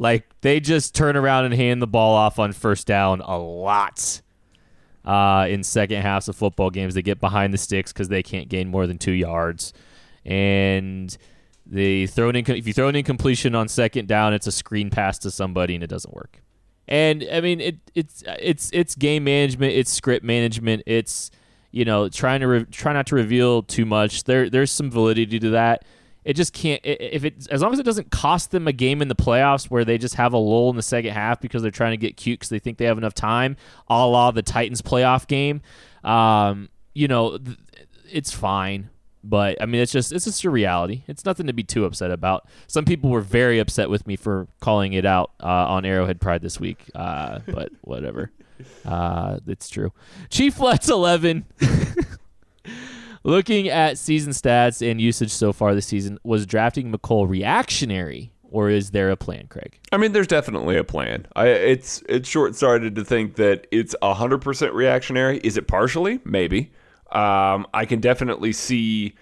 Like 0.00 0.24
they 0.40 0.60
just 0.60 0.94
turn 0.94 1.14
around 1.14 1.44
and 1.44 1.52
hand 1.52 1.82
the 1.82 1.86
ball 1.86 2.16
off 2.16 2.38
on 2.38 2.52
first 2.52 2.86
down 2.86 3.20
a 3.20 3.38
lot. 3.38 4.22
Uh, 5.04 5.46
in 5.48 5.62
second 5.62 6.00
halves 6.00 6.26
of 6.26 6.36
football 6.36 6.70
games, 6.70 6.94
they 6.94 7.02
get 7.02 7.20
behind 7.20 7.52
the 7.52 7.58
sticks 7.58 7.92
because 7.92 8.08
they 8.08 8.22
can't 8.22 8.48
gain 8.48 8.68
more 8.68 8.86
than 8.86 8.96
two 8.96 9.12
yards, 9.12 9.74
and 10.24 11.16
they 11.66 12.06
throw 12.06 12.30
an 12.30 12.34
inc- 12.34 12.58
if 12.58 12.66
you 12.66 12.72
throw 12.72 12.88
an 12.88 12.96
incompletion 12.96 13.54
on 13.54 13.68
second 13.68 14.08
down, 14.08 14.32
it's 14.32 14.46
a 14.46 14.52
screen 14.52 14.88
pass 14.88 15.18
to 15.18 15.30
somebody 15.30 15.74
and 15.74 15.84
it 15.84 15.88
doesn't 15.88 16.14
work. 16.14 16.42
And 16.88 17.26
I 17.30 17.42
mean, 17.42 17.60
it 17.60 17.76
it's 17.94 18.24
it's 18.26 18.70
it's 18.72 18.94
game 18.94 19.24
management, 19.24 19.74
it's 19.74 19.90
script 19.90 20.24
management, 20.24 20.82
it's 20.86 21.30
you 21.72 21.84
know 21.84 22.08
trying 22.08 22.40
to 22.40 22.46
re- 22.46 22.64
try 22.64 22.94
not 22.94 23.06
to 23.08 23.16
reveal 23.16 23.62
too 23.62 23.84
much. 23.84 24.24
There 24.24 24.48
there's 24.48 24.72
some 24.72 24.90
validity 24.90 25.38
to 25.40 25.50
that. 25.50 25.84
It 26.24 26.34
just 26.34 26.52
can't 26.52 26.80
if 26.84 27.24
it 27.24 27.46
as 27.50 27.62
long 27.62 27.72
as 27.72 27.78
it 27.78 27.84
doesn't 27.84 28.10
cost 28.10 28.50
them 28.50 28.68
a 28.68 28.72
game 28.72 29.00
in 29.00 29.08
the 29.08 29.14
playoffs 29.14 29.70
where 29.70 29.84
they 29.84 29.96
just 29.96 30.16
have 30.16 30.32
a 30.32 30.38
lull 30.38 30.70
in 30.70 30.76
the 30.76 30.82
second 30.82 31.12
half 31.12 31.40
because 31.40 31.62
they're 31.62 31.70
trying 31.70 31.92
to 31.92 31.96
get 31.96 32.16
cute 32.16 32.38
because 32.38 32.50
they 32.50 32.58
think 32.58 32.78
they 32.78 32.84
have 32.84 32.98
enough 32.98 33.14
time, 33.14 33.56
a 33.88 34.06
la 34.06 34.30
the 34.30 34.42
Titans 34.42 34.82
playoff 34.82 35.26
game. 35.26 35.62
Um, 36.04 36.68
you 36.94 37.08
know, 37.08 37.38
th- 37.38 37.58
it's 38.10 38.32
fine. 38.32 38.90
But 39.22 39.60
I 39.60 39.66
mean, 39.66 39.80
it's 39.82 39.92
just 39.92 40.12
it's 40.12 40.24
just 40.24 40.44
a 40.44 40.50
reality. 40.50 41.02
It's 41.06 41.24
nothing 41.24 41.46
to 41.46 41.52
be 41.52 41.62
too 41.62 41.84
upset 41.84 42.10
about. 42.10 42.48
Some 42.66 42.84
people 42.84 43.10
were 43.10 43.20
very 43.20 43.58
upset 43.58 43.90
with 43.90 44.06
me 44.06 44.16
for 44.16 44.48
calling 44.60 44.94
it 44.94 45.04
out 45.04 45.32
uh, 45.42 45.46
on 45.46 45.84
Arrowhead 45.84 46.20
Pride 46.20 46.40
this 46.40 46.58
week, 46.58 46.90
uh, 46.94 47.40
but 47.46 47.70
whatever. 47.82 48.30
Uh, 48.84 49.38
it's 49.46 49.70
true. 49.70 49.90
Chief 50.28 50.60
Let's 50.60 50.90
eleven. 50.90 51.46
Looking 53.22 53.68
at 53.68 53.98
season 53.98 54.32
stats 54.32 54.88
and 54.88 55.00
usage 55.00 55.30
so 55.30 55.52
far 55.52 55.74
this 55.74 55.86
season, 55.86 56.18
was 56.24 56.46
drafting 56.46 56.90
Mecole 56.90 57.28
reactionary, 57.28 58.32
or 58.44 58.70
is 58.70 58.92
there 58.92 59.10
a 59.10 59.16
plan, 59.16 59.46
Craig? 59.48 59.78
I 59.92 59.98
mean, 59.98 60.12
there's 60.12 60.26
definitely 60.26 60.76
a 60.76 60.84
plan. 60.84 61.26
I, 61.36 61.48
it's 61.48 62.02
it's 62.08 62.28
short 62.28 62.56
sighted 62.56 62.94
to 62.94 63.04
think 63.04 63.36
that 63.36 63.66
it's 63.70 63.94
hundred 64.02 64.40
percent 64.40 64.72
reactionary. 64.72 65.38
Is 65.38 65.56
it 65.58 65.68
partially? 65.68 66.20
Maybe. 66.24 66.72
Um, 67.12 67.66
I 67.74 67.84
can 67.86 68.00
definitely 68.00 68.52
see 68.52 69.16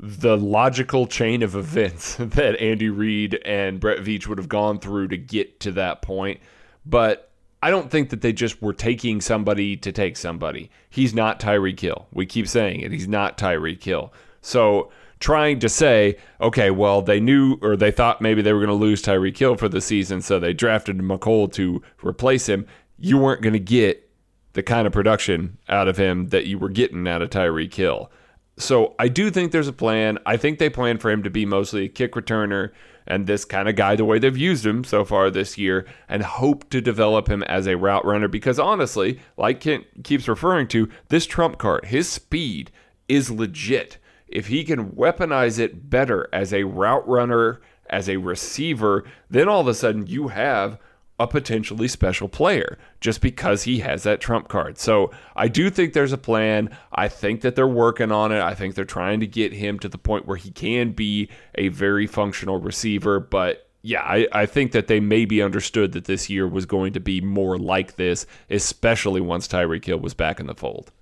the 0.00 0.36
logical 0.36 1.06
chain 1.06 1.42
of 1.42 1.54
events 1.54 2.16
that 2.18 2.58
Andy 2.60 2.88
Reid 2.88 3.40
and 3.44 3.80
Brett 3.80 3.98
Veach 3.98 4.26
would 4.28 4.38
have 4.38 4.48
gone 4.48 4.78
through 4.78 5.08
to 5.08 5.16
get 5.18 5.60
to 5.60 5.72
that 5.72 6.02
point. 6.02 6.40
But 6.86 7.31
I 7.62 7.70
don't 7.70 7.90
think 7.90 8.10
that 8.10 8.20
they 8.20 8.32
just 8.32 8.60
were 8.60 8.72
taking 8.72 9.20
somebody 9.20 9.76
to 9.76 9.92
take 9.92 10.16
somebody. 10.16 10.70
He's 10.90 11.14
not 11.14 11.38
Tyreek 11.38 11.78
Hill. 11.78 12.08
We 12.12 12.26
keep 12.26 12.48
saying 12.48 12.80
it. 12.80 12.90
He's 12.90 13.08
not 13.08 13.38
Tyreek 13.38 13.82
Hill. 13.82 14.12
So 14.40 14.90
trying 15.20 15.60
to 15.60 15.68
say, 15.68 16.16
okay, 16.40 16.72
well, 16.72 17.00
they 17.00 17.20
knew 17.20 17.56
or 17.62 17.76
they 17.76 17.92
thought 17.92 18.20
maybe 18.20 18.42
they 18.42 18.52
were 18.52 18.58
going 18.58 18.68
to 18.68 18.74
lose 18.74 19.00
Tyreek 19.00 19.38
Hill 19.38 19.56
for 19.56 19.68
the 19.68 19.80
season, 19.80 20.20
so 20.20 20.40
they 20.40 20.52
drafted 20.52 20.98
Mecole 20.98 21.52
to 21.52 21.80
replace 22.02 22.48
him. 22.48 22.66
You 22.98 23.18
weren't 23.18 23.42
going 23.42 23.52
to 23.52 23.60
get 23.60 24.10
the 24.54 24.62
kind 24.64 24.86
of 24.86 24.92
production 24.92 25.58
out 25.68 25.86
of 25.86 25.96
him 25.96 26.28
that 26.28 26.46
you 26.46 26.58
were 26.58 26.68
getting 26.68 27.06
out 27.06 27.22
of 27.22 27.30
Tyreek 27.30 27.72
Hill. 27.72 28.10
So 28.58 28.94
I 28.98 29.08
do 29.08 29.30
think 29.30 29.52
there's 29.52 29.68
a 29.68 29.72
plan. 29.72 30.18
I 30.26 30.36
think 30.36 30.58
they 30.58 30.68
plan 30.68 30.98
for 30.98 31.10
him 31.10 31.22
to 31.22 31.30
be 31.30 31.46
mostly 31.46 31.84
a 31.84 31.88
kick 31.88 32.12
returner 32.12 32.70
and 33.06 33.26
this 33.26 33.44
kind 33.44 33.68
of 33.68 33.76
guy 33.76 33.96
the 33.96 34.04
way 34.04 34.18
they've 34.18 34.36
used 34.36 34.64
him 34.64 34.84
so 34.84 35.04
far 35.04 35.30
this 35.30 35.58
year 35.58 35.86
and 36.08 36.22
hope 36.22 36.68
to 36.70 36.80
develop 36.80 37.28
him 37.28 37.42
as 37.44 37.66
a 37.66 37.76
route 37.76 38.04
runner 38.04 38.28
because 38.28 38.58
honestly, 38.58 39.20
like 39.36 39.60
Kent 39.60 39.86
keeps 40.04 40.28
referring 40.28 40.68
to, 40.68 40.88
this 41.08 41.26
trump 41.26 41.58
card, 41.58 41.86
his 41.86 42.08
speed 42.08 42.70
is 43.08 43.30
legit. 43.30 43.98
If 44.28 44.46
he 44.46 44.64
can 44.64 44.92
weaponize 44.92 45.58
it 45.58 45.90
better 45.90 46.28
as 46.32 46.52
a 46.52 46.64
route 46.64 47.06
runner, 47.06 47.60
as 47.90 48.08
a 48.08 48.16
receiver, 48.16 49.04
then 49.28 49.48
all 49.48 49.60
of 49.60 49.68
a 49.68 49.74
sudden 49.74 50.06
you 50.06 50.28
have 50.28 50.78
a 51.22 51.26
potentially 51.26 51.88
special 51.88 52.28
player 52.28 52.78
just 53.00 53.20
because 53.20 53.62
he 53.62 53.78
has 53.80 54.02
that 54.02 54.20
trump 54.20 54.48
card. 54.48 54.78
So 54.78 55.10
I 55.36 55.48
do 55.48 55.70
think 55.70 55.92
there's 55.92 56.12
a 56.12 56.18
plan. 56.18 56.76
I 56.92 57.08
think 57.08 57.40
that 57.42 57.56
they're 57.56 57.66
working 57.66 58.12
on 58.12 58.32
it. 58.32 58.40
I 58.40 58.54
think 58.54 58.74
they're 58.74 58.84
trying 58.84 59.20
to 59.20 59.26
get 59.26 59.52
him 59.52 59.78
to 59.80 59.88
the 59.88 59.98
point 59.98 60.26
where 60.26 60.36
he 60.36 60.50
can 60.50 60.92
be 60.92 61.28
a 61.54 61.68
very 61.68 62.06
functional 62.06 62.58
receiver. 62.58 63.20
But 63.20 63.68
yeah, 63.82 64.02
I, 64.02 64.28
I 64.32 64.46
think 64.46 64.72
that 64.72 64.86
they 64.86 65.00
maybe 65.00 65.42
understood 65.42 65.92
that 65.92 66.04
this 66.04 66.30
year 66.30 66.46
was 66.46 66.66
going 66.66 66.92
to 66.92 67.00
be 67.00 67.20
more 67.20 67.58
like 67.58 67.96
this, 67.96 68.26
especially 68.48 69.20
once 69.20 69.48
Tyreek 69.48 69.84
Hill 69.84 69.98
was 69.98 70.14
back 70.14 70.38
in 70.38 70.46
the 70.46 70.54
fold. 70.54 70.92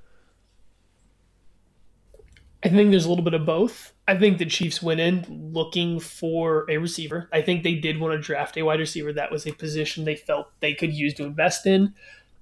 I 2.62 2.68
think 2.68 2.90
there's 2.90 3.06
a 3.06 3.08
little 3.08 3.24
bit 3.24 3.34
of 3.34 3.46
both. 3.46 3.92
I 4.06 4.18
think 4.18 4.38
the 4.38 4.44
Chiefs 4.44 4.82
went 4.82 5.00
in 5.00 5.50
looking 5.52 5.98
for 5.98 6.66
a 6.68 6.76
receiver. 6.76 7.28
I 7.32 7.40
think 7.40 7.62
they 7.62 7.74
did 7.74 7.98
want 7.98 8.12
to 8.12 8.18
draft 8.18 8.56
a 8.56 8.62
wide 8.62 8.80
receiver. 8.80 9.12
That 9.12 9.32
was 9.32 9.46
a 9.46 9.52
position 9.52 10.04
they 10.04 10.16
felt 10.16 10.48
they 10.60 10.74
could 10.74 10.92
use 10.92 11.14
to 11.14 11.24
invest 11.24 11.66
in. 11.66 11.94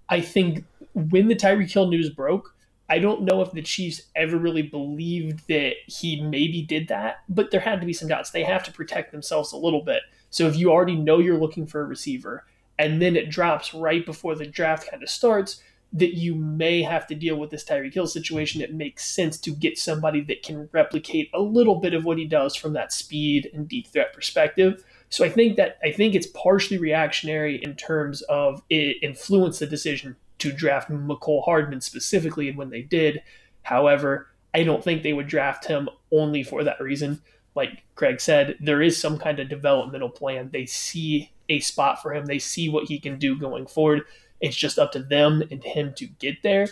I 0.09 0.21
think 0.21 0.65
when 0.95 1.29
the 1.29 1.37
Tyreek 1.37 1.71
Hill 1.71 1.89
news 1.89 2.11
broke, 2.11 2.55
I 2.89 2.99
don't 2.99 3.23
know 3.23 3.43
if 3.43 3.53
the 3.53 3.63
Chiefs 3.63 4.03
ever 4.17 4.39
really 4.39 4.63
believed 4.63 5.47
that 5.49 5.75
he 5.87 6.21
maybe 6.23 6.63
did 6.63 6.89
that, 6.89 7.19
but 7.29 7.51
there 7.51 7.61
had 7.61 7.81
to 7.81 7.87
be 7.87 7.93
some 7.93 8.09
doubts. 8.09 8.31
They 8.31 8.45
have 8.45 8.65
to 8.65 8.73
protect 8.73 9.13
themselves 9.13 9.53
a 9.53 9.59
little 9.59 9.83
bit. 9.83 10.03
So 10.31 10.47
if 10.47 10.57
you 10.57 10.71
already 10.71 10.97
know 10.97 11.19
you're 11.19 11.39
looking 11.39 11.67
for 11.67 11.83
a 11.83 11.87
receiver 11.87 12.45
and 12.79 13.01
then 13.03 13.15
it 13.15 13.31
drops 13.31 13.75
right 13.75 14.05
before 14.05 14.35
the 14.35 14.47
draft 14.47 14.91
kind 14.91 15.03
of 15.03 15.11
starts, 15.11 15.63
that 15.93 16.15
you 16.15 16.35
may 16.35 16.83
have 16.83 17.07
to 17.07 17.15
deal 17.15 17.37
with 17.37 17.51
this 17.51 17.65
Tyreek 17.65 17.95
Hill 17.95 18.07
situation, 18.07 18.61
it 18.61 18.75
makes 18.75 19.05
sense 19.05 19.39
to 19.39 19.51
get 19.51 19.79
somebody 19.79 20.21
that 20.23 20.43
can 20.43 20.69
replicate 20.73 21.31
a 21.33 21.41
little 21.41 21.77
bit 21.77 21.95
of 21.95 22.05
what 22.05 22.19
he 22.19 22.27
does 22.27 22.55
from 22.55 22.75
that 22.75 22.93
speed 22.93 23.51
and 23.55 23.69
deep 23.69 23.87
threat 23.87 24.13
perspective. 24.13 24.85
So 25.09 25.25
I 25.25 25.31
think 25.31 25.57
that 25.57 25.79
I 25.83 25.93
think 25.93 26.15
it's 26.15 26.27
partially 26.27 26.77
reactionary 26.77 27.57
in 27.63 27.75
terms 27.75 28.21
of 28.23 28.63
it 28.69 28.99
influenced 29.03 29.61
the 29.61 29.67
decision 29.67 30.17
to 30.39 30.53
draft 30.53 30.91
Mecole 30.91 31.45
Hardman 31.45 31.81
specifically 31.81 32.49
and 32.49 32.59
when 32.59 32.71
they 32.71 32.83
did. 32.83 33.23
However, 33.63 34.29
I 34.55 34.65
don't 34.65 34.85
think 34.85 35.03
they 35.03 35.15
would 35.15 35.27
draft 35.27 35.67
him 35.67 35.89
only 36.13 36.43
for 36.43 36.65
that 36.65 36.81
reason. 36.81 37.23
Like 37.55 37.83
Craig 37.95 38.21
said, 38.21 38.57
there 38.61 38.83
is 38.83 39.01
some 39.01 39.19
kind 39.19 39.41
of 39.41 39.49
developmental 39.49 40.11
plan. 40.11 40.51
They 40.53 40.67
see 40.67 41.33
a 41.49 41.61
spot 41.61 42.03
for 42.03 42.15
him. 42.15 42.27
They 42.27 42.39
see 42.39 42.69
what 42.69 42.89
he 42.89 42.99
can 42.99 43.19
do 43.19 43.39
going 43.39 43.67
forward. 43.67 44.03
It's 44.41 44.57
just 44.57 44.79
up 44.79 44.93
to 44.93 45.01
them 45.01 45.43
and 45.51 45.63
him 45.63 45.95
to 45.97 46.07
get 46.07 46.43
there. 46.43 46.69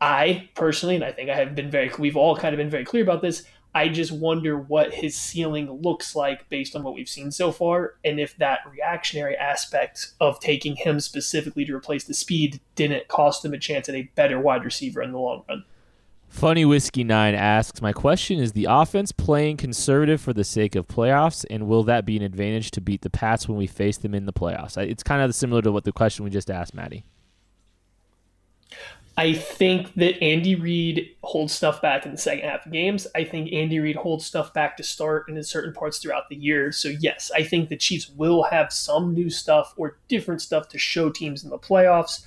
I 0.00 0.48
personally, 0.54 0.94
and 0.94 1.04
I 1.04 1.12
think 1.12 1.30
I 1.30 1.36
have 1.36 1.54
been 1.54 1.70
very, 1.70 1.90
we've 1.98 2.16
all 2.16 2.36
kind 2.36 2.54
of 2.54 2.58
been 2.58 2.70
very 2.70 2.84
clear 2.84 3.02
about 3.02 3.22
this. 3.22 3.44
I 3.74 3.88
just 3.88 4.12
wonder 4.12 4.56
what 4.58 4.94
his 4.94 5.14
ceiling 5.14 5.70
looks 5.82 6.16
like 6.16 6.48
based 6.48 6.74
on 6.74 6.82
what 6.82 6.94
we've 6.94 7.08
seen 7.08 7.30
so 7.30 7.52
far, 7.52 7.94
and 8.04 8.18
if 8.18 8.36
that 8.38 8.60
reactionary 8.70 9.36
aspect 9.36 10.12
of 10.20 10.40
taking 10.40 10.76
him 10.76 11.00
specifically 11.00 11.64
to 11.66 11.76
replace 11.76 12.04
the 12.04 12.14
speed 12.14 12.60
didn't 12.76 13.08
cost 13.08 13.44
him 13.44 13.52
a 13.52 13.58
chance 13.58 13.88
at 13.88 13.94
a 13.94 14.10
better 14.14 14.40
wide 14.40 14.64
receiver 14.64 15.02
in 15.02 15.12
the 15.12 15.18
long 15.18 15.44
run. 15.48 15.64
Funny 16.28 16.64
Whiskey 16.64 17.04
9 17.04 17.34
asks 17.34 17.82
My 17.82 17.92
question 17.92 18.38
is 18.38 18.52
the 18.52 18.66
offense 18.68 19.12
playing 19.12 19.56
conservative 19.56 20.20
for 20.20 20.32
the 20.32 20.44
sake 20.44 20.76
of 20.76 20.86
playoffs, 20.86 21.44
and 21.50 21.66
will 21.66 21.82
that 21.84 22.04
be 22.04 22.16
an 22.16 22.22
advantage 22.22 22.70
to 22.72 22.80
beat 22.80 23.00
the 23.00 23.10
Pats 23.10 23.48
when 23.48 23.58
we 23.58 23.66
face 23.66 23.96
them 23.96 24.14
in 24.14 24.26
the 24.26 24.32
playoffs? 24.32 24.76
It's 24.76 25.02
kind 25.02 25.22
of 25.22 25.34
similar 25.34 25.62
to 25.62 25.72
what 25.72 25.84
the 25.84 25.92
question 25.92 26.24
we 26.24 26.30
just 26.30 26.50
asked, 26.50 26.74
Maddie. 26.74 27.04
I 29.18 29.32
think 29.32 29.94
that 29.94 30.22
Andy 30.22 30.54
Reid 30.54 31.08
holds 31.24 31.52
stuff 31.52 31.82
back 31.82 32.06
in 32.06 32.12
the 32.12 32.18
second 32.18 32.48
half 32.48 32.66
of 32.66 32.70
games. 32.70 33.04
I 33.16 33.24
think 33.24 33.52
Andy 33.52 33.80
Reid 33.80 33.96
holds 33.96 34.24
stuff 34.24 34.54
back 34.54 34.76
to 34.76 34.84
start 34.84 35.24
and 35.26 35.36
in 35.36 35.42
certain 35.42 35.72
parts 35.72 35.98
throughout 35.98 36.28
the 36.28 36.36
year. 36.36 36.70
So, 36.70 36.86
yes, 36.86 37.32
I 37.34 37.42
think 37.42 37.68
the 37.68 37.76
Chiefs 37.76 38.08
will 38.10 38.44
have 38.44 38.72
some 38.72 39.14
new 39.14 39.28
stuff 39.28 39.74
or 39.76 39.98
different 40.06 40.40
stuff 40.40 40.68
to 40.68 40.78
show 40.78 41.10
teams 41.10 41.42
in 41.42 41.50
the 41.50 41.58
playoffs. 41.58 42.22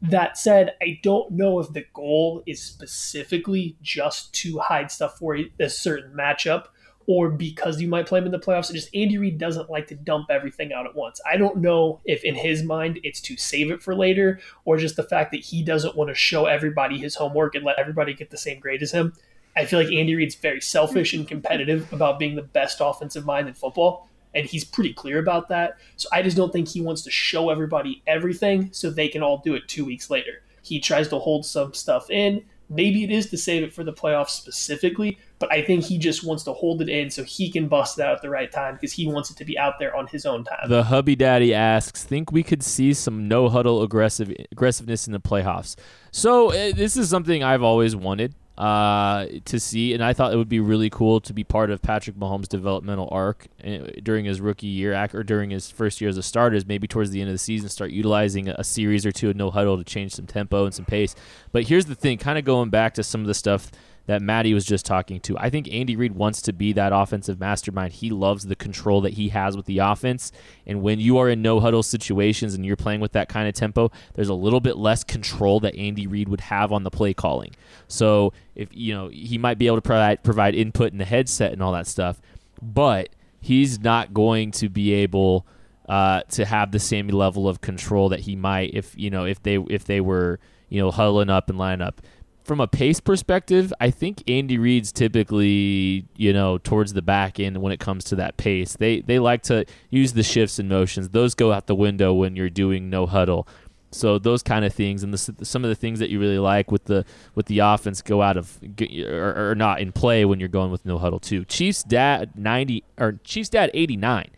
That 0.00 0.38
said, 0.38 0.74
I 0.80 1.00
don't 1.02 1.32
know 1.32 1.58
if 1.58 1.72
the 1.72 1.84
goal 1.92 2.42
is 2.46 2.62
specifically 2.62 3.76
just 3.82 4.32
to 4.34 4.58
hide 4.58 4.90
stuff 4.90 5.18
for 5.18 5.36
a 5.58 5.68
certain 5.68 6.12
matchup 6.16 6.66
or 7.08 7.30
because 7.30 7.80
you 7.80 7.88
might 7.88 8.06
play 8.06 8.18
him 8.18 8.26
in 8.26 8.32
the 8.32 8.38
playoffs. 8.38 8.70
Just 8.70 8.94
Andy 8.94 9.16
Reid 9.16 9.38
doesn't 9.38 9.70
like 9.70 9.86
to 9.88 9.94
dump 9.94 10.26
everything 10.30 10.74
out 10.74 10.86
at 10.86 10.94
once. 10.94 11.20
I 11.26 11.38
don't 11.38 11.56
know 11.56 12.00
if 12.04 12.22
in 12.22 12.34
his 12.34 12.62
mind 12.62 13.00
it's 13.02 13.20
to 13.22 13.36
save 13.36 13.70
it 13.70 13.82
for 13.82 13.96
later 13.96 14.38
or 14.66 14.76
just 14.76 14.96
the 14.96 15.02
fact 15.02 15.32
that 15.32 15.40
he 15.40 15.62
doesn't 15.62 15.96
want 15.96 16.10
to 16.10 16.14
show 16.14 16.44
everybody 16.44 16.98
his 16.98 17.14
homework 17.16 17.54
and 17.54 17.64
let 17.64 17.78
everybody 17.78 18.12
get 18.12 18.30
the 18.30 18.36
same 18.36 18.60
grade 18.60 18.82
as 18.82 18.92
him. 18.92 19.14
I 19.56 19.64
feel 19.64 19.80
like 19.80 19.90
Andy 19.90 20.14
Reid's 20.14 20.34
very 20.34 20.60
selfish 20.60 21.14
and 21.14 21.26
competitive 21.26 21.90
about 21.92 22.18
being 22.18 22.36
the 22.36 22.42
best 22.42 22.78
offensive 22.80 23.24
mind 23.24 23.48
in 23.48 23.54
football. 23.54 24.08
And 24.34 24.46
he's 24.46 24.64
pretty 24.64 24.92
clear 24.92 25.18
about 25.18 25.48
that. 25.48 25.78
So 25.96 26.08
I 26.12 26.22
just 26.22 26.36
don't 26.36 26.52
think 26.52 26.68
he 26.68 26.80
wants 26.80 27.02
to 27.02 27.10
show 27.10 27.50
everybody 27.50 28.02
everything 28.06 28.70
so 28.72 28.90
they 28.90 29.08
can 29.08 29.22
all 29.22 29.38
do 29.38 29.54
it 29.54 29.68
two 29.68 29.84
weeks 29.84 30.10
later. 30.10 30.42
He 30.62 30.80
tries 30.80 31.08
to 31.08 31.18
hold 31.18 31.46
some 31.46 31.72
stuff 31.74 32.10
in. 32.10 32.44
Maybe 32.70 33.02
it 33.02 33.10
is 33.10 33.30
to 33.30 33.38
save 33.38 33.62
it 33.62 33.72
for 33.72 33.82
the 33.82 33.94
playoffs 33.94 34.28
specifically, 34.28 35.18
but 35.38 35.50
I 35.50 35.62
think 35.62 35.84
he 35.84 35.96
just 35.96 36.22
wants 36.22 36.42
to 36.42 36.52
hold 36.52 36.82
it 36.82 36.90
in 36.90 37.08
so 37.08 37.24
he 37.24 37.50
can 37.50 37.66
bust 37.66 37.98
it 37.98 38.02
out 38.02 38.16
at 38.16 38.20
the 38.20 38.28
right 38.28 38.52
time 38.52 38.74
because 38.74 38.92
he 38.92 39.06
wants 39.06 39.30
it 39.30 39.38
to 39.38 39.44
be 39.46 39.58
out 39.58 39.78
there 39.78 39.96
on 39.96 40.06
his 40.08 40.26
own 40.26 40.44
time. 40.44 40.68
The 40.68 40.84
hubby 40.84 41.16
daddy 41.16 41.54
asks, 41.54 42.04
think 42.04 42.30
we 42.30 42.42
could 42.42 42.62
see 42.62 42.92
some 42.92 43.26
no 43.26 43.48
huddle 43.48 43.82
aggressive 43.82 44.30
aggressiveness 44.52 45.06
in 45.06 45.14
the 45.14 45.20
playoffs. 45.20 45.76
So 46.10 46.50
uh, 46.50 46.72
this 46.74 46.98
is 46.98 47.08
something 47.08 47.42
I've 47.42 47.62
always 47.62 47.96
wanted 47.96 48.34
uh, 48.58 49.26
to 49.44 49.60
see, 49.60 49.94
and 49.94 50.02
I 50.02 50.12
thought 50.12 50.32
it 50.32 50.36
would 50.36 50.48
be 50.48 50.58
really 50.58 50.90
cool 50.90 51.20
to 51.20 51.32
be 51.32 51.44
part 51.44 51.70
of 51.70 51.80
Patrick 51.80 52.16
Mahomes' 52.16 52.48
developmental 52.48 53.08
arc 53.12 53.46
uh, 53.64 53.78
during 54.02 54.24
his 54.24 54.40
rookie 54.40 54.66
year 54.66 55.08
or 55.14 55.22
during 55.22 55.50
his 55.50 55.70
first 55.70 56.00
year 56.00 56.10
as 56.10 56.18
a 56.18 56.24
starter. 56.24 56.56
Is 56.56 56.66
maybe 56.66 56.88
towards 56.88 57.10
the 57.10 57.20
end 57.20 57.30
of 57.30 57.34
the 57.34 57.38
season 57.38 57.68
start 57.68 57.92
utilizing 57.92 58.48
a 58.48 58.64
series 58.64 59.06
or 59.06 59.12
two 59.12 59.30
of 59.30 59.36
no 59.36 59.52
huddle 59.52 59.78
to 59.78 59.84
change 59.84 60.12
some 60.12 60.26
tempo 60.26 60.64
and 60.64 60.74
some 60.74 60.84
pace. 60.84 61.14
But 61.52 61.68
here's 61.68 61.86
the 61.86 61.94
thing, 61.94 62.18
kind 62.18 62.36
of 62.36 62.44
going 62.44 62.70
back 62.70 62.94
to 62.94 63.04
some 63.04 63.20
of 63.20 63.28
the 63.28 63.34
stuff 63.34 63.70
that 64.08 64.22
Maddie 64.22 64.54
was 64.54 64.64
just 64.64 64.86
talking 64.86 65.20
to. 65.20 65.36
I 65.36 65.50
think 65.50 65.70
Andy 65.70 65.94
Reid 65.94 66.12
wants 66.12 66.40
to 66.42 66.54
be 66.54 66.72
that 66.72 66.94
offensive 66.94 67.38
mastermind. 67.38 67.92
He 67.92 68.08
loves 68.08 68.46
the 68.46 68.56
control 68.56 69.02
that 69.02 69.12
he 69.12 69.28
has 69.28 69.54
with 69.54 69.66
the 69.66 69.78
offense. 69.78 70.32
And 70.66 70.80
when 70.80 70.98
you 70.98 71.18
are 71.18 71.28
in 71.28 71.42
no 71.42 71.60
huddle 71.60 71.82
situations 71.82 72.54
and 72.54 72.64
you're 72.64 72.74
playing 72.74 73.00
with 73.00 73.12
that 73.12 73.28
kind 73.28 73.46
of 73.46 73.54
tempo, 73.54 73.92
there's 74.14 74.30
a 74.30 74.34
little 74.34 74.60
bit 74.60 74.78
less 74.78 75.04
control 75.04 75.60
that 75.60 75.76
Andy 75.76 76.06
Reid 76.06 76.30
would 76.30 76.40
have 76.40 76.72
on 76.72 76.84
the 76.84 76.90
play 76.90 77.12
calling. 77.12 77.54
So 77.86 78.32
if 78.54 78.70
you 78.72 78.94
know, 78.94 79.08
he 79.08 79.36
might 79.36 79.58
be 79.58 79.66
able 79.66 79.76
to 79.76 79.82
provide 79.82 80.22
provide 80.22 80.54
input 80.54 80.90
in 80.90 80.96
the 80.96 81.04
headset 81.04 81.52
and 81.52 81.62
all 81.62 81.72
that 81.72 81.86
stuff, 81.86 82.18
but 82.62 83.10
he's 83.42 83.78
not 83.78 84.14
going 84.14 84.52
to 84.52 84.70
be 84.70 84.94
able 84.94 85.46
uh, 85.86 86.22
to 86.30 86.46
have 86.46 86.72
the 86.72 86.78
same 86.78 87.08
level 87.08 87.46
of 87.46 87.60
control 87.60 88.08
that 88.08 88.20
he 88.20 88.36
might 88.36 88.72
if 88.72 88.94
you 88.96 89.10
know 89.10 89.26
if 89.26 89.42
they 89.42 89.56
if 89.68 89.84
they 89.84 90.00
were 90.00 90.40
you 90.70 90.80
know 90.80 90.90
huddling 90.90 91.30
up 91.30 91.48
and 91.48 91.58
lining 91.58 91.86
up 91.86 92.00
from 92.48 92.60
a 92.60 92.66
pace 92.66 92.98
perspective, 92.98 93.74
I 93.78 93.90
think 93.90 94.28
Andy 94.28 94.56
Reid's 94.56 94.90
typically, 94.90 96.06
you 96.16 96.32
know, 96.32 96.56
towards 96.56 96.94
the 96.94 97.02
back 97.02 97.38
end 97.38 97.58
when 97.58 97.72
it 97.72 97.78
comes 97.78 98.04
to 98.04 98.16
that 98.16 98.38
pace. 98.38 98.74
They 98.74 99.02
they 99.02 99.18
like 99.18 99.42
to 99.44 99.66
use 99.90 100.14
the 100.14 100.22
shifts 100.22 100.58
and 100.58 100.66
motions. 100.66 101.10
Those 101.10 101.34
go 101.34 101.52
out 101.52 101.66
the 101.66 101.74
window 101.74 102.14
when 102.14 102.36
you're 102.36 102.48
doing 102.48 102.88
no 102.88 103.06
huddle. 103.06 103.46
So 103.90 104.18
those 104.18 104.42
kind 104.42 104.64
of 104.64 104.72
things 104.72 105.02
and 105.02 105.12
the, 105.14 105.44
some 105.44 105.62
of 105.62 105.68
the 105.68 105.74
things 105.74 105.98
that 105.98 106.08
you 106.10 106.18
really 106.18 106.38
like 106.38 106.72
with 106.72 106.86
the 106.86 107.04
with 107.34 107.46
the 107.46 107.58
offense 107.58 108.00
go 108.00 108.22
out 108.22 108.38
of 108.38 108.58
or, 108.80 109.50
or 109.50 109.54
not 109.54 109.80
in 109.80 109.92
play 109.92 110.24
when 110.24 110.40
you're 110.40 110.48
going 110.48 110.70
with 110.70 110.86
no 110.86 110.96
huddle 110.96 111.20
too. 111.20 111.44
Chiefs 111.44 111.82
dad 111.82 112.30
90 112.34 112.82
or 112.98 113.20
Chiefs 113.24 113.50
dad 113.50 113.70
89. 113.74 114.30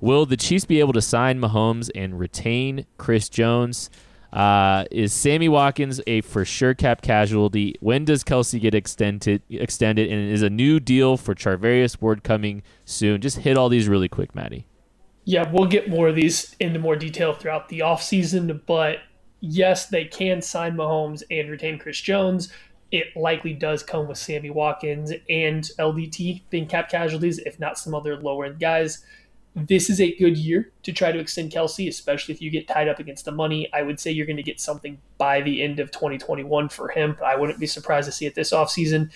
Will 0.00 0.26
the 0.26 0.36
Chiefs 0.36 0.64
be 0.64 0.80
able 0.80 0.92
to 0.92 1.00
sign 1.00 1.40
Mahomes 1.40 1.88
and 1.94 2.18
retain 2.18 2.84
Chris 2.98 3.28
Jones? 3.28 3.90
Uh, 4.34 4.84
is 4.90 5.12
Sammy 5.12 5.48
Watkins 5.48 6.00
a 6.08 6.20
for 6.22 6.44
sure 6.44 6.74
cap 6.74 7.02
casualty? 7.02 7.76
When 7.78 8.04
does 8.04 8.24
Kelce 8.24 8.60
get 8.60 8.74
extended? 8.74 9.42
Extended, 9.48 10.10
and 10.10 10.28
is 10.28 10.42
a 10.42 10.50
new 10.50 10.80
deal 10.80 11.16
for 11.16 11.36
Charvarius 11.36 12.02
Ward 12.02 12.24
coming 12.24 12.64
soon? 12.84 13.20
Just 13.20 13.38
hit 13.38 13.56
all 13.56 13.68
these 13.68 13.86
really 13.86 14.08
quick, 14.08 14.34
Maddie. 14.34 14.66
Yeah, 15.24 15.48
we'll 15.50 15.68
get 15.68 15.88
more 15.88 16.08
of 16.08 16.16
these 16.16 16.56
into 16.58 16.80
more 16.80 16.96
detail 16.96 17.32
throughout 17.32 17.68
the 17.68 17.78
offseason, 17.78 18.60
but 18.66 18.98
yes, 19.38 19.86
they 19.86 20.04
can 20.04 20.42
sign 20.42 20.76
Mahomes 20.76 21.22
and 21.30 21.48
retain 21.48 21.78
Chris 21.78 22.00
Jones. 22.00 22.52
It 22.90 23.16
likely 23.16 23.52
does 23.52 23.84
come 23.84 24.08
with 24.08 24.18
Sammy 24.18 24.50
Watkins 24.50 25.12
and 25.30 25.62
LDT 25.78 26.42
being 26.50 26.66
cap 26.66 26.90
casualties, 26.90 27.38
if 27.38 27.60
not 27.60 27.78
some 27.78 27.94
other 27.94 28.16
lower 28.16 28.46
end 28.46 28.58
guys 28.58 29.04
this 29.54 29.88
is 29.88 30.00
a 30.00 30.14
good 30.16 30.36
year 30.36 30.72
to 30.82 30.92
try 30.92 31.12
to 31.12 31.18
extend 31.18 31.52
Kelce, 31.52 31.88
especially 31.88 32.34
if 32.34 32.42
you 32.42 32.50
get 32.50 32.66
tied 32.66 32.88
up 32.88 32.98
against 32.98 33.24
the 33.24 33.32
money. 33.32 33.68
I 33.72 33.82
would 33.82 34.00
say 34.00 34.10
you're 34.10 34.26
going 34.26 34.36
to 34.36 34.42
get 34.42 34.60
something 34.60 34.98
by 35.16 35.40
the 35.42 35.62
end 35.62 35.78
of 35.78 35.90
2021 35.92 36.68
for 36.68 36.88
him. 36.88 37.16
I 37.24 37.36
wouldn't 37.36 37.60
be 37.60 37.66
surprised 37.66 38.06
to 38.06 38.12
see 38.12 38.26
it 38.26 38.34
this 38.34 38.52
offseason. 38.52 39.10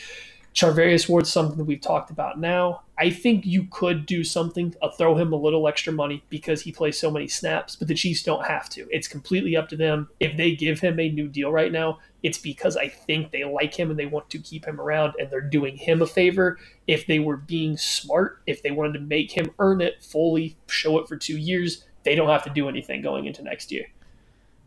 Charvarius 0.55 1.09
Ward's 1.09 1.33
something 1.33 1.57
that 1.59 1.65
we've 1.65 1.81
talked 1.81 2.11
about 2.11 2.41
now. 2.41 2.83
I 2.97 3.11
think 3.11 3.47
you 3.47 3.69
could 3.71 4.07
do 4.07 4.25
something, 4.25 4.75
uh, 4.83 4.91
throw 4.91 5.17
him 5.17 5.33
a 5.33 5.37
little 5.37 5.69
extra 5.69 5.93
money 5.93 6.25
because 6.31 6.63
he 6.63 6.73
plays 6.73 6.99
so 6.99 7.11
many 7.11 7.29
snaps, 7.29 7.77
but 7.77 7.87
the 7.87 7.95
Chiefs 7.95 8.23
don't 8.23 8.45
have 8.45 8.69
to. 8.71 8.89
It's 8.91 9.07
completely 9.07 9.57
up 9.57 9.69
to 9.69 9.77
them. 9.77 10.09
If 10.19 10.37
they 10.37 10.57
give 10.57 10.81
him 10.81 10.99
a 10.99 11.11
new 11.11 11.29
deal 11.29 11.53
right 11.53 11.71
now, 11.71 11.99
it's 12.23 12.39
because 12.39 12.77
I 12.77 12.89
think 12.89 13.31
they 13.31 13.45
like 13.45 13.75
him 13.75 13.91
and 13.91 13.99
they 13.99 14.07
want 14.07 14.29
to 14.31 14.39
keep 14.39 14.67
him 14.67 14.81
around 14.81 15.15
and 15.19 15.31
they're 15.31 15.41
doing 15.41 15.77
him 15.77 16.03
a 16.03 16.07
favor. 16.07 16.59
If 16.87 17.07
they 17.07 17.19
were 17.19 17.37
being 17.37 17.77
smart, 17.77 18.41
if 18.47 18.63
they 18.63 18.71
wanted 18.71 18.95
to 18.95 19.01
make 19.01 19.31
him 19.31 19.51
earn 19.59 19.81
it 19.81 20.03
fully, 20.03 20.57
show 20.67 20.99
it 20.99 21.09
for 21.09 21.17
two 21.17 21.37
years, 21.37 21.85
they 22.05 22.15
don't 22.15 22.29
have 22.29 22.45
to 22.45 22.51
do 22.51 22.69
anything 22.69 23.03
going 23.03 23.27
into 23.27 23.43
next 23.43 23.71
year. 23.71 23.87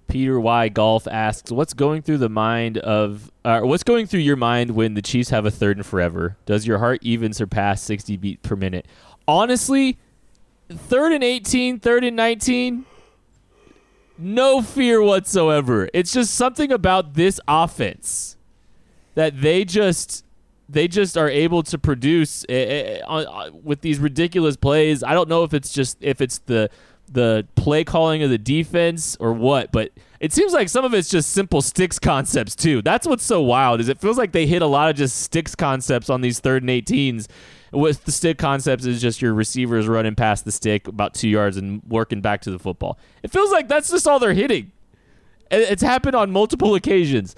Peter 0.07 0.39
Y 0.39 0.67
Golf 0.69 1.07
asks, 1.07 1.51
"What's 1.51 1.73
going 1.73 2.01
through 2.01 2.17
the 2.17 2.29
mind 2.29 2.77
of, 2.79 3.31
uh, 3.45 3.61
what's 3.61 3.83
going 3.83 4.07
through 4.07 4.19
your 4.19 4.35
mind 4.35 4.71
when 4.71 4.93
the 4.93 5.01
Chiefs 5.01 5.29
have 5.29 5.45
a 5.45 5.51
third 5.51 5.77
and 5.77 5.85
forever? 5.85 6.35
Does 6.45 6.67
your 6.67 6.79
heart 6.79 6.99
even 7.01 7.31
surpass 7.31 7.81
60 7.81 8.17
beat 8.17 8.41
per 8.41 8.57
minute?" 8.57 8.85
Honestly, 9.25 9.97
third 10.69 11.13
and 11.13 11.23
18, 11.23 11.79
third 11.79 12.03
and 12.03 12.15
19, 12.17 12.85
no 14.21 14.61
fear 14.61 15.01
whatsoever. 15.01 15.89
It's 15.93 16.13
just 16.13 16.33
something 16.33 16.71
about 16.71 17.15
this 17.15 17.39
offense 17.47 18.37
that 19.15 19.41
they 19.41 19.65
just 19.65 20.25
they 20.69 20.87
just 20.87 21.17
are 21.17 21.29
able 21.29 21.63
to 21.63 21.77
produce 21.77 22.45
uh, 22.49 23.01
uh, 23.05 23.49
with 23.61 23.81
these 23.81 23.99
ridiculous 23.99 24.55
plays. 24.55 25.03
I 25.03 25.13
don't 25.13 25.27
know 25.27 25.43
if 25.43 25.53
it's 25.53 25.73
just 25.73 25.97
if 26.01 26.21
it's 26.21 26.39
the 26.39 26.69
the 27.11 27.45
play 27.55 27.83
calling 27.83 28.23
of 28.23 28.29
the 28.29 28.37
defense 28.37 29.17
or 29.19 29.33
what, 29.33 29.71
but 29.73 29.91
it 30.21 30.31
seems 30.31 30.53
like 30.53 30.69
some 30.69 30.85
of 30.85 30.93
it's 30.93 31.09
just 31.09 31.31
simple 31.31 31.61
sticks 31.61 31.99
concepts 31.99 32.55
too. 32.55 32.81
That's 32.81 33.05
what's 33.05 33.25
so 33.25 33.41
wild 33.41 33.81
is 33.81 33.89
it 33.89 33.99
feels 33.99 34.17
like 34.17 34.31
they 34.31 34.45
hit 34.45 34.61
a 34.61 34.67
lot 34.67 34.89
of 34.89 34.95
just 34.95 35.17
sticks 35.17 35.55
concepts 35.55 36.09
on 36.09 36.21
these 36.21 36.39
third 36.39 36.63
and 36.63 36.69
18s. 36.69 37.27
With 37.71 38.03
the 38.03 38.11
stick 38.11 38.37
concepts 38.37 38.85
is 38.85 39.01
just 39.01 39.21
your 39.21 39.33
receivers 39.33 39.87
running 39.87 40.15
past 40.15 40.43
the 40.43 40.51
stick 40.51 40.87
about 40.87 41.13
two 41.13 41.29
yards 41.29 41.55
and 41.55 41.81
working 41.87 42.19
back 42.19 42.41
to 42.41 42.51
the 42.51 42.59
football. 42.59 42.99
It 43.23 43.31
feels 43.31 43.51
like 43.51 43.69
that's 43.69 43.89
just 43.89 44.07
all 44.07 44.19
they're 44.19 44.33
hitting. 44.33 44.71
It's 45.49 45.81
happened 45.81 46.15
on 46.15 46.31
multiple 46.31 46.75
occasions. 46.75 47.35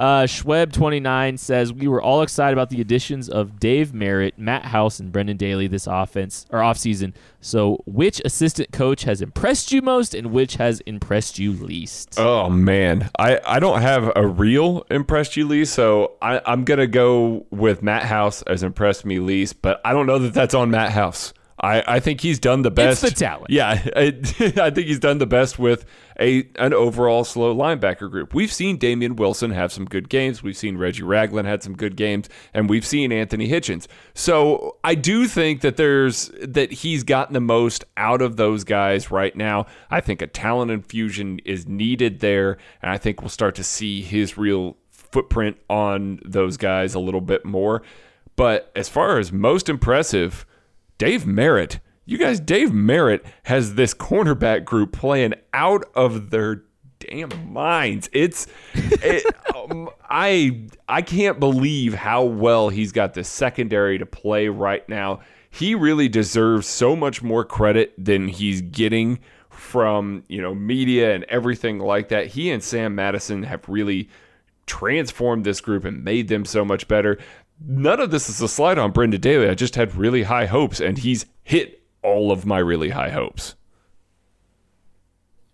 Uh, 0.00 0.22
Schweb29 0.22 1.38
says 1.38 1.74
we 1.74 1.86
were 1.86 2.00
all 2.00 2.22
excited 2.22 2.54
about 2.54 2.70
the 2.70 2.80
additions 2.80 3.28
of 3.28 3.60
Dave 3.60 3.92
Merritt, 3.92 4.38
Matt 4.38 4.64
House, 4.64 4.98
and 4.98 5.12
Brendan 5.12 5.36
Daly 5.36 5.66
this 5.66 5.86
offense 5.86 6.46
or 6.48 6.60
offseason. 6.60 7.12
So, 7.42 7.82
which 7.84 8.18
assistant 8.24 8.72
coach 8.72 9.02
has 9.04 9.20
impressed 9.20 9.72
you 9.72 9.82
most, 9.82 10.14
and 10.14 10.32
which 10.32 10.54
has 10.54 10.80
impressed 10.80 11.38
you 11.38 11.52
least? 11.52 12.18
Oh 12.18 12.48
man, 12.48 13.10
I, 13.18 13.40
I 13.44 13.60
don't 13.60 13.82
have 13.82 14.10
a 14.16 14.26
real 14.26 14.86
impressed 14.90 15.36
you 15.36 15.46
least, 15.46 15.74
so 15.74 16.12
I, 16.22 16.40
I'm 16.46 16.64
gonna 16.64 16.86
go 16.86 17.44
with 17.50 17.82
Matt 17.82 18.04
House 18.04 18.40
as 18.42 18.62
impressed 18.62 19.04
me 19.04 19.18
least. 19.18 19.60
But 19.60 19.82
I 19.84 19.92
don't 19.92 20.06
know 20.06 20.18
that 20.18 20.32
that's 20.32 20.54
on 20.54 20.70
Matt 20.70 20.92
House. 20.92 21.34
I, 21.62 21.84
I 21.86 22.00
think 22.00 22.20
he's 22.20 22.38
done 22.38 22.62
the 22.62 22.70
best. 22.70 23.04
It's 23.04 23.12
the 23.12 23.24
talent. 23.24 23.50
Yeah, 23.50 23.82
I, 23.96 24.02
I 24.56 24.70
think 24.70 24.86
he's 24.86 24.98
done 24.98 25.18
the 25.18 25.26
best 25.26 25.58
with 25.58 25.84
a 26.18 26.48
an 26.56 26.72
overall 26.72 27.24
slow 27.24 27.54
linebacker 27.54 28.10
group. 28.10 28.34
We've 28.34 28.52
seen 28.52 28.78
Damien 28.78 29.16
Wilson 29.16 29.50
have 29.50 29.72
some 29.72 29.84
good 29.84 30.08
games. 30.08 30.42
We've 30.42 30.56
seen 30.56 30.76
Reggie 30.76 31.02
Ragland 31.02 31.46
had 31.46 31.62
some 31.62 31.76
good 31.76 31.96
games, 31.96 32.28
and 32.54 32.68
we've 32.68 32.86
seen 32.86 33.12
Anthony 33.12 33.48
Hitchens. 33.48 33.86
So 34.14 34.76
I 34.84 34.94
do 34.94 35.26
think 35.26 35.60
that 35.60 35.76
there's 35.76 36.30
that 36.42 36.72
he's 36.72 37.02
gotten 37.02 37.34
the 37.34 37.40
most 37.40 37.84
out 37.96 38.22
of 38.22 38.36
those 38.36 38.64
guys 38.64 39.10
right 39.10 39.34
now. 39.36 39.66
I 39.90 40.00
think 40.00 40.22
a 40.22 40.26
talent 40.26 40.70
infusion 40.70 41.40
is 41.44 41.66
needed 41.66 42.20
there, 42.20 42.56
and 42.82 42.90
I 42.90 42.98
think 42.98 43.20
we'll 43.20 43.28
start 43.28 43.54
to 43.56 43.64
see 43.64 44.02
his 44.02 44.38
real 44.38 44.76
footprint 44.90 45.58
on 45.68 46.20
those 46.24 46.56
guys 46.56 46.94
a 46.94 47.00
little 47.00 47.20
bit 47.20 47.44
more. 47.44 47.82
But 48.36 48.72
as 48.74 48.88
far 48.88 49.18
as 49.18 49.32
most 49.32 49.68
impressive 49.68 50.46
Dave 51.00 51.26
Merritt. 51.26 51.80
You 52.04 52.18
guys, 52.18 52.40
Dave 52.40 52.74
Merritt 52.74 53.24
has 53.44 53.74
this 53.74 53.94
cornerback 53.94 54.66
group 54.66 54.92
playing 54.92 55.32
out 55.54 55.86
of 55.94 56.28
their 56.28 56.64
damn 56.98 57.50
minds. 57.50 58.10
It's 58.12 58.46
it, 58.74 59.24
um, 59.56 59.88
I 60.10 60.66
I 60.90 61.00
can't 61.00 61.40
believe 61.40 61.94
how 61.94 62.24
well 62.24 62.68
he's 62.68 62.92
got 62.92 63.14
the 63.14 63.24
secondary 63.24 63.96
to 63.96 64.04
play 64.04 64.48
right 64.48 64.86
now. 64.90 65.20
He 65.48 65.74
really 65.74 66.10
deserves 66.10 66.66
so 66.66 66.94
much 66.94 67.22
more 67.22 67.46
credit 67.46 67.94
than 67.96 68.28
he's 68.28 68.60
getting 68.60 69.20
from, 69.48 70.22
you 70.28 70.42
know, 70.42 70.54
media 70.54 71.14
and 71.14 71.24
everything 71.24 71.78
like 71.78 72.10
that. 72.10 72.26
He 72.26 72.50
and 72.50 72.62
Sam 72.62 72.94
Madison 72.94 73.44
have 73.44 73.66
really 73.70 74.10
transformed 74.66 75.44
this 75.44 75.60
group 75.60 75.84
and 75.84 76.04
made 76.04 76.28
them 76.28 76.44
so 76.44 76.64
much 76.64 76.86
better 76.86 77.18
none 77.66 78.00
of 78.00 78.10
this 78.10 78.28
is 78.28 78.40
a 78.40 78.48
slide 78.48 78.78
on 78.78 78.92
Brendan 78.92 79.20
Daly. 79.20 79.48
I 79.48 79.54
just 79.54 79.74
had 79.74 79.94
really 79.94 80.24
high 80.24 80.46
hopes, 80.46 80.80
and 80.80 80.98
he's 80.98 81.26
hit 81.42 81.82
all 82.02 82.32
of 82.32 82.46
my 82.46 82.58
really 82.58 82.90
high 82.90 83.10
hopes. 83.10 83.54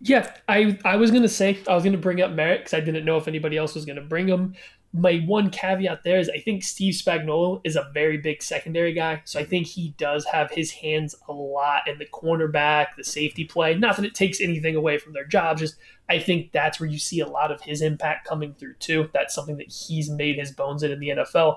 Yeah, 0.01 0.31
I 0.49 0.79
I 0.85 0.97
was 0.97 1.11
gonna 1.11 1.29
say 1.29 1.59
I 1.67 1.75
was 1.75 1.85
gonna 1.85 1.97
bring 1.97 2.21
up 2.21 2.31
Merritt 2.33 2.61
because 2.61 2.75
I 2.75 2.81
didn't 2.81 3.05
know 3.05 3.17
if 3.17 3.29
anybody 3.29 3.57
else 3.57 3.75
was 3.75 3.85
gonna 3.85 4.03
bring 4.03 4.29
him. 4.29 4.55
My 4.93 5.19
one 5.27 5.51
caveat 5.51 6.05
there 6.05 6.19
is 6.19 6.29
I 6.29 6.39
think 6.39 6.63
Steve 6.63 6.95
Spagnuolo 6.95 7.61
is 7.65 7.77
a 7.77 7.91
very 7.93 8.19
big 8.19 8.43
secondary 8.43 8.93
guy, 8.93 9.23
so 9.25 9.41
I 9.41 9.45
think 9.45 9.67
he 9.67 9.95
does 9.99 10.27
have 10.27 10.51
his 10.51 10.71
hands 10.71 11.15
a 11.29 11.33
lot 11.33 11.89
in 11.89 11.99
the 11.99 12.07
cornerback, 12.07 12.89
the 12.97 13.05
safety 13.05 13.45
play. 13.45 13.75
Not 13.75 13.97
that 13.97 14.05
it 14.05 14.15
takes 14.15 14.41
anything 14.41 14.77
away 14.77 14.99
from 14.99 15.13
their 15.13 15.25
jobs, 15.25 15.61
just 15.61 15.77
I 16.09 16.19
think 16.19 16.53
that's 16.53 16.79
where 16.79 16.89
you 16.89 16.99
see 16.99 17.21
a 17.21 17.27
lot 17.27 17.51
of 17.51 17.63
his 17.63 17.81
impact 17.83 18.29
coming 18.29 18.53
through 18.53 18.75
too. 18.75 19.09
That's 19.13 19.35
something 19.35 19.57
that 19.57 19.73
he's 19.73 20.11
made 20.11 20.39
his 20.39 20.53
bones 20.53 20.83
in 20.83 20.93
in 20.93 21.01
the 21.01 21.09
NFL. 21.09 21.57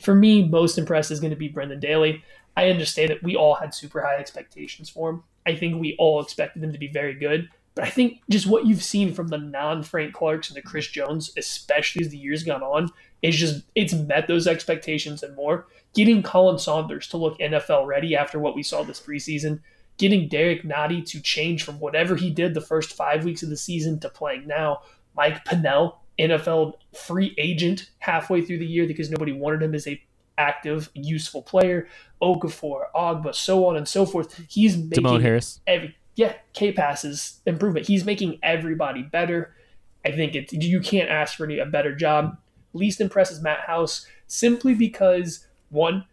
For 0.00 0.14
me, 0.14 0.46
most 0.46 0.78
impressed 0.78 1.10
is 1.10 1.20
going 1.20 1.30
to 1.30 1.36
be 1.36 1.48
Brendan 1.48 1.80
Daly. 1.80 2.22
I 2.56 2.70
understand 2.70 3.10
that 3.10 3.22
we 3.22 3.36
all 3.36 3.54
had 3.54 3.74
super 3.74 4.00
high 4.00 4.16
expectations 4.16 4.88
for 4.88 5.10
him. 5.10 5.22
I 5.46 5.54
think 5.54 5.80
we 5.80 5.96
all 5.98 6.20
expected 6.20 6.62
him 6.62 6.72
to 6.72 6.78
be 6.78 6.88
very 6.88 7.14
good. 7.14 7.48
But 7.74 7.84
I 7.84 7.90
think 7.90 8.20
just 8.28 8.48
what 8.48 8.66
you've 8.66 8.82
seen 8.82 9.14
from 9.14 9.28
the 9.28 9.38
non 9.38 9.84
Frank 9.84 10.12
Clarks 10.12 10.48
and 10.48 10.56
the 10.56 10.62
Chris 10.62 10.88
Jones, 10.88 11.32
especially 11.36 12.04
as 12.04 12.10
the 12.10 12.18
years 12.18 12.42
gone 12.42 12.62
on, 12.62 12.90
is 13.22 13.36
just 13.36 13.62
it's 13.76 13.94
met 13.94 14.26
those 14.26 14.48
expectations 14.48 15.22
and 15.22 15.36
more. 15.36 15.68
Getting 15.94 16.24
Khalen 16.24 16.58
Saunders 16.58 17.06
to 17.08 17.16
look 17.16 17.38
NFL 17.38 17.86
ready 17.86 18.16
after 18.16 18.40
what 18.40 18.56
we 18.56 18.64
saw 18.64 18.82
this 18.82 19.00
preseason, 19.00 19.60
getting 19.96 20.28
Derrick 20.28 20.64
Nnadi 20.64 21.06
to 21.06 21.20
change 21.20 21.62
from 21.62 21.78
whatever 21.78 22.16
he 22.16 22.30
did 22.30 22.54
the 22.54 22.60
first 22.60 22.94
five 22.94 23.24
weeks 23.24 23.44
of 23.44 23.48
the 23.48 23.56
season 23.56 24.00
to 24.00 24.08
playing 24.08 24.48
now. 24.48 24.82
Mike 25.14 25.44
Pennel, 25.44 26.00
NFL 26.18 26.74
free 26.94 27.34
agent 27.38 27.90
halfway 27.98 28.42
through 28.42 28.58
the 28.58 28.66
year 28.66 28.86
because 28.86 29.10
nobody 29.10 29.32
wanted 29.32 29.62
him 29.62 29.74
as 29.74 29.86
a 29.86 30.02
active, 30.36 30.90
useful 30.94 31.42
player. 31.42 31.88
Okafor, 32.22 32.84
Ogbah, 32.94 33.34
so 33.34 33.66
on 33.66 33.76
and 33.76 33.86
so 33.86 34.06
forth. 34.06 34.40
He's 34.48 34.76
making 34.76 35.04
Demone 35.04 35.22
Harris. 35.22 35.60
Every, 35.66 35.96
yeah, 36.14 36.34
Kpass's 36.54 37.40
improvement. 37.46 37.86
He's 37.86 38.04
making 38.04 38.38
everybody 38.42 39.02
better. 39.02 39.54
I 40.04 40.12
think 40.12 40.34
it 40.34 40.52
you 40.52 40.80
can't 40.80 41.10
ask 41.10 41.36
for 41.36 41.44
any, 41.44 41.58
a 41.58 41.66
better 41.66 41.94
job. 41.94 42.38
Least 42.72 43.00
impresses 43.00 43.40
Matt 43.40 43.60
House 43.60 44.06
simply 44.26 44.74
because 44.74 45.46
one, 45.70 46.04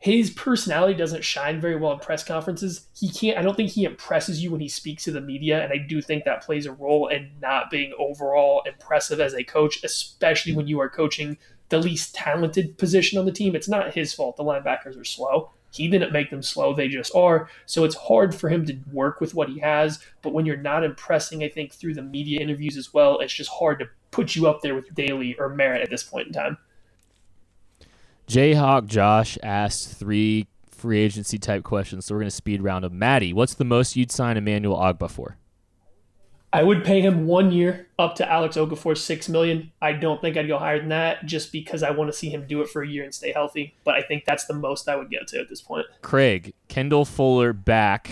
his 0.00 0.30
personality 0.30 0.94
doesn't 0.94 1.24
shine 1.24 1.60
very 1.60 1.76
well 1.76 1.92
in 1.92 1.98
press 1.98 2.24
conferences. 2.24 2.88
He 2.96 3.10
can't. 3.10 3.36
I 3.38 3.42
don't 3.42 3.54
think 3.54 3.70
he 3.70 3.84
impresses 3.84 4.42
you 4.42 4.50
when 4.50 4.60
he 4.60 4.68
speaks 4.68 5.04
to 5.04 5.12
the 5.12 5.20
media, 5.20 5.62
and 5.62 5.72
I 5.72 5.76
do 5.76 6.00
think 6.00 6.24
that 6.24 6.42
plays 6.42 6.64
a 6.64 6.72
role 6.72 7.08
in 7.08 7.30
not 7.40 7.70
being 7.70 7.92
overall 7.98 8.62
impressive 8.64 9.20
as 9.20 9.34
a 9.34 9.44
coach, 9.44 9.84
especially 9.84 10.54
when 10.54 10.66
you 10.66 10.80
are 10.80 10.88
coaching 10.88 11.36
the 11.68 11.78
least 11.78 12.14
talented 12.14 12.78
position 12.78 13.18
on 13.18 13.26
the 13.26 13.32
team. 13.32 13.54
It's 13.54 13.68
not 13.68 13.92
his 13.92 14.14
fault. 14.14 14.36
The 14.36 14.42
linebackers 14.42 14.98
are 14.98 15.04
slow. 15.04 15.50
He 15.70 15.86
didn't 15.86 16.12
make 16.12 16.30
them 16.30 16.42
slow, 16.42 16.74
they 16.74 16.88
just 16.88 17.14
are. 17.14 17.48
So 17.66 17.84
it's 17.84 17.94
hard 17.94 18.34
for 18.34 18.48
him 18.48 18.66
to 18.66 18.78
work 18.92 19.20
with 19.20 19.34
what 19.34 19.50
he 19.50 19.60
has. 19.60 20.00
But 20.22 20.32
when 20.32 20.46
you're 20.46 20.56
not 20.56 20.82
impressing, 20.82 21.44
I 21.44 21.48
think, 21.48 21.74
through 21.74 21.94
the 21.94 22.02
media 22.02 22.40
interviews 22.40 22.76
as 22.76 22.92
well, 22.92 23.20
it's 23.20 23.34
just 23.34 23.50
hard 23.50 23.78
to 23.80 23.88
put 24.10 24.34
you 24.34 24.48
up 24.48 24.62
there 24.62 24.74
with 24.74 24.92
Daly 24.94 25.36
or 25.38 25.50
Merritt 25.50 25.82
at 25.82 25.90
this 25.90 26.02
point 26.02 26.26
in 26.26 26.32
time. 26.32 26.58
Jayhawk 28.30 28.86
Josh 28.86 29.36
asked 29.42 29.96
three 29.96 30.46
free 30.70 31.00
agency 31.00 31.36
type 31.36 31.64
questions, 31.64 32.06
so 32.06 32.14
we're 32.14 32.20
going 32.20 32.30
to 32.30 32.36
speed 32.36 32.62
round 32.62 32.84
them. 32.84 32.96
Maddie, 32.96 33.32
what's 33.32 33.54
the 33.54 33.64
most 33.64 33.96
you'd 33.96 34.12
sign 34.12 34.36
Emmanuel 34.36 34.76
Ogbah 34.76 35.10
for? 35.10 35.36
I 36.52 36.62
would 36.62 36.84
pay 36.84 37.00
him 37.00 37.26
one 37.26 37.50
year 37.50 37.88
up 37.98 38.14
to 38.16 38.30
Alex 38.30 38.56
Okafor 38.56 38.96
six 38.96 39.28
million. 39.28 39.72
I 39.82 39.92
don't 39.92 40.20
think 40.20 40.36
I'd 40.36 40.46
go 40.46 40.58
higher 40.58 40.78
than 40.78 40.90
that 40.90 41.26
just 41.26 41.50
because 41.50 41.82
I 41.82 41.90
want 41.90 42.08
to 42.08 42.16
see 42.16 42.28
him 42.28 42.46
do 42.46 42.60
it 42.62 42.68
for 42.68 42.82
a 42.82 42.88
year 42.88 43.02
and 43.02 43.12
stay 43.12 43.32
healthy. 43.32 43.74
But 43.82 43.96
I 43.96 44.02
think 44.02 44.24
that's 44.26 44.44
the 44.44 44.54
most 44.54 44.88
I 44.88 44.94
would 44.94 45.10
get 45.10 45.26
to 45.28 45.40
at 45.40 45.48
this 45.48 45.60
point. 45.60 45.86
Craig, 46.02 46.54
Kendall 46.68 47.04
Fuller 47.04 47.52
back 47.52 48.10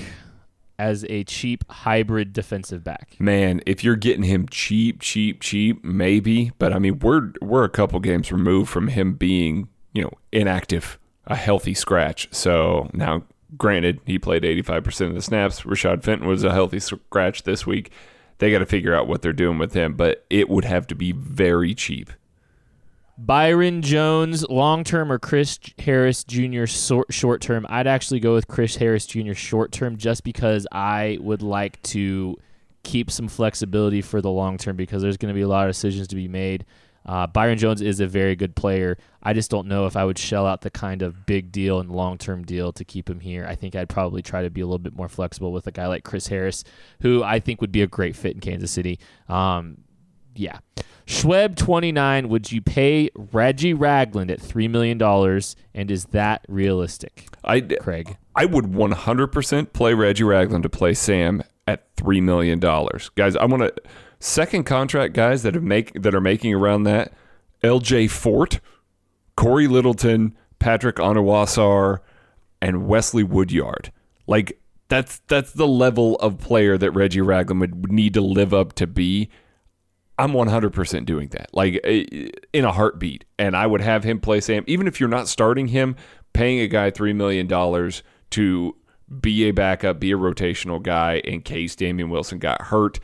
as 0.81 1.05
a 1.09 1.23
cheap 1.25 1.65
hybrid 1.71 2.33
defensive 2.33 2.83
back. 2.83 3.15
Man, 3.21 3.61
if 3.67 3.85
you're 3.85 3.97
getting 3.97 4.25
him 4.25 4.49
cheap, 4.49 5.01
cheap, 5.01 5.41
cheap, 5.41 5.85
maybe. 5.85 6.51
But 6.59 6.73
I 6.73 6.81
mean, 6.81 6.99
we're 6.99 7.33
we're 7.41 7.65
a 7.65 7.69
couple 7.69 8.01
games 8.01 8.33
removed 8.33 8.69
from 8.69 8.89
him 8.89 9.15
being, 9.15 9.69
you 9.93 10.03
know, 10.03 10.13
inactive, 10.33 10.99
a 11.27 11.37
healthy 11.37 11.75
scratch. 11.75 12.29
So 12.31 12.91
now, 12.93 13.25
granted, 13.57 14.01
he 14.07 14.19
played 14.19 14.43
85% 14.43 15.09
of 15.09 15.15
the 15.15 15.23
snaps. 15.23 15.63
Rashad 15.63 16.03
Fenton 16.03 16.27
was 16.29 16.45
a 16.45 16.53
healthy 16.53 16.81
scratch 16.81 17.43
this 17.43 17.67
week 17.67 17.91
they 18.39 18.51
got 18.51 18.61
to 18.61 18.67
figure 18.67 18.95
out 18.95 19.09
what 19.09 19.23
they're 19.23 19.33
doing 19.33 19.59
with 19.59 19.75
him, 19.75 19.95
but 19.95 20.25
it 20.31 20.49
would 20.49 20.65
have 20.65 20.87
to 20.89 20.95
be 20.95 21.13
very 21.13 21.75
cheap. 21.75 22.11
Byron 23.21 23.83
Jones, 23.83 24.49
long 24.49 24.85
term, 24.85 25.11
or 25.11 25.19
Chris 25.19 25.59
Harris 25.81 26.23
Jr. 26.23 26.67
short 26.67 27.41
term? 27.41 27.67
I'd 27.69 27.89
actually 27.89 28.21
go 28.21 28.35
with 28.35 28.47
Chris 28.47 28.77
Harris 28.77 29.07
Jr. 29.07 29.35
short 29.35 29.73
term 29.73 29.97
just 29.97 30.23
because 30.23 30.69
I 30.71 31.19
would 31.21 31.43
like 31.43 31.83
to 31.85 32.37
keep 32.85 33.11
some 33.11 33.27
flexibility 33.27 34.03
for 34.03 34.21
the 34.23 34.31
long 34.31 34.57
term 34.57 34.77
because 34.77 35.03
there's 35.03 35.17
going 35.17 35.35
to 35.35 35.37
be 35.37 35.43
a 35.43 35.49
lot 35.49 35.67
of 35.67 35.71
decisions 35.71 36.07
to 36.09 36.17
be 36.17 36.29
made. 36.29 36.65
Uh, 37.09 37.27
Byron 37.27 37.57
Jones 37.57 37.81
is 37.81 38.01
a 38.01 38.07
very 38.07 38.37
good 38.37 38.55
player. 38.55 38.99
I 39.23 39.33
just 39.33 39.51
don't 39.51 39.67
know 39.67 39.87
if 39.87 39.97
I 39.97 40.05
would 40.05 40.19
shell 40.19 40.47
out 40.47 40.61
the 40.61 40.71
kind 40.71 41.01
of 41.01 41.25
big 41.25 41.51
deal 41.51 41.81
and 41.81 41.91
long 41.91 42.19
term 42.19 42.45
deal 42.45 42.71
to 42.75 42.85
keep 42.85 43.09
him 43.09 43.21
here. 43.21 43.47
I 43.49 43.55
think 43.55 43.75
I'd 43.75 43.89
probably 43.89 44.21
try 44.21 44.43
to 44.43 44.51
be 44.51 44.61
a 44.61 44.67
little 44.67 44.79
bit 44.79 44.95
more 44.95 45.09
flexible 45.09 45.51
with 45.51 45.67
a 45.67 45.73
guy 45.73 45.87
like 45.87 46.05
Chris 46.05 46.27
Harris, 46.27 46.65
who 47.01 47.25
I 47.25 47.41
think 47.41 47.63
would 47.63 47.73
be 47.73 47.81
a 47.81 47.87
great 47.87 48.15
fit 48.15 48.35
in 48.35 48.41
Kansas 48.41 48.71
City. 48.71 48.99
Um, 49.27 49.79
yeah. 50.35 50.59
Schweb 51.07 51.57
29, 51.57 52.29
would 52.29 52.53
you 52.53 52.61
pay 52.61 53.09
Reggie 53.33 53.73
Ragland 53.73 54.31
at 54.31 54.41
$3 54.41 54.69
million? 54.69 55.01
And 55.75 55.91
is 55.91 56.05
that 56.07 56.45
realistic? 56.47 57.27
I, 57.43 57.63
Craig. 57.63 58.19
I 58.37 58.45
would 58.45 58.67
100% 58.67 59.73
play 59.73 59.95
Reggie 59.95 60.25
Ragland 60.25 60.65
to 60.65 60.69
play 60.69 60.93
Sam 60.93 61.43
at 61.67 61.97
$3 61.97 62.23
million. 62.23 62.61
Guys, 62.61 63.37
I 63.37 63.47
want 63.47 63.63
to 63.63 63.73
Second 64.21 64.65
contract 64.65 65.15
guys 65.15 65.43
that 65.43 65.55
have 65.55 65.63
make 65.63 65.93
that 66.01 66.15
are 66.15 66.21
making 66.21 66.55
around 66.55 66.85
that 66.85 67.13
L.J. 67.63 68.09
Fort, 68.09 68.61
Cory 69.37 69.69
Littleton, 69.69 70.37
Patrick 70.59 70.97
Onwuasor, 70.97 71.99
and 72.61 72.87
Wesley 72.87 73.23
Woodyard. 73.23 73.93
Like 74.27 74.61
that's 74.89 75.21
that's 75.29 75.53
the 75.53 75.69
level 75.69 76.17
of 76.17 76.39
player 76.39 76.77
that 76.79 76.91
Reggie 76.93 77.21
Ragland 77.21 77.61
would 77.61 77.93
need 77.93 78.15
to 78.15 78.21
live 78.21 78.53
up 78.53 78.73
to 78.75 78.87
be. 78.87 79.29
I'm 80.21 80.33
100% 80.33 81.07
doing 81.07 81.29
that, 81.29 81.49
like 81.53 81.77
in 81.85 82.65
a 82.65 82.73
heartbeat. 82.73 83.25
And 83.39 83.57
I 83.57 83.69
would 83.69 83.81
have 83.81 84.03
him 84.03 84.19
play 84.19 84.41
Sam, 84.41 84.65
even 84.67 84.89
if 84.89 84.99
you're 84.99 85.09
not 85.09 85.29
starting 85.29 85.69
him, 85.69 85.95
paying 86.33 86.59
a 86.59 86.67
guy 86.67 86.91
$3 86.91 87.15
million 87.15 87.47
to 88.31 88.77
be 89.21 89.45
a 89.45 89.53
backup, 89.53 90.01
be 90.01 90.11
a 90.11 90.17
rotational 90.17 90.83
guy 90.83 91.19
in 91.19 91.43
case 91.43 91.77
Damien 91.77 92.11
Wilson 92.11 92.41
got 92.41 92.63
hurt. 92.63 92.99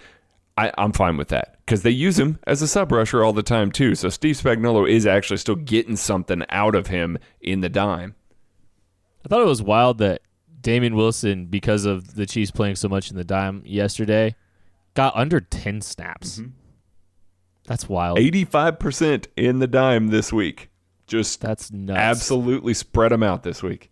I, 0.56 0.72
am 0.76 0.92
fine 0.92 1.16
with 1.16 1.28
that 1.28 1.58
because 1.64 1.82
they 1.82 1.90
use 1.90 2.18
him 2.18 2.38
as 2.46 2.62
a 2.62 2.68
sub 2.68 2.92
rusher 2.92 3.24
all 3.24 3.32
the 3.32 3.42
time 3.42 3.72
too. 3.72 3.94
So 3.94 4.08
Steve 4.08 4.36
Spagnuolo 4.36 4.88
is 4.88 5.06
actually 5.06 5.38
still 5.38 5.56
getting 5.56 5.96
something 5.96 6.44
out 6.48 6.74
of 6.74 6.88
him 6.88 7.18
in 7.40 7.60
the 7.60 7.68
dime. 7.68 8.14
I 9.24 9.28
thought 9.28 9.40
it 9.40 9.46
was 9.46 9.62
wild 9.62 9.98
that 9.98 10.22
Damien 10.60 10.94
Wilson, 10.94 11.46
because 11.46 11.84
of 11.84 12.14
the 12.14 12.26
Chiefs 12.26 12.50
playing 12.50 12.76
so 12.76 12.88
much 12.88 13.10
in 13.10 13.16
the 13.16 13.24
dime 13.24 13.62
yesterday, 13.64 14.36
got 14.94 15.14
under 15.16 15.40
10 15.40 15.80
snaps. 15.80 16.38
Mm-hmm. 16.38 16.50
That's 17.66 17.88
wild. 17.88 18.18
85% 18.18 19.26
in 19.36 19.58
the 19.58 19.66
dime 19.66 20.08
this 20.08 20.32
week. 20.32 20.70
Just 21.06 21.40
that's 21.40 21.70
nuts. 21.70 21.98
Absolutely 21.98 22.74
spread 22.74 23.12
them 23.12 23.22
out 23.22 23.42
this 23.42 23.62
week. 23.62 23.90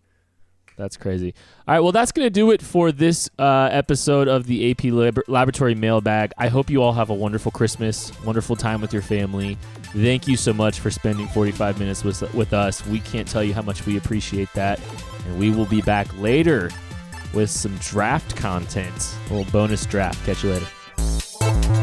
That's 0.75 0.97
crazy. 0.97 1.33
All 1.67 1.75
right, 1.75 1.79
well, 1.81 1.91
that's 1.91 2.11
going 2.11 2.25
to 2.25 2.31
do 2.31 2.51
it 2.51 2.61
for 2.61 2.91
this 2.91 3.29
uh, 3.37 3.69
episode 3.71 4.27
of 4.27 4.47
the 4.47 4.71
AP 4.71 4.85
Lab- 4.85 5.23
Laboratory 5.27 5.75
Mailbag. 5.75 6.33
I 6.37 6.47
hope 6.47 6.69
you 6.69 6.81
all 6.81 6.93
have 6.93 7.09
a 7.09 7.13
wonderful 7.13 7.51
Christmas, 7.51 8.11
wonderful 8.23 8.55
time 8.55 8.81
with 8.81 8.91
your 8.91 9.01
family. 9.03 9.57
Thank 9.93 10.27
you 10.27 10.35
so 10.35 10.51
much 10.51 10.79
for 10.79 10.89
spending 10.89 11.27
45 11.27 11.79
minutes 11.79 12.03
with, 12.03 12.21
with 12.33 12.53
us. 12.53 12.85
We 12.87 12.99
can't 13.01 13.27
tell 13.27 13.43
you 13.43 13.53
how 13.53 13.61
much 13.61 13.85
we 13.85 13.97
appreciate 13.97 14.51
that. 14.53 14.79
And 15.27 15.39
we 15.39 15.51
will 15.51 15.67
be 15.67 15.81
back 15.81 16.07
later 16.17 16.71
with 17.33 17.49
some 17.49 17.75
draft 17.77 18.35
content, 18.35 19.15
a 19.29 19.33
little 19.33 19.51
bonus 19.51 19.85
draft. 19.85 20.25
Catch 20.25 20.43
you 20.43 20.51
later. 20.53 21.82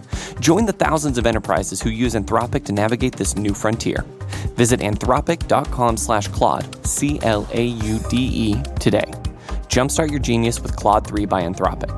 Join 0.41 0.65
the 0.65 0.73
thousands 0.73 1.19
of 1.19 1.27
enterprises 1.27 1.83
who 1.83 1.91
use 1.91 2.15
Anthropic 2.15 2.65
to 2.65 2.71
navigate 2.71 3.15
this 3.15 3.37
new 3.37 3.53
frontier. 3.53 4.03
Visit 4.55 4.79
anthropic.com 4.79 5.97
slash 5.97 6.29
Claude, 6.29 6.83
C 6.83 7.19
L 7.21 7.47
A 7.51 7.63
U 7.63 7.99
D 8.09 8.17
E, 8.17 8.63
today. 8.79 9.05
Jumpstart 9.69 10.09
your 10.09 10.19
genius 10.19 10.59
with 10.59 10.75
Claude 10.75 11.05
3 11.05 11.25
by 11.27 11.43
Anthropic. 11.43 11.91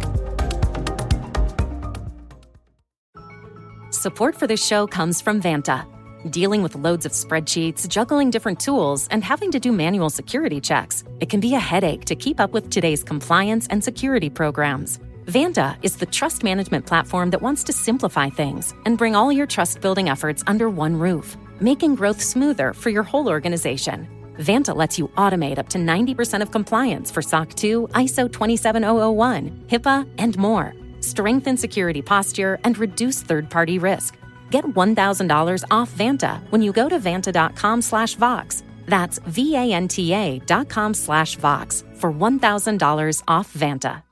Support 3.93 4.35
for 4.35 4.45
this 4.45 4.65
show 4.65 4.87
comes 4.87 5.21
from 5.21 5.41
Vanta. 5.41 5.85
Dealing 6.29 6.63
with 6.63 6.75
loads 6.75 7.05
of 7.05 7.13
spreadsheets, 7.13 7.87
juggling 7.87 8.29
different 8.29 8.59
tools, 8.59 9.07
and 9.09 9.23
having 9.23 9.51
to 9.51 9.59
do 9.59 9.71
manual 9.71 10.09
security 10.09 10.59
checks, 10.59 11.05
it 11.21 11.29
can 11.29 11.39
be 11.39 11.55
a 11.55 11.59
headache 11.59 12.03
to 12.05 12.15
keep 12.15 12.41
up 12.41 12.51
with 12.51 12.69
today's 12.69 13.05
compliance 13.05 13.67
and 13.67 13.81
security 13.81 14.29
programs. 14.29 14.99
Vanta 15.27 15.77
is 15.81 15.95
the 15.95 16.05
trust 16.05 16.43
management 16.43 16.85
platform 16.85 17.29
that 17.29 17.41
wants 17.41 17.63
to 17.63 17.71
simplify 17.71 18.29
things 18.29 18.73
and 18.85 18.97
bring 18.97 19.15
all 19.15 19.31
your 19.31 19.47
trust 19.47 19.79
building 19.79 20.09
efforts 20.09 20.43
under 20.47 20.69
one 20.69 20.99
roof, 20.99 21.37
making 21.61 21.95
growth 21.95 22.21
smoother 22.21 22.73
for 22.73 22.89
your 22.89 23.03
whole 23.03 23.29
organization. 23.29 24.05
Vanta 24.39 24.75
lets 24.75 24.99
you 24.99 25.07
automate 25.15 25.59
up 25.59 25.69
to 25.69 25.77
90% 25.77 26.41
of 26.41 26.51
compliance 26.51 27.09
for 27.09 27.21
SOC 27.21 27.53
2, 27.53 27.87
ISO 27.93 28.29
27001, 28.29 29.63
HIPAA, 29.67 30.09
and 30.17 30.37
more. 30.37 30.73
Strengthen 30.99 31.55
security 31.55 32.01
posture 32.01 32.59
and 32.65 32.77
reduce 32.77 33.21
third-party 33.21 33.79
risk. 33.79 34.17
Get 34.51 34.65
$1,000 34.65 35.63
off 35.71 35.91
Vanta 35.91 36.41
when 36.51 36.61
you 36.61 36.73
go 36.73 36.89
to 36.89 36.99
vanta.com 36.99 37.81
slash 37.81 38.15
Vox. 38.15 38.63
That's 38.87 39.19
V-A-N-T-A 39.19 40.39
dot 40.39 40.67
com 40.67 40.93
slash 40.93 41.37
Vox 41.37 41.85
for 41.93 42.11
$1,000 42.11 43.23
off 43.29 43.53
Vanta. 43.53 44.03